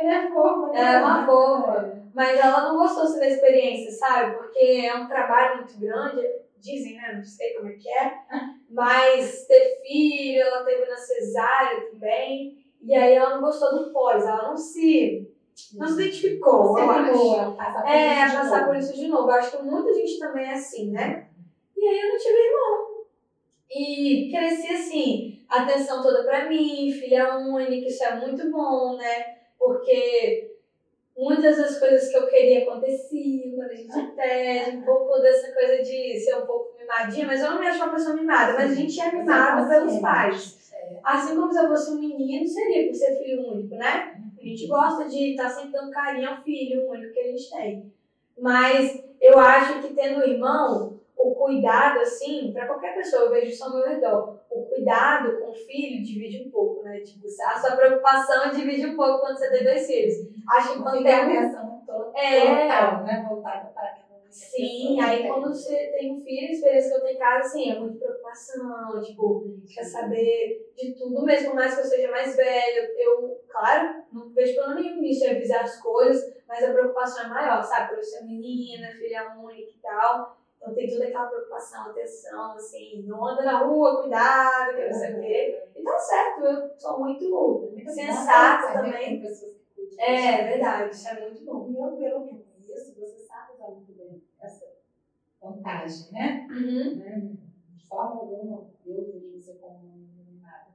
Ela 0.00 0.14
é 0.14 0.28
fofa, 0.30 0.72
né? 0.72 0.78
Ela 0.80 0.90
é 0.90 0.98
uma 0.98 1.26
fofa. 1.26 2.02
Mas 2.14 2.38
ela 2.38 2.68
não 2.68 2.78
gostou 2.78 3.04
assim, 3.04 3.18
da 3.20 3.28
experiência, 3.28 3.90
sabe? 3.92 4.36
Porque 4.36 4.58
é 4.58 4.94
um 4.94 5.06
trabalho 5.06 5.58
muito 5.58 5.78
grande, 5.78 6.22
dizem, 6.58 6.96
né? 6.96 7.14
Não 7.14 7.24
sei 7.24 7.54
como 7.54 7.68
é 7.68 7.72
que 7.72 7.88
é. 7.88 8.14
Mas 8.70 9.46
ter 9.46 9.80
filho, 9.82 10.40
ela 10.40 10.64
teve 10.64 10.86
na 10.86 10.96
cesárea 10.96 11.90
também. 11.90 12.58
E 12.82 12.94
aí 12.94 13.14
ela 13.14 13.34
não 13.34 13.42
gostou 13.42 13.74
do 13.84 13.92
pós, 13.92 14.24
ela 14.24 14.48
não 14.48 14.56
se, 14.56 15.28
não 15.74 15.86
se 15.88 15.94
identificou, 15.94 16.78
eu 16.78 16.90
acho. 16.90 17.00
animou 17.00 17.40
a 17.40 17.50
passar 17.52 17.82
por 17.82 17.90
É, 17.90 18.20
passar 18.20 18.66
por 18.66 18.76
isso 18.76 18.94
de 18.94 19.08
novo. 19.08 19.28
Eu 19.28 19.34
acho 19.34 19.56
que 19.56 19.62
muita 19.62 19.92
gente 19.92 20.18
também 20.18 20.46
é 20.46 20.52
assim, 20.54 20.90
né? 20.92 21.28
E 21.76 21.86
aí 21.86 22.00
eu 22.00 22.08
não 22.10 22.18
tive 22.18 22.38
irmão. 22.38 22.85
E 23.78 24.30
cresci 24.30 24.72
assim, 24.72 25.44
atenção 25.46 26.02
toda 26.02 26.24
pra 26.24 26.48
mim, 26.48 26.90
filha 26.90 27.36
única, 27.36 27.86
isso 27.86 28.02
é 28.04 28.16
muito 28.16 28.50
bom, 28.50 28.96
né? 28.96 29.36
Porque 29.58 30.56
muitas 31.14 31.58
das 31.58 31.78
coisas 31.78 32.08
que 32.08 32.16
eu 32.16 32.26
queria 32.26 32.62
aconteciam 32.62 33.54
quando 33.54 33.70
a 33.70 33.74
gente 33.74 34.16
pede, 34.16 34.76
um 34.78 34.82
pouco 34.82 35.18
dessa 35.20 35.52
coisa 35.52 35.82
de 35.82 36.18
ser 36.18 36.36
um 36.36 36.46
pouco 36.46 36.74
mimadinha, 36.78 37.26
mas 37.26 37.42
eu 37.42 37.50
não 37.50 37.60
me 37.60 37.66
acho 37.66 37.82
uma 37.82 37.92
pessoa 37.92 38.16
mimada, 38.16 38.54
mas 38.54 38.72
a 38.72 38.74
gente 38.74 38.98
é 38.98 39.12
mimado 39.12 39.68
pelos 39.68 39.98
pais. 39.98 40.72
É. 40.72 40.96
Assim 41.04 41.36
como 41.36 41.52
se 41.52 41.58
eu 41.58 41.68
fosse 41.68 41.90
um 41.90 42.00
menino, 42.00 42.46
seria 42.46 42.86
por 42.86 42.94
ser 42.94 43.18
filho 43.18 43.46
único, 43.46 43.74
né? 43.74 44.18
A 44.40 44.42
gente 44.42 44.66
gosta 44.68 45.06
de 45.06 45.32
estar 45.32 45.50
sempre 45.50 45.72
dando 45.72 45.90
carinho 45.90 46.30
ao 46.30 46.42
filho 46.42 46.88
único 46.88 47.12
que 47.12 47.20
a 47.20 47.24
gente 47.24 47.50
tem. 47.50 47.92
Mas 48.38 49.04
eu 49.20 49.38
acho 49.38 49.82
que 49.82 49.92
tendo 49.92 50.26
irmão, 50.26 50.98
o 51.16 51.34
cuidado, 51.34 52.00
assim, 52.00 52.52
para 52.52 52.66
qualquer 52.66 52.94
pessoa, 52.94 53.24
eu 53.24 53.30
vejo 53.30 53.50
isso 53.50 53.64
ao 53.64 53.72
meu 53.72 53.86
redor, 53.86 54.38
o 54.50 54.62
cuidado 54.66 55.38
com 55.40 55.50
o 55.50 55.54
filho 55.54 56.04
divide 56.04 56.46
um 56.46 56.50
pouco, 56.50 56.82
né? 56.82 57.00
Tipo, 57.00 57.26
a 57.26 57.56
sua 57.58 57.76
preocupação 57.76 58.50
divide 58.50 58.86
um 58.86 58.96
pouco 58.96 59.20
quando 59.20 59.38
você 59.38 59.50
tem 59.50 59.64
dois 59.64 59.86
filhos. 59.86 60.14
Acho 60.48 60.74
que 60.74 60.82
quando 60.82 60.98
Fica 60.98 61.16
a 61.16 61.26
tem 61.26 61.36
um 61.36 61.40
atenção 61.40 61.82
toda, 61.86 62.12
É. 62.18 62.68
total, 62.68 63.04
né? 63.04 63.26
Voltada 63.28 63.70
para 63.74 64.06
Sim, 64.36 65.00
aí 65.00 65.26
quando 65.26 65.48
você 65.48 65.86
tem 65.96 66.12
um 66.12 66.20
filho, 66.20 66.48
a 66.48 66.52
experiência 66.52 66.90
que 66.90 66.96
eu 66.96 67.02
tenho 67.02 67.16
em 67.16 67.18
casa, 67.18 67.38
assim, 67.48 67.70
é 67.70 67.78
muita 67.78 67.98
preocupação, 67.98 69.00
tipo, 69.02 69.42
quer 69.66 69.82
saber 69.82 70.70
de 70.76 70.94
tudo 70.94 71.22
mesmo, 71.24 71.54
mais 71.54 71.74
que 71.74 71.80
eu 71.80 71.84
seja 71.84 72.10
mais 72.10 72.36
velha, 72.36 72.90
eu, 72.98 73.40
claro, 73.48 74.02
não 74.12 74.28
vejo 74.34 74.54
problema 74.56 74.80
nenhum 74.80 75.00
nisso, 75.00 75.24
em 75.24 75.30
avisar 75.30 75.62
as 75.62 75.80
coisas, 75.80 76.22
mas 76.46 76.62
a 76.62 76.70
preocupação 76.70 77.24
é 77.24 77.28
maior, 77.28 77.62
sabe? 77.62 77.88
Por 77.88 77.98
eu 77.98 78.02
ser 78.04 78.24
menina, 78.24 78.90
filha 78.90 79.34
única 79.38 79.70
e 79.70 79.80
tal, 79.80 80.36
então 80.66 80.74
tem 80.74 80.90
toda 80.90 81.04
aquela 81.04 81.26
preocupação, 81.26 81.90
atenção, 81.90 82.52
assim, 82.52 83.04
não 83.06 83.24
anda 83.24 83.42
na 83.44 83.58
rua, 83.60 84.02
cuidado, 84.02 84.74
que 84.74 84.86
não 84.86 84.92
sei 84.92 85.14
o 85.14 85.20
quê. 85.20 85.62
E 85.76 85.82
tá 85.82 85.98
certo, 85.98 86.44
eu 86.44 86.70
sou 86.76 86.98
muito 86.98 87.70
Muito 87.72 87.90
sensata 87.90 88.82
né? 88.82 88.98
Que 88.98 89.20
também. 89.20 89.56
É, 89.98 90.44
verdade, 90.48 90.94
isso 90.94 91.08
é 91.08 91.20
muito 91.20 91.44
bom. 91.44 91.68
E 91.70 91.76
eu, 91.76 91.96
pelo 91.96 92.26
que 92.26 92.34
eu 92.34 92.44
conheço, 92.52 92.98
você 92.98 93.18
sabe 93.18 93.52
usar 93.54 93.68
muito 93.68 93.92
bem 93.92 94.22
essa 94.40 94.66
vantagem, 95.40 96.12
né? 96.12 96.46
Uhum. 96.50 96.96
Né? 96.96 97.36
De 97.76 97.86
forma 97.86 98.20
alguma, 98.20 98.66
eu 98.84 99.04
vejo 99.04 99.40
você 99.40 99.54
como 99.54 99.78
uma 99.78 100.24
mimada. 100.24 100.66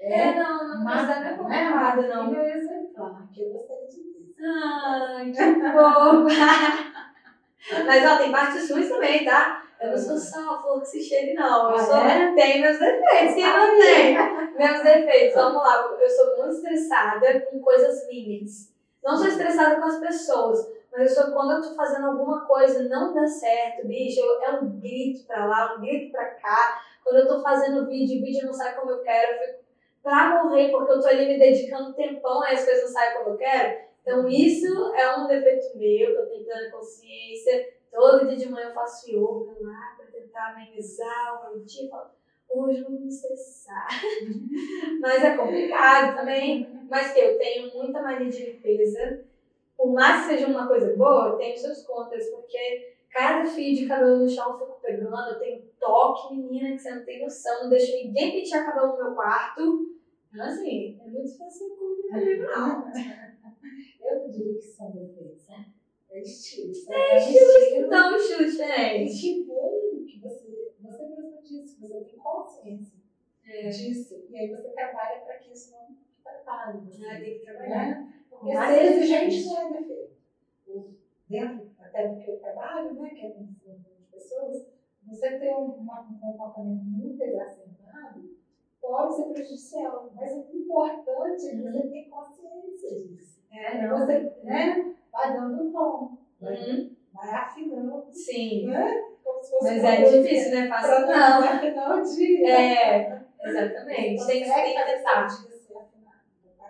É, 0.00 0.34
não, 0.34 0.68
não 0.68 0.84
mas 0.84 1.04
precisa 1.04 1.20
nem 1.20 1.36
preocupada, 1.36 2.08
não. 2.08 2.28
Filho 2.30 2.40
é 2.40 2.56
exemplar, 2.56 3.28
que 3.30 3.42
eu 3.42 3.52
gostaria 3.52 3.86
de 3.86 4.02
ver. 4.02 4.34
Ai, 4.40 5.30
que 5.30 5.60
fofa. 5.60 6.96
Mas 7.84 8.06
ó, 8.06 8.16
tem 8.18 8.30
partes 8.32 8.70
ruins 8.70 8.88
também, 8.88 9.24
tá? 9.24 9.62
Eu 9.80 9.90
não 9.90 9.98
sou 9.98 10.16
só 10.16 10.54
a 10.54 10.62
flor 10.62 10.80
que 10.80 10.86
se 10.86 11.02
cheire, 11.02 11.34
não. 11.34 11.68
Eu 11.70 11.76
Ah, 11.76 11.78
sou, 11.78 11.96
é? 11.96 12.32
tenho 12.34 12.62
meus 12.62 12.78
defeitos. 12.78 13.34
Quem 13.34 13.44
não 13.44 13.78
tem? 13.78 14.14
Meus 14.56 14.82
defeitos. 14.82 15.34
Vamos 15.34 15.62
lá. 15.62 15.96
Eu 16.00 16.08
sou 16.10 16.36
muito 16.38 16.54
estressada 16.54 17.40
com 17.40 17.60
coisas 17.60 18.06
mínimas. 18.08 18.72
Não 19.04 19.16
sou 19.16 19.26
estressada 19.28 19.76
com 19.76 19.84
as 19.84 19.98
pessoas, 20.00 20.66
mas 20.90 21.02
eu 21.02 21.22
sou 21.24 21.32
quando 21.32 21.52
eu 21.52 21.62
tô 21.70 21.74
fazendo 21.76 22.06
alguma 22.06 22.46
coisa 22.46 22.82
e 22.82 22.88
não 22.88 23.12
dá 23.14 23.26
certo, 23.26 23.86
bicho. 23.86 24.20
eu- 24.20 24.42
é 24.42 24.50
um 24.52 24.80
grito 24.80 25.26
pra 25.26 25.44
lá, 25.46 25.74
um 25.76 25.80
grito 25.80 26.10
pra 26.10 26.24
cá. 26.24 26.80
Quando 27.04 27.18
eu 27.18 27.28
tô 27.28 27.40
fazendo 27.42 27.86
vídeo, 27.86 28.18
o 28.18 28.24
vídeo 28.24 28.46
não 28.46 28.52
sai 28.52 28.74
como 28.74 28.90
eu 28.90 28.98
quero, 29.02 29.32
eu 29.34 29.38
fico 29.48 29.58
pra 30.02 30.42
morrer, 30.42 30.70
porque 30.70 30.90
eu 30.92 31.00
tô 31.00 31.06
ali 31.06 31.26
me 31.26 31.38
dedicando 31.38 31.90
um 31.90 31.92
tempão 31.92 32.42
e 32.44 32.52
as 32.52 32.64
coisas 32.64 32.84
não 32.84 32.90
saem 32.90 33.14
como 33.18 33.30
eu 33.30 33.36
quero. 33.36 33.85
Então, 34.06 34.28
isso 34.28 34.94
é 34.94 35.16
um 35.18 35.26
defeito 35.26 35.76
meu, 35.76 36.28
que 36.28 36.32
eu 36.34 36.44
plena 36.44 36.70
consciência. 36.70 37.74
Todo 37.90 38.28
dia 38.28 38.36
de 38.36 38.48
manhã 38.48 38.68
eu 38.68 38.74
faço 38.74 39.10
yoga 39.10 39.56
lá 39.60 39.96
pra 39.96 40.06
tentar 40.06 40.52
amenizar 40.52 41.40
o 41.40 41.50
meu 41.50 41.64
dia. 41.64 41.90
Falo, 41.90 42.10
hoje 42.48 42.82
eu 42.82 42.88
vou 42.88 43.00
me 43.00 43.08
estressar. 43.08 43.88
Mas 45.02 45.24
é 45.24 45.36
complicado 45.36 46.14
também. 46.14 46.86
Mas 46.88 47.12
que 47.12 47.18
eu 47.18 47.36
tenho 47.36 47.74
muita 47.74 48.00
mania 48.00 48.30
de 48.30 48.52
limpeza. 48.52 49.24
Por 49.76 49.92
mais 49.92 50.22
que 50.22 50.34
seja 50.34 50.46
uma 50.46 50.68
coisa 50.68 50.94
boa, 50.94 51.36
tem 51.36 51.56
seus 51.56 51.82
contras, 51.84 52.30
porque 52.30 52.94
cada 53.10 53.44
fio 53.44 53.74
de 53.74 53.88
cabelo 53.88 54.18
no 54.18 54.28
chão 54.28 54.52
eu 54.52 54.58
fico 54.58 54.80
pegando, 54.80 55.30
eu 55.30 55.38
tenho 55.40 55.62
toque, 55.80 56.32
menina, 56.32 56.76
que 56.76 56.78
você 56.78 56.94
não 56.94 57.04
tem 57.04 57.24
noção. 57.24 57.64
Não 57.64 57.70
deixo 57.70 57.90
ninguém 57.90 58.30
pentear 58.30 58.66
cabelo 58.66 58.92
no 58.92 59.02
meu 59.02 59.14
quarto. 59.16 59.96
Então, 60.32 60.46
assim, 60.46 60.96
é 61.04 61.08
muito 61.08 61.36
fácil 61.36 61.70
comigo, 61.70 62.42
não. 62.44 62.84
Eu 64.06 64.18
não 64.20 64.30
diria 64.30 64.54
que 64.54 64.62
são 64.66 64.90
defeitos, 64.92 65.46
né? 65.48 65.72
É 66.10 66.20
estilo. 66.20 66.72
É 66.92 67.18
estilo, 67.18 67.86
então, 67.86 68.12
um 68.12 68.16
estilo 68.16 68.44
diferente. 68.44 69.12
E 69.12 69.20
que 69.20 69.44
bom 69.44 70.04
que 70.06 70.20
você, 70.20 70.72
você 70.80 71.02
mesmo 71.08 71.42
disse, 71.42 71.80
você 71.80 72.00
tem 72.04 72.16
consciência 72.18 72.98
É. 73.46 73.68
disso. 73.68 74.24
E 74.30 74.36
aí 74.38 74.48
você 74.48 74.68
trabalha 74.70 75.20
para 75.20 75.38
que 75.38 75.52
isso 75.52 75.72
não 75.72 75.96
atrapalhe. 76.24 76.80
você. 76.86 77.04
Ah, 77.06 77.20
tem 77.20 77.38
que 77.38 77.44
trabalhar. 77.44 77.88
Né? 77.88 78.22
Porque 78.30 78.52
ser 78.56 78.82
exigente 78.84 79.26
exigente. 79.36 79.46
não 79.54 79.60
é 79.68 79.72
defeito. 79.80 80.16
Dentro 81.28 81.70
até 81.80 82.08
do 82.08 82.20
que 82.20 82.30
eu 82.30 82.38
trabalho, 82.38 82.94
né, 82.94 83.10
que 83.10 83.26
é 83.26 83.30
com 83.30 83.44
de 83.44 84.04
pessoas, 84.12 84.66
você 85.06 85.38
ter 85.38 85.54
um, 85.54 85.80
um 85.80 86.18
comportamento 86.20 86.84
muito 86.84 87.20
exacerbado 87.22 88.36
pode 88.80 89.16
ser 89.16 89.24
prejudicial, 89.32 90.12
mas 90.14 90.32
o 90.32 90.56
importante 90.56 91.46
é 91.48 91.50
que 91.50 91.62
você 91.62 91.82
ter 91.88 92.04
consciência 92.08 93.02
disso. 93.02 93.35
É, 93.56 93.86
não. 93.86 93.98
você 93.98 94.32
né, 94.44 94.94
vai 95.12 95.32
dando 95.32 95.62
um 95.64 95.72
tom, 95.72 96.18
vai, 96.40 96.54
Uhum. 96.54 96.96
vai 97.14 97.30
afinando, 97.34 98.06
Sim. 98.10 98.66
né? 98.68 99.02
Mas 99.62 99.84
é 99.84 100.02
difícil, 100.22 100.54
né? 100.54 100.68
Fácil 100.68 101.00
não. 101.00 101.06
não 101.08 101.48
afinar 101.48 101.98
o 101.98 102.02
dia. 102.02 102.48
É, 102.48 103.22
exatamente. 103.42 104.18
Você 104.18 104.32
Tem 104.32 104.44
que, 104.44 104.84
tentar. 104.84 105.28
ser 105.28 105.76
afinado. 105.76 106.20
Então. 106.44 106.66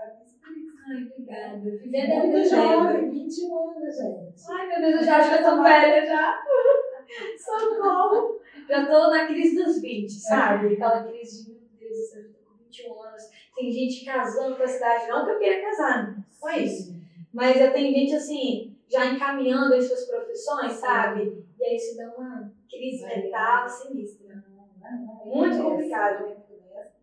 Ai, 0.89 1.03
obrigada. 1.03 1.59
Vivendo 1.59 2.13
a 2.13 2.27
Muito 2.27 2.49
jovem, 2.49 3.11
21 3.11 3.71
anos, 3.71 3.97
gente. 3.97 4.53
Ai, 4.53 4.67
meu 4.69 4.81
Deus, 4.81 4.95
eu 5.01 5.05
já 5.05 5.17
acho 5.19 5.29
que 5.29 5.35
eu 5.35 5.45
tô 5.45 5.63
velha 5.63 6.07
já. 6.07 6.43
Socorro. 7.39 8.41
Já 8.69 8.87
tô 8.87 9.11
na 9.11 9.27
crise 9.27 9.55
dos 9.63 9.81
20, 9.81 10.11
sabe? 10.11 10.75
Aquela 10.75 11.05
crise 11.05 11.45
de, 11.45 11.51
meu 11.53 11.61
Deus, 11.79 11.97
do 11.99 12.03
céu, 12.05 12.23
eu 12.23 12.33
tô 12.33 12.39
com 12.51 12.65
21 12.65 13.03
anos. 13.03 13.23
Tem 13.55 13.71
gente 13.71 14.05
casando 14.05 14.57
com 14.57 14.63
essa 14.65 14.77
idade. 14.77 15.09
Não 15.09 15.25
que 15.25 15.31
eu 15.33 15.39
queira 15.39 15.63
casar, 15.63 16.17
foi 16.41 16.63
isso. 16.63 16.95
Mas 17.33 17.61
eu 17.61 17.73
tenho 17.73 17.95
gente, 17.95 18.15
assim, 18.15 18.77
já 18.89 19.07
encaminhando 19.07 19.75
as 19.75 19.85
suas 19.87 20.05
profissões, 20.07 20.73
sabe? 20.75 21.45
E 21.59 21.65
aí 21.65 21.77
isso 21.77 21.97
dá 21.97 22.15
uma 22.17 22.53
crise 22.71 23.05
É. 23.05 23.23
mental 23.25 23.69
sinistra. 23.69 24.35
Não, 24.37 24.69
não, 24.81 25.07
não. 25.07 25.27
Muito 25.27 25.57
Eu 25.57 25.65
complicado. 25.71 26.25
penso, 26.25 26.41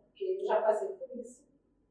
Porque 0.07 0.25
eu 0.41 0.45
já 0.47 0.61
passei 0.61 0.89
por 0.89 1.17
isso. 1.19 1.43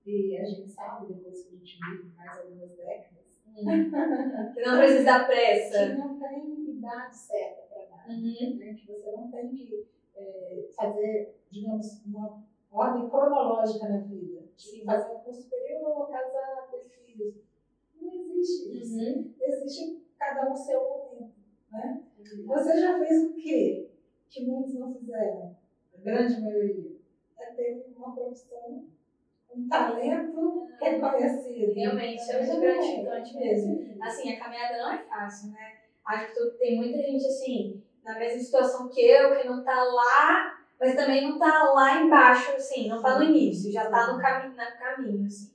E 0.07 0.37
a 0.37 0.45
gente 0.45 0.69
sabe, 0.69 1.07
depois 1.13 1.43
que 1.45 1.55
a 1.55 1.59
gente 1.59 1.79
vive 1.79 2.11
mais 2.17 2.39
algumas 2.41 2.71
décadas, 2.71 3.23
Que 4.55 4.61
não 4.63 4.79
precisa 4.79 5.05
dar 5.05 5.27
pressa. 5.27 5.87
que 5.91 5.95
não 5.99 6.19
tem 6.19 6.71
idade 6.71 7.17
certa 7.17 7.63
para 7.69 7.85
dar. 7.85 8.09
Uhum. 8.09 8.57
né? 8.59 8.75
Que 8.75 8.87
você 8.87 9.11
não 9.13 9.31
tem 9.31 9.49
que 9.51 9.87
é, 10.17 10.69
fazer, 10.75 11.37
digamos, 11.51 12.03
uma 12.07 12.43
ordem 12.73 13.09
cronológica 13.11 13.89
na 13.89 13.99
vida. 13.99 14.43
De 14.57 14.85
fazer 14.85 15.13
um 15.13 15.19
curso 15.21 15.43
superior, 15.43 16.09
casar, 16.09 16.62
existe 18.43 18.79
isso. 18.79 18.99
Uhum. 18.99 19.35
Existe 19.41 20.03
cada 20.19 20.51
um 20.51 20.57
seu 20.57 20.81
momento. 20.81 21.33
Né? 21.71 22.03
Você 22.47 22.81
já 22.81 22.99
fez 22.99 23.25
o 23.25 23.35
quê? 23.35 23.91
Que 24.29 24.45
muitos 24.45 24.75
não 24.75 24.95
fizeram, 24.95 25.57
a 25.95 26.01
grande 26.01 26.41
maioria. 26.41 26.93
É 27.39 27.47
ter 27.53 27.87
uma 27.97 28.15
profissão, 28.15 28.85
um 29.55 29.69
talento 29.69 30.69
reconhecido. 30.81 31.75
Realmente, 31.75 32.21
isso 32.21 32.33
é 32.33 32.43
muito 32.43 32.61
gratificante 32.61 33.37
mesmo. 33.37 34.03
Assim, 34.03 34.33
a 34.33 34.39
caminhada 34.39 34.79
não 34.79 34.93
é 34.93 34.99
fácil, 34.99 35.53
né? 35.53 35.79
Acho 36.05 36.35
que 36.35 36.59
tem 36.59 36.77
muita 36.77 36.99
gente, 36.99 37.27
assim, 37.27 37.83
na 38.05 38.19
mesma 38.19 38.41
situação 38.41 38.89
que 38.89 39.01
eu, 39.01 39.37
que 39.37 39.47
não 39.47 39.63
tá 39.65 39.85
lá, 39.85 40.59
mas 40.81 40.97
também 40.97 41.29
não 41.29 41.39
tá 41.39 41.73
lá 41.73 42.03
embaixo, 42.03 42.53
assim, 42.53 42.89
não 42.89 43.01
tá 43.03 43.19
no 43.19 43.25
início, 43.25 43.73
já 43.73 43.89
tá 43.89 44.13
no 44.13 44.21
caminho, 44.21 44.53
no 44.53 44.79
caminho, 44.79 45.27
assim. 45.27 45.52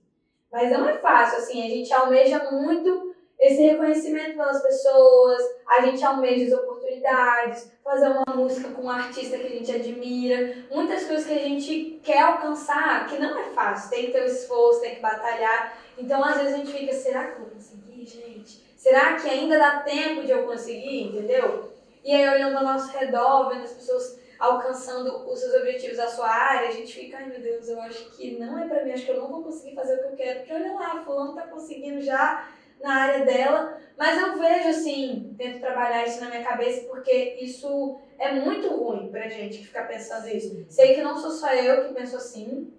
Mas 0.52 0.72
não 0.72 0.88
é 0.88 0.98
fácil, 0.98 1.39
assim, 1.39 1.66
a 1.66 1.70
gente 1.70 1.93
almeja 1.93 2.50
muito 2.52 3.16
esse 3.39 3.62
reconhecimento 3.62 4.36
pelas 4.36 4.62
pessoas, 4.64 5.43
a 5.68 5.82
gente 5.82 6.04
almeja 6.04 6.45
as 6.56 6.62
oportunidades, 6.62 7.72
fazer 7.84 8.08
uma 8.08 8.36
música 8.36 8.70
com 8.70 8.84
um 8.84 8.89
artista 8.89 9.38
que 9.38 9.45
a 9.45 9.50
gente 9.50 9.72
admira, 9.72 10.56
muitas 10.72 11.04
coisas 11.04 11.28
que 11.28 11.34
a 11.34 11.41
gente 11.41 12.00
quer 12.04 12.22
alcançar, 12.22 13.08
que 13.08 13.20
não 13.20 13.38
é 13.38 13.43
fácil, 13.52 13.91
tem 13.91 14.08
que 14.08 14.12
ter 14.12 14.24
o 14.24 14.26
esforço, 14.26 14.82
tem 14.82 14.95
que 14.95 15.02
batalhar. 15.02 15.78
Então, 15.98 16.24
às 16.24 16.38
vezes 16.38 16.54
a 16.54 16.58
gente 16.58 16.72
fica, 16.72 16.93
será 16.93 17.26
que 17.26 17.34
eu 17.34 17.39
vou 17.41 17.50
conseguir, 17.52 18.06
gente? 18.06 18.66
Será 18.76 19.16
que 19.16 19.30
ainda 19.30 19.58
dá 19.58 19.80
tempo 19.82 20.24
de 20.24 20.32
eu 20.32 20.43
conseguir, 20.43 21.04
entendeu? 21.04 21.72
E 22.04 22.12
aí, 22.14 22.28
olhando 22.28 22.58
ao 22.58 22.64
nosso 22.64 22.98
redor, 22.98 23.50
vendo 23.50 23.64
as 23.64 23.74
pessoas 23.74 24.16
alcançando 24.40 25.30
os 25.30 25.40
seus 25.40 25.54
objetivos 25.56 25.98
da 25.98 26.08
sua 26.08 26.30
área, 26.30 26.70
a 26.70 26.72
gente 26.72 26.94
fica, 26.94 27.18
ai 27.18 27.28
meu 27.28 27.42
Deus, 27.42 27.68
eu 27.68 27.80
acho 27.82 28.12
que 28.16 28.38
não 28.38 28.60
é 28.60 28.68
pra 28.68 28.84
mim, 28.84 28.92
acho 28.92 29.06
que 29.06 29.12
eu 29.12 29.22
não 29.22 29.30
vou 29.30 29.44
conseguir 29.44 29.76
fazer 29.76 29.96
o 29.96 30.00
que 30.00 30.08
eu 30.08 30.16
quero, 30.16 30.40
porque 30.40 30.54
olha 30.54 30.74
lá, 30.74 31.04
fulano 31.04 31.36
tá 31.36 31.48
conseguindo 31.48 32.02
já 32.02 32.48
na 32.82 32.94
área 32.94 33.26
dela, 33.26 33.78
mas 33.98 34.22
eu 34.22 34.38
vejo 34.38 34.70
assim, 34.70 35.34
tento 35.38 35.60
trabalhar 35.60 36.06
isso 36.06 36.22
na 36.22 36.30
minha 36.30 36.44
cabeça, 36.44 36.88
porque 36.88 37.38
isso 37.42 38.00
é 38.20 38.34
muito 38.34 38.68
ruim 38.70 39.10
pra 39.10 39.28
gente 39.28 39.58
que 39.58 39.66
fica 39.66 39.84
pensando 39.84 40.28
isso. 40.28 40.66
Sei 40.70 40.94
que 40.94 41.02
não 41.02 41.18
sou 41.18 41.32
só 41.32 41.54
eu 41.54 41.88
que 41.88 41.94
penso 41.94 42.16
assim, 42.16 42.72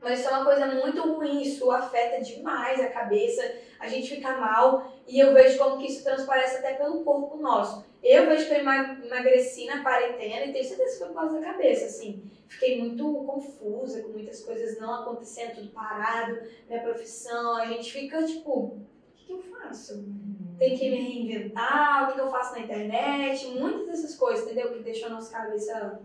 mas 0.00 0.20
isso 0.20 0.28
é 0.28 0.32
uma 0.32 0.44
coisa 0.44 0.66
muito 0.66 1.00
ruim, 1.12 1.42
isso 1.42 1.70
afeta 1.70 2.22
demais 2.22 2.80
a 2.80 2.88
cabeça, 2.88 3.42
a 3.80 3.88
gente 3.88 4.14
fica 4.16 4.36
mal 4.36 4.92
e 5.06 5.18
eu 5.18 5.32
vejo 5.32 5.58
como 5.58 5.78
que 5.78 5.86
isso 5.86 6.04
transparece 6.04 6.58
até 6.58 6.74
pelo 6.74 7.02
corpo 7.02 7.36
nosso. 7.38 7.84
Eu 8.02 8.26
vejo 8.26 8.46
que 8.46 8.54
eu 8.54 8.58
ema- 8.58 8.98
emagreci 9.04 9.66
na 9.66 9.82
quarentena 9.82 10.44
e 10.46 10.52
tenho 10.52 10.64
certeza 10.64 10.92
que 10.92 10.98
foi 10.98 11.08
por 11.08 11.14
causa 11.14 11.40
da 11.40 11.46
cabeça, 11.46 11.86
assim. 11.86 12.22
Fiquei 12.46 12.78
muito 12.78 13.04
confusa 13.24 14.02
com 14.02 14.10
muitas 14.10 14.42
coisas 14.44 14.78
não 14.78 14.94
acontecendo, 14.94 15.56
tudo 15.56 15.68
parado, 15.70 16.38
minha 16.68 16.80
profissão, 16.80 17.56
a 17.56 17.66
gente 17.66 17.92
fica 17.92 18.22
tipo, 18.24 18.50
o 18.52 18.80
que, 19.16 19.24
que 19.24 19.32
eu 19.32 19.40
faço? 19.42 20.04
Tem 20.56 20.76
que 20.78 20.88
me 20.88 20.96
reinventar, 20.96 22.04
o 22.04 22.06
que, 22.08 22.14
que 22.14 22.20
eu 22.20 22.30
faço 22.30 22.52
na 22.52 22.60
internet, 22.60 23.46
muitas 23.48 23.86
dessas 23.86 24.14
coisas, 24.14 24.44
entendeu? 24.44 24.72
Que 24.72 24.78
deixam 24.82 25.08
a 25.08 25.12
nossa 25.12 25.32
cabeça 25.36 26.00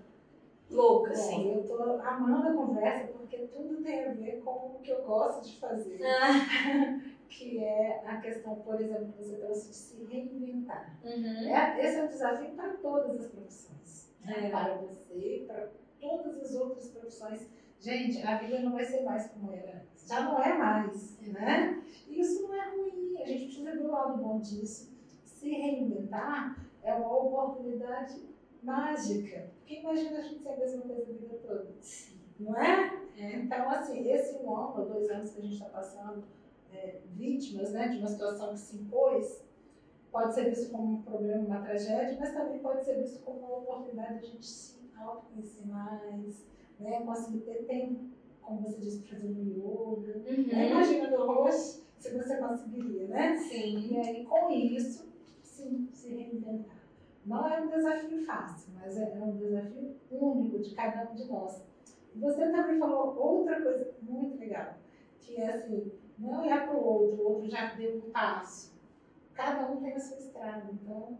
louca, 0.72 1.12
assim. 1.12 1.44
Bom, 1.44 1.56
eu 1.58 1.64
tô 1.64 1.84
amando 2.02 2.48
a 2.48 2.54
conversa 2.54 3.08
porque 3.14 3.38
tudo 3.48 3.84
tem 3.84 4.04
a 4.06 4.12
ver 4.14 4.42
com 4.44 4.52
o 4.52 4.80
que 4.82 4.92
eu 4.92 5.04
gosto 5.04 5.46
de 5.48 5.60
fazer. 5.60 6.00
Ah, 6.04 7.00
Que 7.32 7.64
é 7.64 8.04
a 8.06 8.18
questão, 8.20 8.56
por 8.56 8.76
exemplo, 8.80 9.14
que 9.14 9.24
você 9.24 9.38
trouxe 9.38 9.70
de 9.70 9.76
se 9.76 10.04
reinventar. 10.04 10.98
uhum. 11.02 11.48
É, 11.48 11.80
esse 11.86 11.96
é 11.98 12.04
um 12.04 12.08
desafio 12.08 12.50
para 12.56 12.74
todas 12.74 13.22
as 13.22 13.28
profissões. 13.32 14.14
né? 14.26 14.48
É. 14.48 14.50
Para 14.50 14.74
você 14.76 15.46
para 15.48 15.70
todas 16.02 16.42
as 16.42 16.56
outras 16.56 16.90
profissões. 16.90 17.48
Gente, 17.80 18.22
a 18.22 18.38
vida 18.38 18.60
não 18.60 18.74
vai 18.74 18.84
ser 18.84 19.04
mais 19.04 19.28
como 19.30 19.54
era 19.54 19.78
antes. 19.78 20.08
Já 20.08 20.24
não 20.24 20.44
é 20.44 20.58
mais, 20.58 21.18
né? 21.22 21.82
E 22.08 22.20
isso 22.20 22.44
não 22.44 22.54
é 22.54 22.70
ruim. 22.70 23.22
A 23.22 23.26
gente 23.26 23.46
precisa 23.46 23.72
ver 23.72 23.86
o 23.86 23.92
lado 23.92 24.18
bom 24.22 24.40
disso. 24.42 24.92
Se 25.24 25.50
reinventar 25.50 26.58
é 26.84 26.94
uma 26.94 27.16
oportunidade 27.18 28.22
mágica. 28.62 29.50
Porque 29.72 29.80
imagina 29.80 30.20
a 30.20 30.22
gente 30.22 30.44
ser 30.44 30.50
a 30.50 30.58
mesma 30.58 30.82
coisa 30.82 31.02
a 31.02 31.14
vida 31.14 31.40
toda. 31.48 31.68
Não 32.40 32.56
é? 32.58 33.02
Então, 33.18 33.70
assim, 33.70 34.12
esse 34.12 34.36
um 34.44 34.54
ano 34.54 34.82
ou 34.82 34.86
dois 34.86 35.10
anos 35.10 35.32
que 35.32 35.40
a 35.40 35.44
gente 35.44 35.54
está 35.54 35.70
passando, 35.70 36.24
é, 36.74 37.00
vítimas 37.14 37.72
né, 37.72 37.88
de 37.88 38.00
uma 38.00 38.08
situação 38.08 38.50
que 38.50 38.60
se 38.60 38.78
impôs, 38.78 39.46
pode 40.12 40.34
ser 40.34 40.50
visto 40.50 40.72
como 40.72 40.98
um 40.98 41.02
problema, 41.04 41.46
uma 41.46 41.62
tragédia, 41.62 42.18
mas 42.20 42.34
também 42.34 42.60
pode 42.60 42.84
ser 42.84 43.02
visto 43.02 43.24
como 43.24 43.40
uma 43.40 43.58
oportunidade 43.60 44.20
de 44.20 44.26
a 44.26 44.30
gente 44.30 44.46
se 44.46 44.82
autoconhecer 44.98 45.66
mais, 45.68 46.46
né, 46.78 47.02
conseguir 47.06 47.40
ter 47.42 47.66
tempo, 47.66 48.10
como 48.42 48.62
você 48.62 48.78
disse, 48.78 49.04
para 49.04 49.20
fazer 49.20 49.40
um 49.40 49.48
yoga. 49.48 50.18
Né? 50.18 50.32
Uhum. 50.32 50.72
Imagina 50.72 51.10
no 51.12 51.26
rosto 51.28 51.86
se 51.98 52.18
você 52.18 52.38
conseguiria, 52.38 53.08
né? 53.08 53.38
Sim. 53.38 53.88
E 53.92 53.98
aí, 53.98 54.26
com 54.26 54.50
isso, 54.50 55.08
sim, 55.44 55.88
se 55.94 56.10
reinventar. 56.10 56.81
Não 57.26 57.48
é 57.48 57.62
um 57.62 57.68
desafio 57.68 58.26
fácil, 58.26 58.74
mas 58.80 58.98
é 58.98 59.04
é 59.16 59.24
um 59.24 59.38
desafio 59.38 59.96
único 60.12 60.60
de 60.60 60.74
cada 60.76 61.10
um 61.10 61.16
de 61.16 61.26
nós. 61.26 61.62
E 62.16 62.20
você 62.20 62.50
também 62.52 62.80
falou 62.80 63.16
outra 63.18 63.62
coisa 63.62 63.92
muito 64.02 64.38
legal, 64.40 64.76
que 65.20 65.38
é 65.38 65.50
assim, 65.54 65.92
não 66.18 66.42
olhar 66.42 66.68
para 66.68 66.76
o 66.78 66.84
outro, 66.86 67.22
o 67.22 67.28
outro 67.30 67.50
já 67.50 67.74
deu 67.74 67.98
um 67.98 68.12
passo. 68.12 68.72
Cada 69.34 69.72
um 69.72 69.78
tem 69.78 69.94
a 69.94 70.00
sua 70.00 70.18
estrada. 70.18 70.66
Então, 70.74 71.18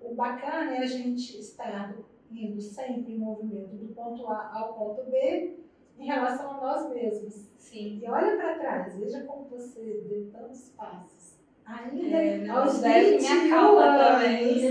o 0.00 0.14
bacana 0.14 0.76
é 0.76 0.78
a 0.80 0.86
gente 0.86 1.38
estar 1.38 1.94
indo 2.30 2.60
sempre 2.60 3.14
em 3.14 3.18
movimento 3.18 3.76
do 3.76 3.94
ponto 3.94 4.26
A 4.28 4.50
ao 4.54 4.74
ponto 4.74 5.10
B 5.10 5.54
em 5.98 6.06
relação 6.06 6.50
a 6.50 6.60
nós 6.60 6.90
mesmos. 6.90 7.48
Sim. 7.58 8.00
E 8.02 8.08
olha 8.08 8.36
para 8.36 8.58
trás, 8.58 8.96
veja 8.96 9.22
como 9.24 9.44
você 9.48 10.04
deu 10.08 10.28
tantos 10.30 10.70
passos. 10.76 11.34
Ainda 11.64 12.16
É, 12.18 12.48
aos 12.48 12.74
isso 12.74 12.82
deve 12.82 13.10
me 13.12 13.18
21 13.18 13.46
acalma 13.46 13.84
anos. 13.84 14.22
também. 14.22 14.68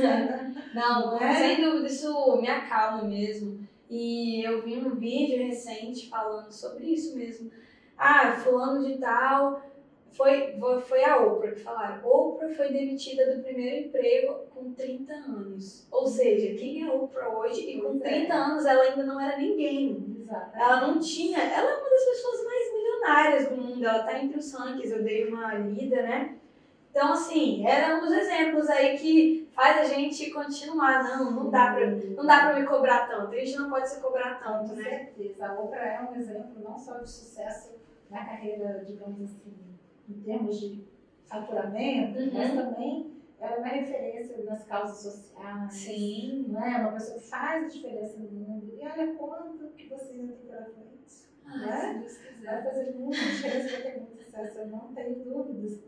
Não, 0.73 1.11
Não 1.11 1.19
é? 1.19 1.35
sem 1.35 1.63
dúvida, 1.63 1.87
isso 1.87 2.37
me 2.41 2.47
acalma 2.49 3.03
mesmo. 3.03 3.67
E 3.89 4.43
eu 4.43 4.63
vi 4.63 4.77
um 4.77 4.95
vídeo 4.95 5.45
recente 5.45 6.09
falando 6.09 6.51
sobre 6.51 6.85
isso 6.85 7.15
mesmo. 7.15 7.51
Ah, 7.97 8.31
fulano 8.31 8.83
de 8.85 8.97
tal 8.97 9.61
Foi, 10.13 10.55
foi 10.81 11.03
a 11.03 11.17
Oprah 11.17 11.51
que 11.51 11.59
falaram. 11.59 12.07
Oprah 12.07 12.49
foi 12.49 12.71
demitida 12.71 13.35
do 13.35 13.43
primeiro 13.43 13.87
emprego 13.87 14.45
com 14.53 14.73
30 14.73 15.13
anos. 15.13 15.87
Ou 15.91 16.07
seja, 16.07 16.57
quem 16.57 16.83
é 16.83 16.91
Oprah 16.91 17.29
hoje? 17.37 17.61
E 17.69 17.81
com 17.81 17.99
30 17.99 18.33
é. 18.33 18.35
anos 18.35 18.65
ela 18.65 18.83
ainda 18.83 19.03
não 19.03 19.19
era 19.19 19.37
ninguém. 19.37 20.17
Exato. 20.21 20.57
Ela 20.57 20.87
não 20.87 20.99
tinha. 20.99 21.37
Ela 21.39 21.69
é 21.69 21.77
uma 21.77 21.89
das 21.89 22.05
pessoas 22.05 22.45
mais 22.45 22.73
milionárias 22.73 23.49
do 23.49 23.57
mundo. 23.57 23.85
Ela 23.85 24.03
tá 24.03 24.19
entre 24.23 24.37
os 24.39 24.53
rankings. 24.53 24.91
Eu 24.91 25.03
dei 25.03 25.27
uma 25.27 25.53
lida, 25.55 26.01
né? 26.01 26.37
Então, 26.93 27.13
assim, 27.13 27.65
era 27.65 27.97
um 27.97 28.01
dos 28.01 28.11
exemplos 28.11 28.69
aí 28.69 28.95
que 28.99 29.49
faz 29.55 29.79
a 29.79 29.95
gente 29.95 30.29
continuar. 30.29 31.03
Não, 31.03 31.31
não 31.31 31.49
dá 31.49 31.73
pra, 31.73 31.87
não 31.87 32.23
dá 32.23 32.45
pra 32.45 32.59
me 32.59 32.67
cobrar 32.67 33.07
tanto. 33.07 33.33
A 33.33 33.39
gente 33.39 33.57
não 33.57 33.67
pode 33.67 33.89
se 33.89 33.99
cobrar 33.99 34.39
tanto, 34.43 34.75
né? 34.75 34.83
Com 34.83 35.15
certeza. 35.15 35.47
A 35.47 35.59
Oprah 35.59 35.87
é 35.87 36.01
um 36.03 36.15
exemplo 36.15 36.63
não 36.63 36.77
só 36.77 36.99
de 36.99 37.09
sucesso 37.09 37.71
na 38.11 38.23
carreira, 38.23 38.83
digamos 38.85 39.23
assim, 39.23 39.55
em 40.07 40.21
termos 40.21 40.59
de 40.59 40.83
faturamento, 41.25 42.19
uhum. 42.19 42.31
mas 42.31 42.53
também 42.53 43.11
ela 43.39 43.55
é 43.55 43.57
uma 43.57 43.67
referência 43.69 44.43
nas 44.43 44.63
causas 44.65 44.97
sociais. 44.97 45.73
Sim. 45.73 46.45
Não 46.49 46.63
é? 46.63 46.77
Uma 46.77 46.91
pessoa 46.91 47.17
que 47.17 47.27
faz 47.27 47.63
a 47.63 47.67
diferença 47.69 48.19
no 48.19 48.29
mundo. 48.29 48.71
E 48.79 48.87
olha 48.87 49.15
quanto 49.15 49.67
que 49.75 49.89
você 49.89 50.11
ainda 50.11 50.33
tem 50.33 50.45
pela 50.45 50.65
frente. 50.65 50.83
Ah, 51.43 51.57
né? 51.57 52.05
Vai 52.43 52.61
fazer 52.61 52.93
muita 52.93 53.17
diferença, 53.17 53.69
vai 53.69 53.81
ter 53.81 53.97
muito 53.97 54.23
sucesso, 54.23 54.59
eu 54.59 54.67
não 54.67 54.93
tenho 54.93 55.15
dúvidas. 55.15 55.79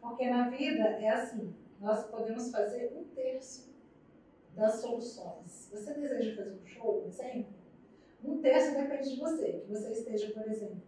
Porque 0.00 0.28
na 0.30 0.48
vida 0.48 0.84
é 0.84 1.08
assim, 1.10 1.54
nós 1.80 2.06
podemos 2.06 2.50
fazer 2.50 2.92
um 2.96 3.04
terço 3.14 3.68
das 4.54 4.74
soluções. 4.80 5.68
Você 5.72 5.94
deseja 5.94 6.36
fazer 6.36 6.58
um 6.62 6.66
show, 6.66 7.02
por 7.02 7.08
exemplo? 7.08 7.58
Um 8.24 8.38
terço 8.38 8.74
depende 8.74 9.14
de 9.14 9.20
você. 9.20 9.64
Que 9.64 9.72
você 9.72 9.92
esteja, 9.92 10.32
por 10.32 10.50
exemplo, 10.50 10.82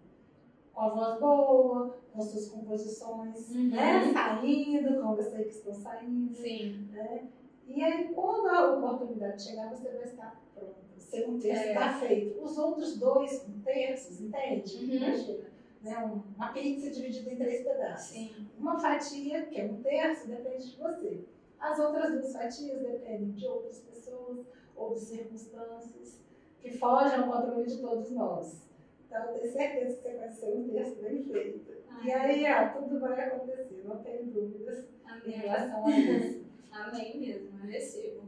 com 0.75 0.81
a 0.81 0.89
voz 0.89 1.21
boa, 1.21 1.99
com 2.13 2.21
suas 2.23 2.49
composições, 2.49 3.51
uhum. 3.51 3.69
né? 3.69 4.13
Saindo, 4.13 5.01
como 5.01 5.17
eu 5.17 5.23
sei 5.23 5.45
que 5.45 5.51
estão 5.51 5.75
saindo. 5.75 6.35
Sim. 6.35 6.89
Né? 6.93 7.29
E 7.67 7.83
aí, 7.85 8.13
quando 8.13 8.49
a 8.49 8.75
oportunidade 8.77 9.43
chegar, 9.43 9.71
você 9.71 9.89
vai 9.91 10.05
estar 10.05 10.43
pronto. 10.55 10.75
O 10.97 11.01
segundo 11.01 11.41
terço 11.41 11.69
está 11.69 11.97
é. 11.97 12.01
feito. 12.01 12.43
Os 12.43 12.59
outros 12.59 12.99
dois 12.99 13.47
terços, 13.65 14.21
entende? 14.21 14.77
Uhum. 14.77 14.97
Imagina. 14.97 15.50
Né? 15.83 15.97
Uma 16.37 16.53
pizza 16.53 16.91
dividida 16.91 17.33
em 17.33 17.37
três 17.37 17.65
pedaços. 17.65 18.09
Sim. 18.11 18.49
Uma 18.59 18.79
fatia, 18.79 19.47
que 19.47 19.61
é 19.61 19.65
um 19.65 19.83
terço, 19.83 20.29
depende 20.29 20.71
de 20.71 20.77
você. 20.77 21.25
As 21.59 21.79
outras 21.79 22.13
duas 22.13 22.33
fatias 22.33 22.81
dependem 22.81 23.33
de 23.33 23.47
outras 23.47 23.81
pessoas 23.81 24.47
ou 24.77 24.95
de 24.95 25.01
circunstâncias 25.01 26.21
que 26.59 26.77
fogem 26.77 27.19
ao 27.19 27.31
controle 27.31 27.67
de 27.67 27.79
todos 27.79 28.11
nós. 28.11 28.69
Então, 29.07 29.23
eu 29.25 29.41
tenho 29.41 29.53
certeza 29.53 29.97
que 29.97 30.03
você 30.03 30.17
vai 30.17 30.31
ser 30.31 30.55
um 30.57 30.69
texto 30.69 31.03
bem 31.03 31.23
feito. 31.25 31.81
E 32.03 32.11
aí, 32.13 32.45
ó, 32.51 32.81
tudo 32.81 33.01
vai 33.01 33.21
acontecer, 33.21 33.83
não 33.85 34.03
tenho 34.03 34.27
dúvidas 34.27 34.87
amém. 35.05 35.35
em 35.35 35.39
relação 35.39 35.87
a 35.87 35.91
isso. 35.91 36.45
amém 36.71 37.21
mesmo, 37.21 37.59
eu 37.63 37.71
recebo. 37.71 38.23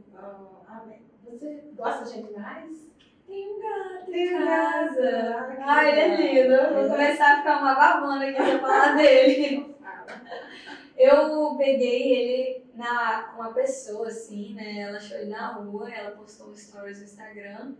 Amém. 0.67 1.01
Você 1.23 1.63
gosta 1.75 2.05
de 2.05 2.19
animais? 2.19 2.91
Tem 3.27 3.49
um 3.49 3.59
gato 3.59 4.11
Tem 4.11 4.27
em 4.27 4.37
casa. 4.37 5.55
Ai, 5.59 5.85
ah, 5.85 5.89
ele 5.89 5.99
é 5.99 6.43
lindo. 6.43 6.73
Vou 6.73 6.89
começar 6.89 7.33
a 7.33 7.37
ficar 7.37 7.59
uma 7.59 7.75
babona 7.75 8.25
aqui 8.25 8.35
pra 8.35 8.59
falar 8.59 8.95
dele. 8.97 9.75
Eu 10.97 11.55
peguei 11.57 12.13
ele 12.13 12.65
na, 12.75 13.23
com 13.23 13.41
uma 13.41 13.53
pessoa, 13.53 14.07
assim, 14.07 14.53
né? 14.53 14.81
Ela 14.81 14.97
achou 14.97 15.17
ele 15.17 15.29
na 15.29 15.47
rua, 15.53 15.91
ela 15.91 16.11
postou 16.11 16.49
um 16.49 16.55
stories 16.55 16.99
no 16.99 17.05
Instagram. 17.05 17.73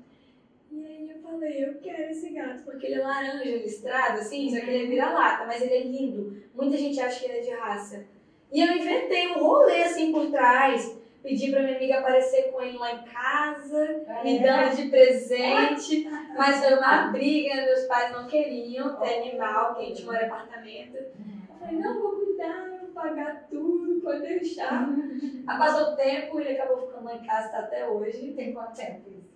E 0.72 0.86
aí 0.86 1.10
eu 1.12 1.22
falei, 1.22 1.64
eu 1.64 1.76
quero 1.76 2.12
esse 2.12 2.32
gato, 2.32 2.64
porque 2.64 2.88
ele 2.88 2.96
é 2.96 3.04
laranja 3.04 3.44
listrado, 3.44 4.20
assim, 4.20 4.50
só 4.50 4.60
que 4.60 4.72
ele 4.72 4.86
é 4.86 4.88
vira-lata, 4.88 5.46
mas 5.46 5.62
ele 5.62 5.74
é 5.74 5.84
lindo. 5.84 6.42
Muita 6.56 6.76
gente 6.78 7.00
acha 7.00 7.20
que 7.20 7.26
ele 7.26 7.38
é 7.38 7.42
de 7.42 7.52
raça. 7.52 8.06
E 8.52 8.60
eu 8.60 8.76
inventei 8.76 9.28
um 9.30 9.40
rolê 9.40 9.84
assim 9.84 10.12
por 10.12 10.32
trás. 10.32 10.98
Pedi 11.24 11.50
pra 11.50 11.62
minha 11.62 11.78
amiga 11.78 12.00
aparecer 12.00 12.52
com 12.52 12.62
ele 12.62 12.78
lá 12.78 12.96
em 12.96 13.04
casa, 13.04 14.04
é. 14.06 14.24
me 14.26 14.40
dando 14.40 14.76
de 14.76 14.90
presente. 14.90 16.06
Mas 16.38 16.60
foi 16.60 16.76
uma 16.76 17.08
briga, 17.08 17.66
meus 17.66 17.86
pais 17.86 18.12
não 18.12 18.28
queriam 18.28 18.94
ter 18.98 19.20
animal, 19.20 19.68
porque 19.68 19.84
a 19.84 19.88
gente 19.88 20.04
mora 20.04 20.22
em 20.22 20.26
apartamento. 20.26 20.98
Eu 20.98 21.56
falei, 21.58 21.78
não, 21.78 22.02
vou 22.02 22.12
cuidar, 22.12 22.78
vou 22.82 22.90
pagar 22.90 23.48
tudo, 23.50 24.02
pode 24.02 24.20
deixar. 24.20 24.86
Aí 25.48 25.58
passou 25.58 25.94
o 25.94 25.96
tempo, 25.96 26.42
ele 26.42 26.58
acabou 26.60 26.88
ficando 26.88 27.06
lá 27.06 27.16
em 27.16 27.26
casa, 27.26 27.50
tá 27.50 27.60
até 27.60 27.88
hoje. 27.88 28.34
Tem 28.34 28.52
quanto 28.52 28.76
tempo 28.76 29.10
isso? 29.10 29.34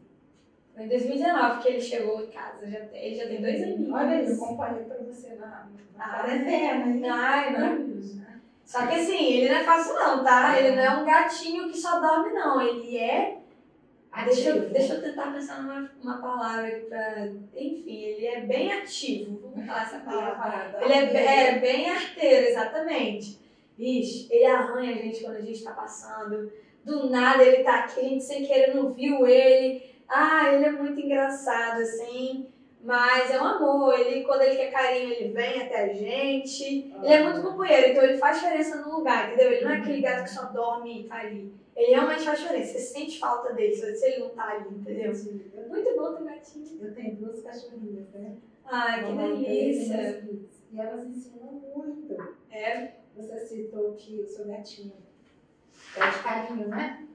Foi 0.76 0.84
em 0.84 0.90
2019 0.90 1.62
que 1.62 1.70
ele 1.70 1.82
chegou 1.82 2.22
em 2.22 2.28
casa. 2.28 2.70
Já 2.70 2.82
tem, 2.82 3.06
ele 3.06 3.16
já 3.16 3.28
tem 3.28 3.42
dois 3.42 3.64
aninhos. 3.64 3.94
Olha 3.94 4.22
isso, 4.22 4.34
eu 4.34 4.44
acompanhei 4.44 4.84
pra 4.84 4.98
você 4.98 5.36
na, 5.36 5.68
na 5.98 6.10
quarentena, 6.10 6.86
hein? 6.86 7.10
Ai, 7.10 7.52
maravilhoso. 7.54 8.22
Só 8.68 8.86
que 8.86 8.96
assim, 8.96 9.34
ele 9.34 9.50
não 9.50 9.56
é 9.56 9.64
fácil 9.64 9.94
não, 9.94 10.22
tá? 10.26 10.60
Ele 10.60 10.76
não 10.76 10.84
é 10.84 10.98
um 10.98 11.06
gatinho 11.06 11.70
que 11.70 11.78
só 11.78 12.02
dorme, 12.02 12.34
não. 12.34 12.60
Ele 12.60 12.98
é. 12.98 13.38
Ah, 14.12 14.26
deixa, 14.26 14.50
eu, 14.50 14.70
deixa 14.70 14.96
eu 14.96 15.02
tentar 15.02 15.32
pensar 15.32 15.64
numa 15.64 15.90
uma 16.04 16.18
palavra 16.18 16.68
aqui 16.68 16.82
pra. 16.82 17.28
Enfim, 17.56 18.04
ele 18.04 18.26
é 18.28 18.42
bem 18.42 18.74
ativo. 18.74 19.40
Vamos 19.42 19.66
falar 19.66 19.84
essa 19.84 20.00
palavra. 20.00 20.84
Ele 20.84 20.94
é, 20.94 21.50
é 21.56 21.60
bem 21.60 21.90
arteiro, 21.90 22.48
exatamente. 22.48 23.40
Vixe, 23.78 24.28
ele 24.30 24.46
arranha 24.46 24.96
a 24.96 24.98
gente 24.98 25.24
quando 25.24 25.38
a 25.38 25.42
gente 25.42 25.64
tá 25.64 25.72
passando. 25.72 26.52
Do 26.84 27.10
nada 27.10 27.44
ele 27.44 27.64
tá 27.64 27.86
aqui, 27.86 28.02
a 28.02 28.04
gente 28.04 28.24
sem 28.26 28.46
querer 28.46 28.76
não 28.76 28.92
viu 28.92 29.26
ele. 29.26 29.82
Ah, 30.10 30.54
ele 30.54 30.66
é 30.66 30.72
muito 30.72 31.00
engraçado, 31.00 31.80
assim. 31.80 32.48
Mas 32.88 33.30
é 33.32 33.42
um 33.42 33.46
amor. 33.46 34.00
Ele, 34.00 34.24
quando 34.24 34.44
ele 34.44 34.56
quer 34.56 34.72
carinho, 34.72 35.12
ele 35.12 35.34
vem 35.34 35.62
até 35.62 35.84
a 35.84 35.94
gente. 35.94 36.90
Ele 37.04 37.14
é 37.14 37.22
muito 37.22 37.46
companheiro, 37.46 37.92
então 37.92 38.02
ele 38.02 38.18
faz 38.18 38.38
diferença 38.38 38.78
no 38.82 39.00
lugar, 39.00 39.28
entendeu? 39.34 39.52
Ele 39.52 39.66
não 39.66 39.72
é 39.72 39.78
aquele 39.80 40.02
gato 40.02 40.24
que 40.24 40.30
só 40.30 40.46
dorme 40.46 41.02
e 41.02 41.04
tá 41.04 41.18
ali. 41.18 41.54
Ele 41.76 41.92
realmente 41.92 42.24
faz 42.24 42.40
diferença. 42.40 42.72
Você 42.72 42.80
sente 42.80 43.20
falta 43.20 43.52
dele 43.52 43.76
se 43.76 44.06
ele 44.06 44.20
não 44.20 44.30
tá 44.30 44.52
ali, 44.52 44.70
entendeu? 44.74 45.12
Muito 45.68 45.96
bom 45.98 46.14
ter 46.14 46.24
gatinho. 46.24 46.80
Eu 46.82 46.96
tenho 46.96 47.16
duas 47.18 47.44
cachorrinhas, 47.44 48.10
né? 48.14 48.38
Ai, 48.64 49.06
que 49.06 49.12
delícia. 49.12 50.24
E 50.72 50.80
elas 50.80 51.06
ensinam 51.10 51.62
muito. 51.76 52.16
É. 52.50 52.94
Você 53.18 53.38
citou 53.40 53.96
que 53.96 54.22
o 54.22 54.28
seu 54.28 54.46
gatinho 54.46 54.94
é 55.98 56.10
de 56.10 56.24
carinho, 56.24 56.68
né? 56.70 57.07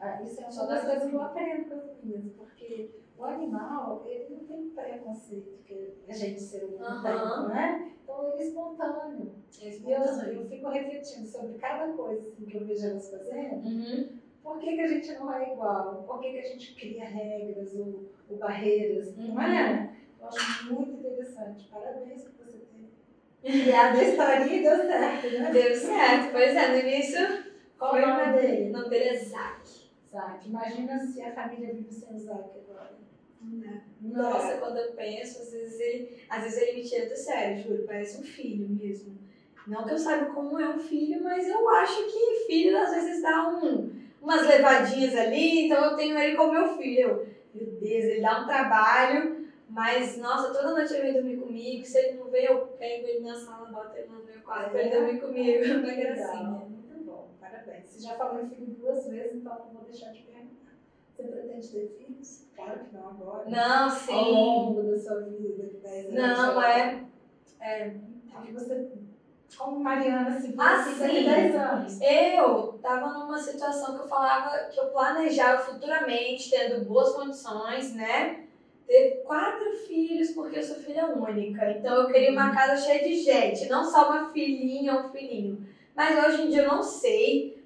Ah, 0.00 0.22
isso 0.22 0.40
é 0.40 0.46
uma 0.46 0.66
das 0.66 0.84
coisas 0.84 1.10
que 1.10 1.14
eu 1.14 1.22
aprendo 1.22 1.68
com 1.68 1.74
as 1.74 2.04
minhas, 2.04 2.32
porque 2.36 2.90
o 3.18 3.24
animal, 3.24 4.04
ele 4.06 4.28
não 4.30 4.44
tem 4.46 4.70
preconceito 4.70 5.58
que 5.64 5.94
a 6.08 6.12
gente 6.12 6.40
ser 6.40 6.64
humano 6.64 7.02
tem, 7.02 7.12
não 7.12 7.56
é? 7.56 7.90
Então 8.02 8.28
ele 8.28 8.42
é 8.42 8.46
espontâneo. 8.46 9.34
É 9.60 9.68
espontâneo. 9.68 10.32
Eu, 10.32 10.42
eu 10.42 10.48
fico 10.48 10.68
refletindo 10.68 11.26
sobre 11.26 11.58
cada 11.58 11.92
coisa 11.92 12.28
assim, 12.28 12.46
que 12.46 12.56
eu 12.56 12.64
vejo 12.64 12.86
elas 12.86 13.10
fazendo. 13.10 13.66
Uhum. 13.66 14.08
Por 14.42 14.58
que, 14.58 14.76
que 14.76 14.80
a 14.80 14.86
gente 14.86 15.12
não 15.14 15.34
é 15.34 15.52
igual? 15.52 16.04
Por 16.06 16.20
que, 16.20 16.30
que 16.30 16.38
a 16.38 16.48
gente 16.48 16.74
cria 16.74 17.04
regras 17.04 17.74
ou, 17.74 18.04
ou 18.30 18.36
barreiras? 18.36 19.08
Uhum. 19.16 19.34
Não 19.34 19.42
é? 19.42 19.90
Eu 20.20 20.28
acho 20.28 20.74
muito 20.74 20.92
interessante. 20.98 21.68
Parabéns 21.68 22.22
por 22.24 22.46
você 22.46 22.58
ter 23.42 23.50
criado 23.64 23.98
a 23.98 24.04
historinha 24.04 24.56
e 24.56 24.62
deu 24.62 24.76
certo, 24.76 25.30
né? 25.38 25.50
Deu 25.52 25.76
certo, 25.76 26.32
pois 26.32 26.56
é, 26.56 26.68
no 26.68 26.88
início 26.88 27.47
qual 27.78 27.92
Foi 27.92 28.02
o 28.02 28.06
nome 28.06 28.40
dele? 28.40 28.70
O 28.70 28.72
nome 28.72 28.88
dele 28.90 29.08
é 29.08 29.14
Zac. 29.14 29.68
Zac. 30.10 30.48
Imagina 30.48 30.98
se 30.98 31.22
a 31.22 31.32
família 31.32 31.72
vive 31.72 31.92
sem 31.92 32.14
o 32.14 32.18
Zac 32.18 32.50
agora. 32.68 32.98
Não. 33.40 33.80
Nossa, 34.00 34.56
quando 34.56 34.78
eu 34.78 34.92
penso, 34.92 35.42
às 35.42 35.52
vezes 35.52 35.80
ele, 35.80 36.22
às 36.28 36.42
vezes 36.42 36.60
ele 36.60 36.72
me 36.78 36.88
tira 36.88 37.08
do 37.08 37.16
sério, 37.16 37.62
juro, 37.62 37.84
parece 37.86 38.18
um 38.18 38.22
filho 38.22 38.68
mesmo. 38.68 39.16
Não 39.66 39.84
que 39.84 39.92
eu 39.92 39.98
saiba 39.98 40.26
como 40.26 40.58
é 40.58 40.68
um 40.68 40.78
filho, 40.78 41.22
mas 41.22 41.46
eu 41.46 41.68
acho 41.68 42.04
que 42.06 42.46
filho 42.46 42.76
às 42.76 42.90
vezes 42.90 43.22
dá 43.22 43.48
um, 43.48 43.90
umas 44.20 44.46
levadinhas 44.46 45.14
ali, 45.14 45.66
então 45.66 45.84
eu 45.84 45.96
tenho 45.96 46.18
ele 46.18 46.36
como 46.36 46.52
meu 46.52 46.76
filho. 46.76 47.26
meu 47.54 47.66
Deus, 47.66 47.82
ele 47.82 48.20
dá 48.20 48.42
um 48.42 48.46
trabalho, 48.46 49.46
mas 49.68 50.16
nossa, 50.16 50.52
toda 50.52 50.72
noite 50.72 50.94
ele 50.94 51.02
vem 51.02 51.12
dormir 51.12 51.36
comigo. 51.36 51.84
Se 51.84 51.98
ele 51.98 52.18
não 52.18 52.30
vem, 52.30 52.46
eu 52.46 52.58
pego 52.78 53.06
ele 53.06 53.20
na 53.20 53.34
sala, 53.34 53.68
boto 53.70 53.94
ele 53.96 54.08
no 54.08 54.24
meu 54.24 54.40
quarto 54.42 54.70
pra 54.70 54.80
ele 54.80 54.96
dormir 54.96 55.20
comigo. 55.20 55.64
Uma 55.78 55.92
gracinha. 55.92 56.77
Você 57.84 58.00
já 58.00 58.14
falou 58.14 58.42
em 58.42 58.48
filho 58.48 58.66
duas 58.66 59.06
vezes, 59.08 59.36
então 59.36 59.58
não 59.58 59.72
vou 59.72 59.84
deixar 59.84 60.12
de 60.12 60.22
perguntar. 60.22 60.72
Você 61.14 61.22
pretende 61.24 61.68
ter 61.68 61.88
filhos? 61.88 62.48
Claro 62.54 62.80
que 62.80 62.94
não 62.94 63.08
agora. 63.08 63.48
Não, 63.48 63.90
sim. 63.90 64.12
Ao 64.12 64.30
longo 64.30 64.82
da 64.82 64.98
sua 64.98 65.20
vida, 65.20 65.66
de 65.66 65.76
10 65.78 66.06
anos. 66.06 66.38
Não, 66.38 66.62
é. 66.62 67.04
É. 67.60 67.94
Você, 68.52 68.88
como 69.56 69.80
Mariana, 69.80 70.40
se 70.40 70.54
ah, 70.56 70.84
sim. 70.84 71.24
10 71.24 71.54
anos. 71.56 72.00
Eu 72.00 72.78
tava 72.80 73.12
numa 73.18 73.38
situação 73.38 73.96
que 73.96 74.02
eu 74.02 74.08
falava 74.08 74.68
que 74.68 74.78
eu 74.78 74.86
planejava 74.90 75.62
futuramente, 75.62 76.50
tendo 76.50 76.84
boas 76.84 77.12
condições, 77.14 77.94
né? 77.94 78.44
Ter 78.86 79.22
quatro 79.26 79.74
filhos, 79.86 80.30
porque 80.30 80.58
eu 80.58 80.62
sou 80.62 80.76
filha 80.76 81.06
única. 81.06 81.70
Então 81.72 82.02
eu 82.02 82.06
queria 82.06 82.30
uma 82.30 82.48
uhum. 82.48 82.54
casa 82.54 82.84
cheia 82.84 83.02
de 83.02 83.16
gente, 83.16 83.68
não 83.68 83.84
só 83.84 84.08
uma 84.08 84.32
filhinha 84.32 84.94
ou 84.94 85.00
um 85.06 85.08
filhinho. 85.10 85.66
Mas 85.94 86.24
hoje 86.24 86.42
em 86.42 86.50
dia 86.50 86.62
eu 86.62 86.68
não 86.68 86.82
sei 86.82 87.57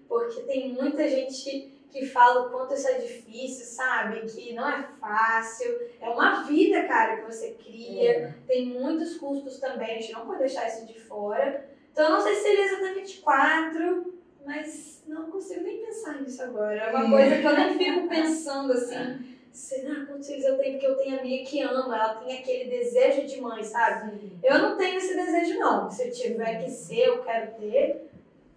tem 0.52 0.72
muita 0.74 1.08
gente 1.08 1.72
que 1.90 2.06
fala 2.06 2.46
o 2.46 2.50
quanto 2.50 2.74
isso 2.74 2.88
é 2.88 2.98
difícil, 2.98 3.64
sabe? 3.64 4.20
Que 4.26 4.52
não 4.52 4.68
é 4.68 4.86
fácil. 5.00 5.80
É 6.00 6.08
uma 6.08 6.42
vida, 6.42 6.84
cara, 6.84 7.16
que 7.16 7.32
você 7.32 7.56
cria. 7.62 8.10
É. 8.10 8.34
Tem 8.46 8.66
muitos 8.66 9.16
custos 9.16 9.58
também, 9.58 9.96
a 9.96 10.00
gente 10.00 10.12
não 10.12 10.26
pode 10.26 10.40
deixar 10.40 10.68
isso 10.68 10.86
de 10.86 10.98
fora. 11.00 11.66
Então 11.90 12.04
eu 12.04 12.10
não 12.12 12.20
sei 12.20 12.34
se 12.34 12.42
seria 12.42 12.64
exatamente 12.64 13.18
quatro, 13.18 14.14
mas 14.44 15.02
não 15.06 15.30
consigo 15.30 15.62
nem 15.62 15.84
pensar 15.84 16.20
nisso 16.20 16.42
agora. 16.42 16.76
É 16.76 16.90
uma 16.90 17.10
coisa 17.10 17.38
que 17.38 17.46
eu 17.46 17.56
nem 17.56 17.78
fico 17.78 18.08
pensando 18.08 18.72
assim. 18.72 19.32
Será 19.52 20.06
quantos 20.06 20.28
filhos 20.28 20.44
eu 20.44 20.56
tenho? 20.56 20.72
Porque 20.72 20.86
eu 20.86 20.96
tenho 20.96 21.18
amiga 21.18 21.44
que 21.44 21.60
ama, 21.60 21.94
ela 21.94 22.14
tem 22.14 22.38
aquele 22.38 22.70
desejo 22.70 23.26
de 23.26 23.38
mãe, 23.38 23.62
sabe? 23.62 24.38
Eu 24.42 24.58
não 24.58 24.78
tenho 24.78 24.96
esse 24.96 25.14
desejo, 25.14 25.58
não. 25.58 25.90
Se 25.90 26.10
tiver 26.10 26.64
que 26.64 26.70
ser, 26.70 27.08
eu 27.08 27.22
quero 27.22 27.52
ter. 27.60 28.11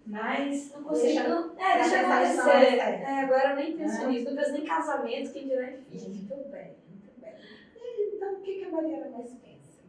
Mas 0.06 0.72
não 0.72 0.82
consigo. 0.84 1.06
Deixa- 1.06 1.28
não, 1.28 1.52
é, 1.58 1.78
deixa 1.78 2.00
acontecer. 2.00 2.08
mais 2.08 2.28
sério. 2.42 2.80
É, 2.80 3.20
agora 3.24 3.50
eu 3.50 3.56
nem 3.56 3.76
penso 3.76 4.02
É. 4.02 4.06
nisso. 4.06 4.24
Não 4.30 4.36
penso 4.36 4.52
nem 4.52 4.62
em 4.62 4.66
casamento, 4.66 5.32
quem 5.32 5.48
dirá 5.48 5.70
em 5.70 5.76
filho. 5.82 6.08
Muito 6.10 6.50
bem, 6.50 6.76
muito 6.88 7.20
bem. 7.20 7.32
Então, 8.14 8.32
o 8.34 8.40
que, 8.40 8.54
que 8.54 8.64
a 8.64 8.70
Mariana 8.70 9.08
mais 9.10 9.30
pensa? 9.32 9.80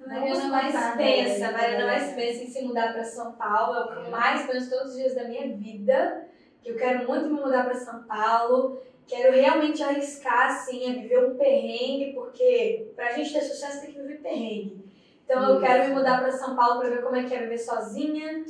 A 0.00 0.06
Mariana 0.08 0.48
mais 0.48 0.72
contar 0.74 0.96
pensa, 0.96 1.44
a 1.44 1.48
agora, 1.48 1.62
Mariana 1.62 1.86
mais 1.86 2.06
né? 2.08 2.14
pensa 2.14 2.44
em 2.44 2.46
se 2.48 2.62
mudar 2.62 2.92
para 2.92 3.04
São 3.04 3.32
Paulo, 3.32 3.76
é 3.76 3.82
o 3.82 3.88
que 3.88 4.06
eu 4.06 4.10
mais 4.10 4.46
penso 4.46 4.70
todos 4.70 4.92
os 4.92 4.96
dias 4.96 5.14
da 5.14 5.24
minha 5.24 5.48
vida. 5.56 6.28
Que 6.62 6.70
eu 6.70 6.76
quero 6.76 7.08
muito 7.08 7.26
me 7.26 7.40
mudar 7.40 7.64
para 7.64 7.74
São 7.74 8.04
Paulo. 8.04 8.80
Quero 9.08 9.32
realmente 9.34 9.82
arriscar, 9.82 10.52
assim, 10.52 10.88
a 10.88 10.94
viver 10.94 11.24
um 11.24 11.36
perrengue, 11.36 12.12
porque 12.14 12.92
pra 12.94 13.10
gente 13.12 13.32
ter 13.32 13.40
sucesso 13.42 13.80
tem 13.80 13.92
que 13.92 14.00
viver 14.00 14.20
perrengue. 14.22 14.84
Então 15.24 15.54
eu 15.54 15.60
quero 15.60 15.88
me 15.88 15.94
mudar 15.96 16.20
para 16.20 16.30
São 16.30 16.54
Paulo 16.54 16.78
para 16.80 16.90
ver 16.90 17.02
como 17.02 17.16
é 17.16 17.24
que 17.24 17.34
é 17.34 17.40
viver 17.40 17.58
sozinha. 17.58 18.44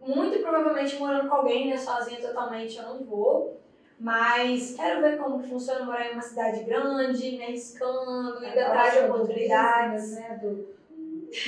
Muito 0.00 0.38
provavelmente 0.40 0.96
morando 0.96 1.28
com 1.28 1.34
alguém, 1.34 1.68
né? 1.68 1.76
Sozinha 1.76 2.20
totalmente 2.20 2.78
eu 2.78 2.84
não 2.84 3.04
vou. 3.04 3.60
Mas 3.98 4.74
quero 4.74 5.02
ver 5.02 5.18
como 5.18 5.42
funciona 5.42 5.84
morar 5.84 6.08
em 6.08 6.12
uma 6.14 6.22
cidade 6.22 6.64
grande, 6.64 7.32
me 7.32 7.42
arriscando, 7.42 8.38
indo 8.38 8.58
atrás 8.58 8.94
de 8.94 9.00
Gosta 9.00 9.08
do 9.08 9.14
oportunidades. 9.14 10.12
Né? 10.12 10.40
Do, 10.40 10.74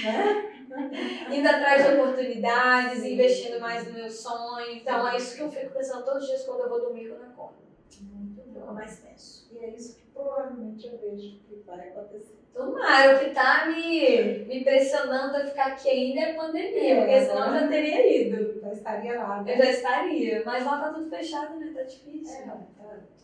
né? 0.04 0.52
indo 1.32 1.48
atrás 1.48 1.82
de 1.82 1.94
oportunidades, 1.94 3.04
investindo 3.04 3.58
mais 3.58 3.86
no 3.86 3.94
meu 3.94 4.10
sonho. 4.10 4.70
Então 4.70 5.08
é 5.08 5.16
isso 5.16 5.34
que 5.36 5.42
eu 5.42 5.50
fico 5.50 5.72
pensando 5.72 6.04
todos 6.04 6.24
os 6.24 6.28
dias 6.28 6.44
quando 6.44 6.60
eu 6.60 6.68
vou 6.68 6.80
dormir 6.80 7.08
quando 7.08 7.22
eu 7.22 7.28
acordo. 7.28 7.54
Muito 8.02 8.40
É 8.40 8.44
o 8.44 8.52
que 8.52 8.58
eu 8.58 8.66
bom. 8.66 8.72
mais 8.74 9.00
penso. 9.00 9.48
E 9.50 9.58
é 9.58 9.70
isso 9.70 9.96
que 9.96 10.02
provavelmente 10.12 10.86
eu 10.86 10.98
vejo 10.98 11.38
que 11.40 11.62
vai 11.66 11.88
acontecer. 11.88 12.41
Tomara, 12.54 13.16
o 13.16 13.18
que 13.18 13.30
tá 13.30 13.66
me, 13.66 14.44
me 14.46 14.62
pressionando 14.62 15.36
a 15.36 15.40
ficar 15.40 15.68
aqui 15.68 15.88
ainda 15.88 16.20
é 16.20 16.30
a 16.32 16.34
pandemia, 16.34 16.94
É, 16.94 17.00
porque 17.00 17.20
senão 17.26 17.46
eu 17.54 17.60
já 17.60 17.68
teria 17.68 18.22
ido. 18.22 18.60
Já 18.60 18.72
estaria 18.72 19.18
lá. 19.18 19.42
né? 19.42 19.52
Eu 19.54 19.58
já 19.58 19.70
estaria, 19.70 20.42
mas 20.44 20.64
lá 20.64 20.78
tá 20.78 20.92
tudo 20.92 21.08
fechado, 21.08 21.54
né? 21.58 21.72
Tá 21.74 21.80
É, 21.80 21.84
difícil. 21.84 22.44
tá- 22.46 22.58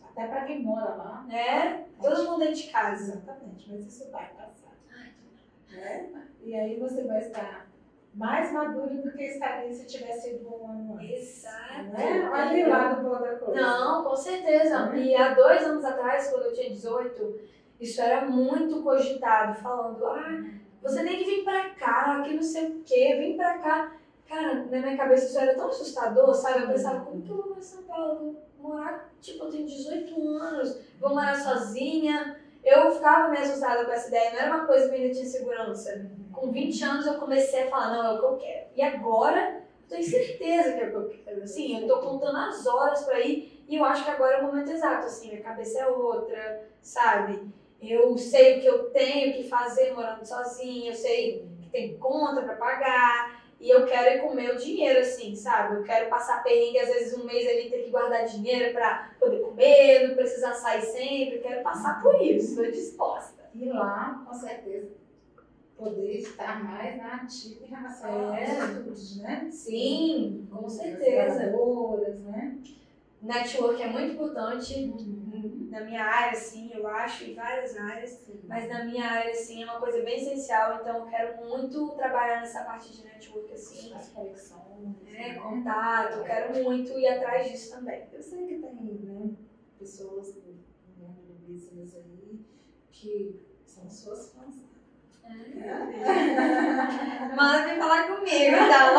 até 0.09 0.27
para 0.27 0.43
quem 0.45 0.63
mora 0.63 0.95
lá. 0.95 1.25
É, 1.31 1.83
todo 2.01 2.23
mundo 2.25 2.39
dentro 2.39 2.55
de 2.55 2.67
casa. 2.69 3.13
Exatamente, 3.13 3.71
mas 3.71 3.85
isso 3.85 4.11
vai 4.11 4.29
passar. 4.35 4.73
Né? 5.71 6.09
E 6.41 6.55
aí 6.55 6.79
você 6.79 7.03
vai 7.03 7.19
estar 7.19 7.67
mais 8.15 8.51
maduro 8.51 8.95
do 9.03 9.11
que 9.11 9.23
estaria 9.23 9.71
se 9.71 9.85
tivesse 9.85 10.31
ido 10.31 10.49
um 10.49 10.65
ano 10.71 10.93
antes. 10.95 11.11
Exato. 11.45 11.83
Né? 11.93 12.29
Olha 12.33 12.65
o 12.65 12.69
lado 12.69 13.03
bom 13.03 13.21
da 13.21 13.35
coisa. 13.35 13.61
Não, 13.61 14.03
com 14.03 14.15
certeza. 14.15 14.87
Né? 14.87 14.99
E 15.03 15.15
há 15.15 15.35
dois 15.35 15.61
anos 15.63 15.85
atrás, 15.85 16.29
quando 16.31 16.45
eu 16.45 16.53
tinha 16.53 16.71
18, 16.71 17.39
isso 17.79 18.01
era 18.01 18.25
muito 18.25 18.83
cogitado, 18.83 19.59
falando, 19.61 20.05
ah, 20.05 20.43
você 20.81 21.03
tem 21.03 21.17
que 21.17 21.25
vir 21.25 21.43
pra 21.43 21.69
cá, 21.71 22.21
que 22.21 22.33
não 22.33 22.41
sei 22.41 22.67
o 22.67 22.83
quê, 22.83 23.15
vem 23.17 23.37
pra 23.37 23.57
cá. 23.59 23.93
Cara, 24.27 24.65
na 24.65 24.79
minha 24.79 24.97
cabeça 24.97 25.25
isso 25.25 25.39
era 25.39 25.55
tão 25.55 25.69
assustador, 25.69 26.33
sabe? 26.35 26.63
Eu 26.63 26.67
pensava, 26.67 27.03
como 27.03 27.21
que 27.21 27.29
eu 27.29 27.37
vou 27.37 27.53
pra 27.53 27.61
São 27.61 27.83
Paulo? 27.83 28.37
Vou 28.59 28.75
morar, 28.75 29.09
tipo, 29.19 29.45
eu 29.45 29.49
tenho 29.49 29.65
18 29.65 30.27
anos, 30.37 30.79
vou 30.99 31.09
morar 31.09 31.35
sozinha. 31.35 32.39
Eu 32.63 32.91
ficava 32.91 33.29
meio 33.29 33.41
assustada 33.41 33.85
com 33.85 33.91
essa 33.91 34.09
ideia, 34.09 34.31
não 34.31 34.39
era 34.39 34.55
uma 34.55 34.67
coisa 34.67 34.89
que 34.89 34.95
ainda 34.95 35.13
tinha 35.13 35.25
segurança. 35.25 36.05
Com 36.31 36.51
20 36.51 36.83
anos 36.83 37.07
eu 37.07 37.15
comecei 37.15 37.63
a 37.63 37.69
falar, 37.69 37.93
não, 37.93 38.05
é 38.05 38.13
o 38.13 38.19
que 38.19 38.25
eu 38.25 38.37
quero. 38.37 38.67
E 38.75 38.81
agora, 38.81 39.63
eu 39.83 39.89
tenho 39.89 40.03
certeza 40.03 40.73
que 40.73 40.81
é 40.81 40.87
o 40.87 40.89
que 40.89 40.95
eu 40.95 41.09
quero. 41.09 41.43
Assim, 41.43 41.81
eu 41.81 41.87
tô 41.87 41.99
contando 41.99 42.37
as 42.37 42.67
horas 42.67 43.03
pra 43.03 43.19
ir 43.19 43.63
e 43.67 43.77
eu 43.77 43.85
acho 43.85 44.03
que 44.03 44.11
agora 44.11 44.37
é 44.37 44.41
o 44.41 44.45
momento 44.45 44.71
exato, 44.71 45.05
assim, 45.05 45.29
minha 45.29 45.41
cabeça 45.41 45.79
é 45.79 45.87
outra, 45.87 46.67
sabe? 46.81 47.49
Eu 47.81 48.17
sei 48.17 48.57
o 48.57 48.61
que 48.61 48.67
eu 48.67 48.89
tenho 48.89 49.33
que 49.33 49.47
fazer 49.47 49.93
morando 49.93 50.25
sozinha, 50.25 50.91
eu 50.91 50.95
sei 50.95 51.45
que 51.61 51.69
tem 51.69 51.97
conta 51.97 52.41
pra 52.41 52.55
pagar. 52.55 53.39
E 53.59 53.69
eu 53.69 53.85
quero 53.85 54.15
ir 54.17 54.21
com 54.21 54.29
o 54.29 54.35
meu 54.35 54.55
dinheiro, 54.55 54.99
assim, 55.01 55.35
sabe? 55.35 55.75
Eu 55.75 55.83
quero 55.83 56.09
passar 56.09 56.41
perrengue, 56.43 56.79
às 56.79 56.87
vezes 56.87 57.17
um 57.17 57.25
mês 57.25 57.45
ali 57.47 57.69
ter 57.69 57.83
que 57.83 57.89
guardar 57.89 58.25
dinheiro 58.25 58.73
pra 58.73 59.11
poder 59.19 59.39
comer, 59.41 60.07
não 60.07 60.15
precisar 60.15 60.53
sair 60.53 60.81
sempre. 60.81 61.39
Quero 61.39 61.61
passar 61.61 62.01
por 62.01 62.21
isso, 62.21 62.55
tô 62.55 62.63
disposta. 62.71 63.49
E 63.53 63.65
lá, 63.65 64.23
com 64.25 64.33
certeza, 64.33 64.91
poder 65.77 66.17
estar 66.19 66.63
mais 66.63 66.95
na 66.97 67.15
ativa 67.15 67.65
em 67.65 67.69
relação 67.69 68.33
É. 68.35 68.45
aos 68.61 68.69
estudos, 68.69 69.17
né? 69.17 69.47
Sim, 69.51 70.47
com 70.51 70.69
certeza. 70.69 71.51
né? 72.25 72.57
Network 73.21 73.81
é 73.81 73.87
muito 73.87 74.13
importante 74.13 74.93
na 75.69 75.81
minha 75.81 76.03
área, 76.03 76.31
assim, 76.31 76.71
eu 76.73 76.87
acho, 76.87 77.25
em 77.25 77.35
várias 77.35 77.77
áreas. 77.77 78.19
Mas 78.47 78.67
na 78.67 78.83
minha 78.83 79.05
área, 79.05 79.31
assim, 79.31 79.61
é 79.61 79.65
uma 79.65 79.79
coisa 79.79 80.01
bem 80.01 80.17
essencial, 80.17 80.79
então 80.81 80.97
eu 80.97 81.05
quero 81.05 81.45
muito 81.45 81.89
trabalhar 81.89 82.41
nessa 82.41 82.63
parte 82.63 82.91
de 82.91 83.03
network, 83.03 83.53
assim. 83.53 83.93
As 83.93 84.09
conexões. 84.09 84.59
É, 85.07 85.33
né? 85.33 85.39
contato, 85.39 86.17
eu 86.17 86.23
quero 86.23 86.63
muito 86.63 86.97
ir 86.97 87.07
atrás 87.07 87.51
disso 87.51 87.75
também. 87.75 88.07
Eu 88.11 88.21
sei 88.21 88.47
que 88.47 88.57
tem 88.59 88.73
né, 88.73 89.35
pessoas 89.77 90.33
do 90.33 90.41
mundo 90.97 91.21
do 91.27 91.33
business 91.45 91.95
aí 91.95 92.39
que 92.91 93.45
são 93.65 93.87
suas 93.89 94.33
fãs. 94.33 94.67
Manda 97.35 97.67
vir 97.67 97.77
falar 97.77 98.07
comigo, 98.07 98.55
então. 98.55 98.95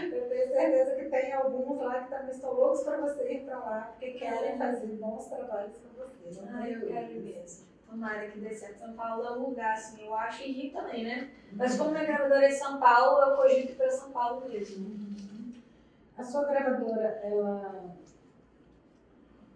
Tenho 0.34 0.50
certeza 0.50 0.96
que 0.96 1.04
tem 1.10 1.32
alguns 1.32 1.78
lá 1.78 2.02
que 2.02 2.10
também 2.10 2.30
estão 2.30 2.52
loucos 2.52 2.82
para 2.82 2.96
você 2.98 3.32
ir 3.34 3.44
para 3.44 3.58
lá, 3.58 3.80
porque 3.92 4.12
querem 4.14 4.58
fazer 4.58 4.86
bons 4.96 5.26
trabalhos 5.26 5.72
com 5.76 6.02
você. 6.02 6.40
Não 6.40 6.58
Ah, 6.60 6.68
eu 6.68 6.86
quero 6.86 7.20
mesmo. 7.20 7.64
Tomara 7.88 8.26
que 8.26 8.38
dê 8.40 8.52
certo. 8.52 8.78
São 8.80 8.92
Paulo 8.94 9.24
é 9.24 9.30
um 9.32 9.46
lugar, 9.46 9.74
assim, 9.74 10.04
eu 10.04 10.12
acho, 10.14 10.42
e 10.42 10.50
Rio 10.50 10.72
também, 10.72 11.04
né? 11.04 11.28
Mas 11.52 11.76
como 11.76 11.90
minha 11.92 12.04
gravadora 12.04 12.44
é 12.44 12.48
em 12.48 12.52
São 12.52 12.78
Paulo, 12.78 13.20
eu 13.30 13.36
cogito 13.36 13.76
pra 13.76 13.88
São 13.90 14.10
Paulo 14.10 14.48
mesmo. 14.48 14.84
A 16.18 16.24
sua 16.24 16.44
gravadora, 16.44 17.20
ela. 17.22 17.84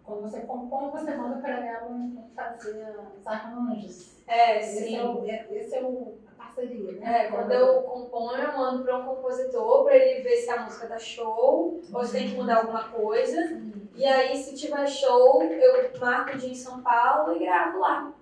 Quando 0.03 0.21
você 0.21 0.39
compõe, 0.41 0.89
você 0.89 1.13
manda 1.13 1.37
para 1.41 1.63
ela 1.65 2.09
fazer 2.35 2.95
os 3.17 3.27
arranjos. 3.27 4.13
É, 4.25 4.59
Esse 4.59 4.83
sim. 4.85 4.95
é, 4.95 5.03
o, 5.03 5.25
é- 5.27 5.47
esse 5.51 5.75
é 5.75 5.81
o, 5.83 6.13
parceria, 6.59 6.91
né? 6.93 7.25
É, 7.25 7.27
quando 7.31 7.51
eu 7.51 7.81
componho, 7.83 8.43
eu 8.43 8.57
mando 8.57 8.83
pra 8.83 8.97
um 8.97 9.05
compositor 9.05 9.85
pra 9.85 9.95
ele 9.95 10.21
ver 10.21 10.35
se 10.35 10.49
a 10.49 10.63
música 10.63 10.87
tá 10.87 10.99
show 10.99 11.81
ou 11.91 12.05
se 12.05 12.11
tem 12.11 12.29
que 12.29 12.35
mudar 12.35 12.57
alguma 12.57 12.89
coisa. 12.89 13.61
E 13.95 14.05
aí, 14.05 14.35
se 14.37 14.55
tiver 14.55 14.87
show, 14.87 15.41
eu 15.43 15.99
marco 15.99 16.35
o 16.35 16.37
dia 16.37 16.49
em 16.49 16.55
São 16.55 16.81
Paulo 16.81 17.35
e 17.35 17.39
gravo 17.39 17.79
lá. 17.79 18.13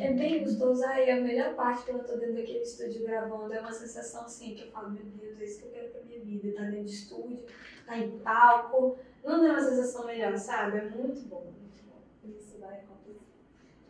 É 0.00 0.12
bem 0.12 0.42
gostoso. 0.42 0.82
Ai, 0.84 1.10
é 1.10 1.12
a 1.12 1.20
melhor 1.20 1.54
parte 1.54 1.84
quando 1.84 2.00
eu 2.00 2.04
tô 2.04 2.16
dentro 2.16 2.36
daquele 2.36 2.60
estúdio 2.60 3.02
gravando. 3.02 3.52
É 3.52 3.60
uma 3.60 3.72
sensação 3.72 4.22
assim 4.24 4.54
que 4.54 4.64
eu 4.64 4.70
falo, 4.70 4.90
meu 4.90 5.04
Deus, 5.04 5.40
é 5.40 5.44
isso 5.44 5.60
que 5.60 5.66
eu 5.66 5.72
quero 5.72 5.88
pra 5.90 6.02
minha 6.02 6.20
vida. 6.20 6.56
Tá 6.56 6.62
dentro 6.64 6.84
de 6.84 6.92
estúdio, 6.92 7.44
tá 7.86 7.98
em 7.98 8.18
palco. 8.18 8.98
Não 9.22 9.40
tem 9.40 9.50
uma 9.50 9.60
sensação 9.60 10.06
melhor, 10.06 10.36
sabe? 10.38 10.78
É 10.78 10.84
muito 10.84 11.20
bom, 11.28 11.52
muito 11.60 11.82
bom. 11.84 12.00
Isso 12.24 12.58
vai 12.58 12.80
acontecer. 12.80 13.20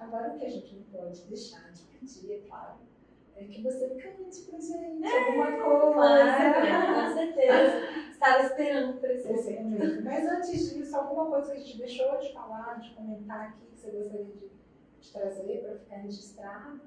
Agora, 0.01 0.31
o 0.31 0.39
que 0.39 0.47
a 0.47 0.51
gente 0.51 0.75
não 0.75 0.83
pode 0.83 1.23
deixar 1.23 1.71
de 1.71 1.83
pedir, 1.83 2.33
é 2.33 2.39
claro, 2.49 2.88
é 3.39 3.45
que 3.45 3.63
você 3.63 3.89
cante 3.91 4.41
pra 4.43 4.59
gente 4.59 5.07
alguma 5.07 5.53
coisa. 5.53 5.95
Claro, 5.95 7.09
com 7.09 7.15
certeza. 7.15 8.09
Estava 8.11 8.43
esperando 8.47 9.01
por 9.01 9.11
esse 9.11 9.29
momento. 9.29 10.03
Mas 10.03 10.27
antes 10.29 10.75
disso, 10.75 10.97
alguma 10.97 11.27
coisa 11.27 11.53
que 11.53 11.57
a 11.57 11.61
gente 11.61 11.79
deixou 11.79 12.19
de 12.19 12.33
falar, 12.33 12.81
de 12.81 12.95
comentar 12.95 13.49
aqui, 13.49 13.67
que 13.71 13.79
você 13.79 13.91
gostaria 13.91 14.25
de, 14.25 14.51
de 15.01 15.13
trazer 15.13 15.59
para 15.63 15.79
ficar 15.79 15.97
registrado? 15.97 16.81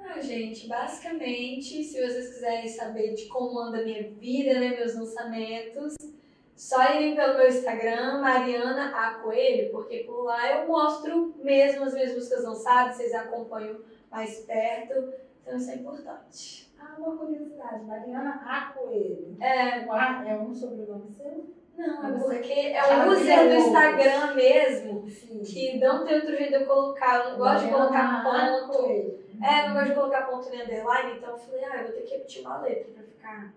Ah, 0.00 0.20
gente, 0.20 0.68
basicamente, 0.68 1.82
se 1.84 2.00
vocês 2.00 2.34
quiserem 2.34 2.68
saber 2.68 3.14
de 3.14 3.26
como 3.26 3.58
anda 3.58 3.78
a 3.78 3.84
minha 3.84 4.10
vida, 4.10 4.58
né, 4.58 4.76
meus 4.76 4.94
lançamentos, 4.94 5.96
só 6.54 6.94
irem 6.94 7.14
pelo 7.14 7.36
meu 7.36 7.48
Instagram, 7.48 8.20
Mariana 8.20 8.96
A 8.96 9.14
Coelho, 9.14 9.70
porque 9.70 9.98
por 9.98 10.24
lá 10.24 10.60
eu 10.60 10.68
mostro 10.68 11.34
mesmo 11.42 11.84
as 11.84 11.94
minhas 11.94 12.14
músicas 12.14 12.44
lançadas, 12.44 12.96
vocês 12.96 13.14
acompanham 13.14 13.80
mais 14.10 14.40
perto, 14.40 15.12
então 15.48 15.56
isso 15.58 15.70
é 15.70 15.74
importante. 15.76 16.72
Ah, 16.78 16.94
uma 16.98 17.16
curiosidade. 17.16 17.84
Mariana 17.84 18.40
A. 18.46 18.72
Coelho. 18.72 19.36
É, 19.40 19.84
O 19.86 19.92
A 19.92 20.24
é 20.28 20.36
um 20.36 20.52
sobrenome 20.54 21.10
seu? 21.10 21.46
não, 21.76 22.06
é 22.06 22.12
Você- 22.12 22.34
porque 22.36 22.52
é 22.52 22.78
Ah, 22.78 23.06
o 23.06 23.10
user 23.12 23.38
tem 23.38 23.48
do. 23.48 23.54
Instagram 23.54 24.34
mesmo, 24.34 25.08
Sim. 25.08 25.40
que 25.40 25.78
não 25.78 26.04
tem 26.04 26.16
outro 26.16 26.36
jeito 26.36 26.48
de 26.50 26.54
eu 26.62 26.66
colocar, 26.66 27.24
eu 27.24 27.30
não 27.32 27.38
gosto 27.38 27.64
de 27.66 27.70
colocar 27.72 28.22
ponto. 28.24 29.18
É, 29.42 29.68
não 29.68 29.74
gosto 29.74 29.88
de 29.90 29.94
colocar 29.94 30.22
ponto 30.26 30.50
nem 30.50 30.62
underline, 30.62 31.16
então 31.18 31.30
eu 31.30 31.38
falei, 31.38 31.64
ah, 31.64 31.76
eu 31.78 31.84
vou 31.84 31.92
ter 31.92 32.02
que 32.02 32.14
repetir 32.14 32.42
uma 32.42 32.58
letra 32.62 32.92
pra 32.92 33.02
ficar 33.04 33.54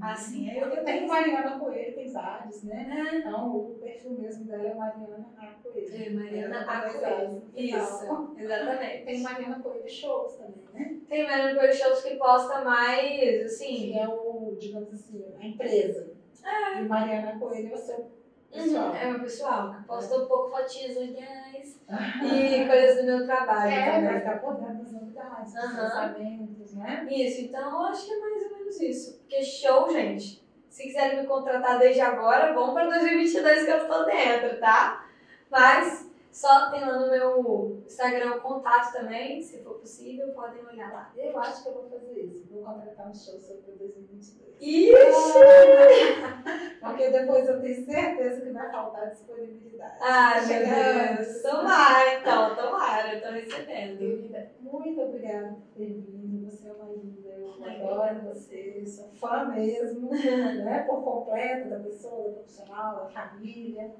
assim. 0.00 0.50
Aí 0.50 0.58
eu 0.58 0.68
Porque 0.68 0.80
tem 0.82 1.06
Mariana 1.06 1.58
Coelho, 1.58 1.94
tem 1.94 2.10
vários, 2.10 2.62
né? 2.64 2.88
É, 3.12 3.16
Então, 3.18 3.54
o 3.56 3.74
perfil 3.82 4.12
mesmo 4.12 4.44
dela 4.46 4.68
é 4.68 4.74
Mariana 4.74 5.26
A. 5.38 5.46
Coelho. 5.62 5.88
é 6.06 6.10
Mariana 6.10 6.60
A. 6.66 6.80
Coelho. 6.80 7.42
As. 7.54 7.60
Isso, 7.62 8.34
exatamente. 8.38 9.04
Tem 9.04 9.20
Mariana 9.22 9.60
Coelho 9.60 9.88
Shows 9.90 10.36
também, 10.36 10.64
né? 10.72 10.97
Tem 11.08 11.26
Coelho 11.26 11.74
Shows 11.74 12.02
que 12.02 12.16
posta 12.16 12.60
mais, 12.60 13.44
assim, 13.44 13.92
Que 13.92 13.98
é 13.98 14.06
o, 14.08 14.56
digamos 14.58 14.92
assim, 14.92 15.24
a 15.40 15.46
empresa. 15.46 16.10
E 16.78 16.82
Mariana 16.82 17.38
Coelho 17.38 17.70
é 17.72 17.74
o 17.74 17.78
seu 17.78 18.10
pessoal. 18.50 18.88
Uhum, 18.90 18.96
é 18.96 19.10
meu 19.10 19.20
pessoal, 19.20 19.74
que 19.74 19.82
posta 19.84 20.16
um 20.18 20.26
pouco 20.26 20.50
fotinhas 20.50 20.96
legais 20.96 21.80
e 22.24 22.66
coisas 22.66 22.96
do 22.96 23.04
meu 23.04 23.26
trabalho 23.26 23.70
É, 23.70 23.84
também. 23.92 24.04
vai 24.04 24.18
ficar 24.20 24.40
por 24.40 24.54
dentro 24.54 24.82
das 24.84 24.92
novidades, 24.92 25.52
dos 25.54 25.76
lançamentos, 25.76 26.74
né? 26.74 27.06
Isso, 27.10 27.42
então 27.42 27.70
eu 27.70 27.86
acho 27.88 28.06
que 28.06 28.12
é 28.12 28.18
mais 28.18 28.42
ou 28.44 28.58
menos 28.58 28.80
isso. 28.80 29.18
Porque 29.18 29.42
show, 29.42 29.90
gente, 29.90 30.42
se 30.70 30.82
quiserem 30.84 31.20
me 31.20 31.26
contratar 31.26 31.78
desde 31.78 32.00
agora, 32.00 32.52
vão 32.54 32.72
para 32.72 32.88
2022 32.88 33.64
que 33.64 33.70
eu 33.70 33.86
tô 33.88 34.04
dentro, 34.04 34.58
tá? 34.58 35.06
Mas 35.50 36.08
só 36.30 36.70
tem 36.70 36.84
lá 36.86 36.98
no 36.98 37.10
meu 37.10 37.77
Instagram 37.88 38.36
o 38.36 38.40
contato 38.40 38.92
também, 38.92 39.42
se 39.42 39.62
for 39.62 39.78
possível, 39.78 40.28
podem 40.34 40.64
olhar 40.64 40.92
lá. 40.92 41.12
Eu 41.16 41.38
acho 41.38 41.62
que 41.62 41.68
eu 41.70 41.72
vou 41.72 41.88
fazer 41.88 42.20
isso. 42.20 42.46
Vou 42.50 42.62
contratar 42.62 43.08
um 43.08 43.14
show 43.14 43.38
sobre 43.40 43.72
2022. 43.72 44.56
Ixi! 44.60 44.92
Porque 46.80 47.10
depois 47.10 47.48
eu 47.48 47.60
tenho 47.60 47.84
certeza 47.84 48.40
que 48.42 48.50
vai 48.50 48.70
faltar 48.70 49.10
disponibilidade. 49.10 49.98
Meu 50.00 50.46
Chegando. 50.46 51.16
Deus. 51.16 51.42
Tomara, 51.42 52.20
então, 52.20 52.56
tomara, 52.56 53.14
eu 53.14 53.22
tô 53.22 53.28
recebendo. 53.30 53.98
Querida, 53.98 54.52
muito 54.60 55.00
obrigada 55.00 55.48
por 55.48 55.76
ter 55.76 55.86
vindo. 55.86 56.50
Você 56.50 56.68
é 56.68 56.72
uma 56.72 56.92
linda. 56.92 57.28
Eu 57.30 57.54
Ai, 57.64 57.80
adoro 57.80 58.20
você. 58.34 58.84
Sou 58.86 59.08
fã 59.12 59.46
mesmo, 59.46 60.10
né? 60.10 60.84
Por 60.86 61.02
completo 61.02 61.70
da 61.70 61.78
pessoa, 61.80 62.28
da 62.28 62.36
profissional, 62.36 62.96
da 62.96 63.06
família. 63.06 63.94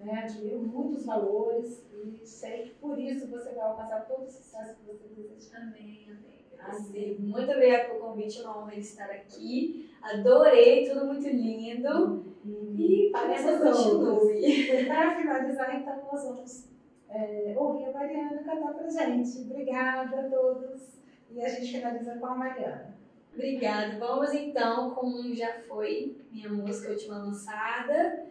Né? 0.00 0.22
Admiro 0.24 0.60
muitos 0.60 1.04
valores 1.04 1.86
e 1.92 2.26
sei 2.26 2.62
que 2.62 2.70
por 2.76 2.98
isso 2.98 3.26
você 3.28 3.50
vai 3.50 3.68
alcançar 3.68 4.06
todo 4.06 4.24
o 4.24 4.30
sucesso 4.30 4.76
que 4.76 4.86
você 4.86 5.08
deseja. 5.08 5.58
Amém, 5.58 6.06
amém. 6.08 6.40
Assim, 6.58 7.16
muito 7.18 7.50
obrigada 7.50 7.88
pelo 7.88 8.00
convite, 8.00 8.40
é 8.40 8.42
uma 8.42 8.62
honra 8.62 8.74
estar 8.76 9.10
aqui. 9.10 9.90
Adorei, 10.02 10.88
tudo 10.88 11.06
muito 11.06 11.26
lindo. 11.26 12.24
E 12.44 13.06
que 13.06 13.10
Parece 13.12 13.58
continue. 13.58 14.86
Para 14.88 15.16
finalizar, 15.16 15.80
então, 15.80 16.02
nós 16.10 16.24
vamos 16.24 16.68
é, 17.08 17.54
ouvir 17.56 17.86
a 17.86 17.92
Mariana 17.92 18.42
cantar 18.42 18.74
pra 18.74 18.88
gente. 18.88 19.40
Obrigada 19.42 20.20
a 20.20 20.30
todos. 20.30 21.00
E 21.30 21.42
a 21.42 21.48
gente 21.48 21.72
finaliza 21.72 22.16
com 22.16 22.26
a 22.26 22.34
Mariana. 22.34 22.94
Obrigada. 23.32 23.98
Vamos 23.98 24.32
então 24.34 24.90
com 24.90 25.06
um 25.06 25.34
Já 25.34 25.60
Foi, 25.68 26.16
minha 26.32 26.48
música 26.48 26.90
última 26.90 27.18
lançada. 27.18 28.26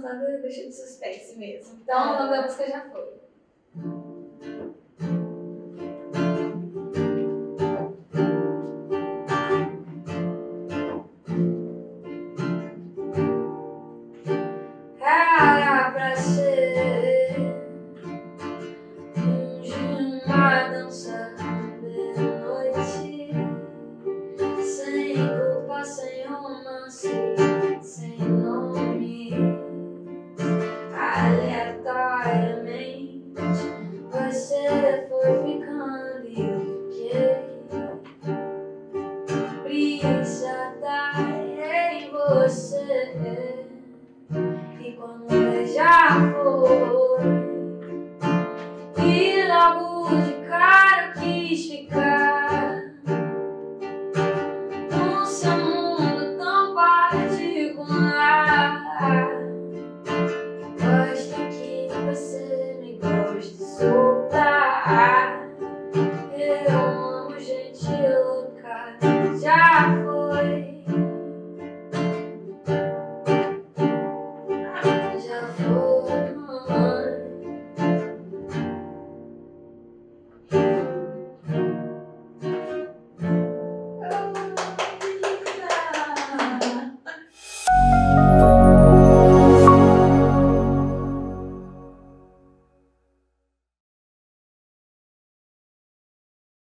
Ser 0.00 0.40
deixa 0.42 0.66
de 0.66 0.72
suspense 0.72 1.36
mesmo. 1.36 1.78
Então, 1.82 2.14
o 2.14 2.18
nome 2.18 2.30
da 2.30 2.42
música 2.42 2.66
já 2.68 2.90
foi. 2.90 3.27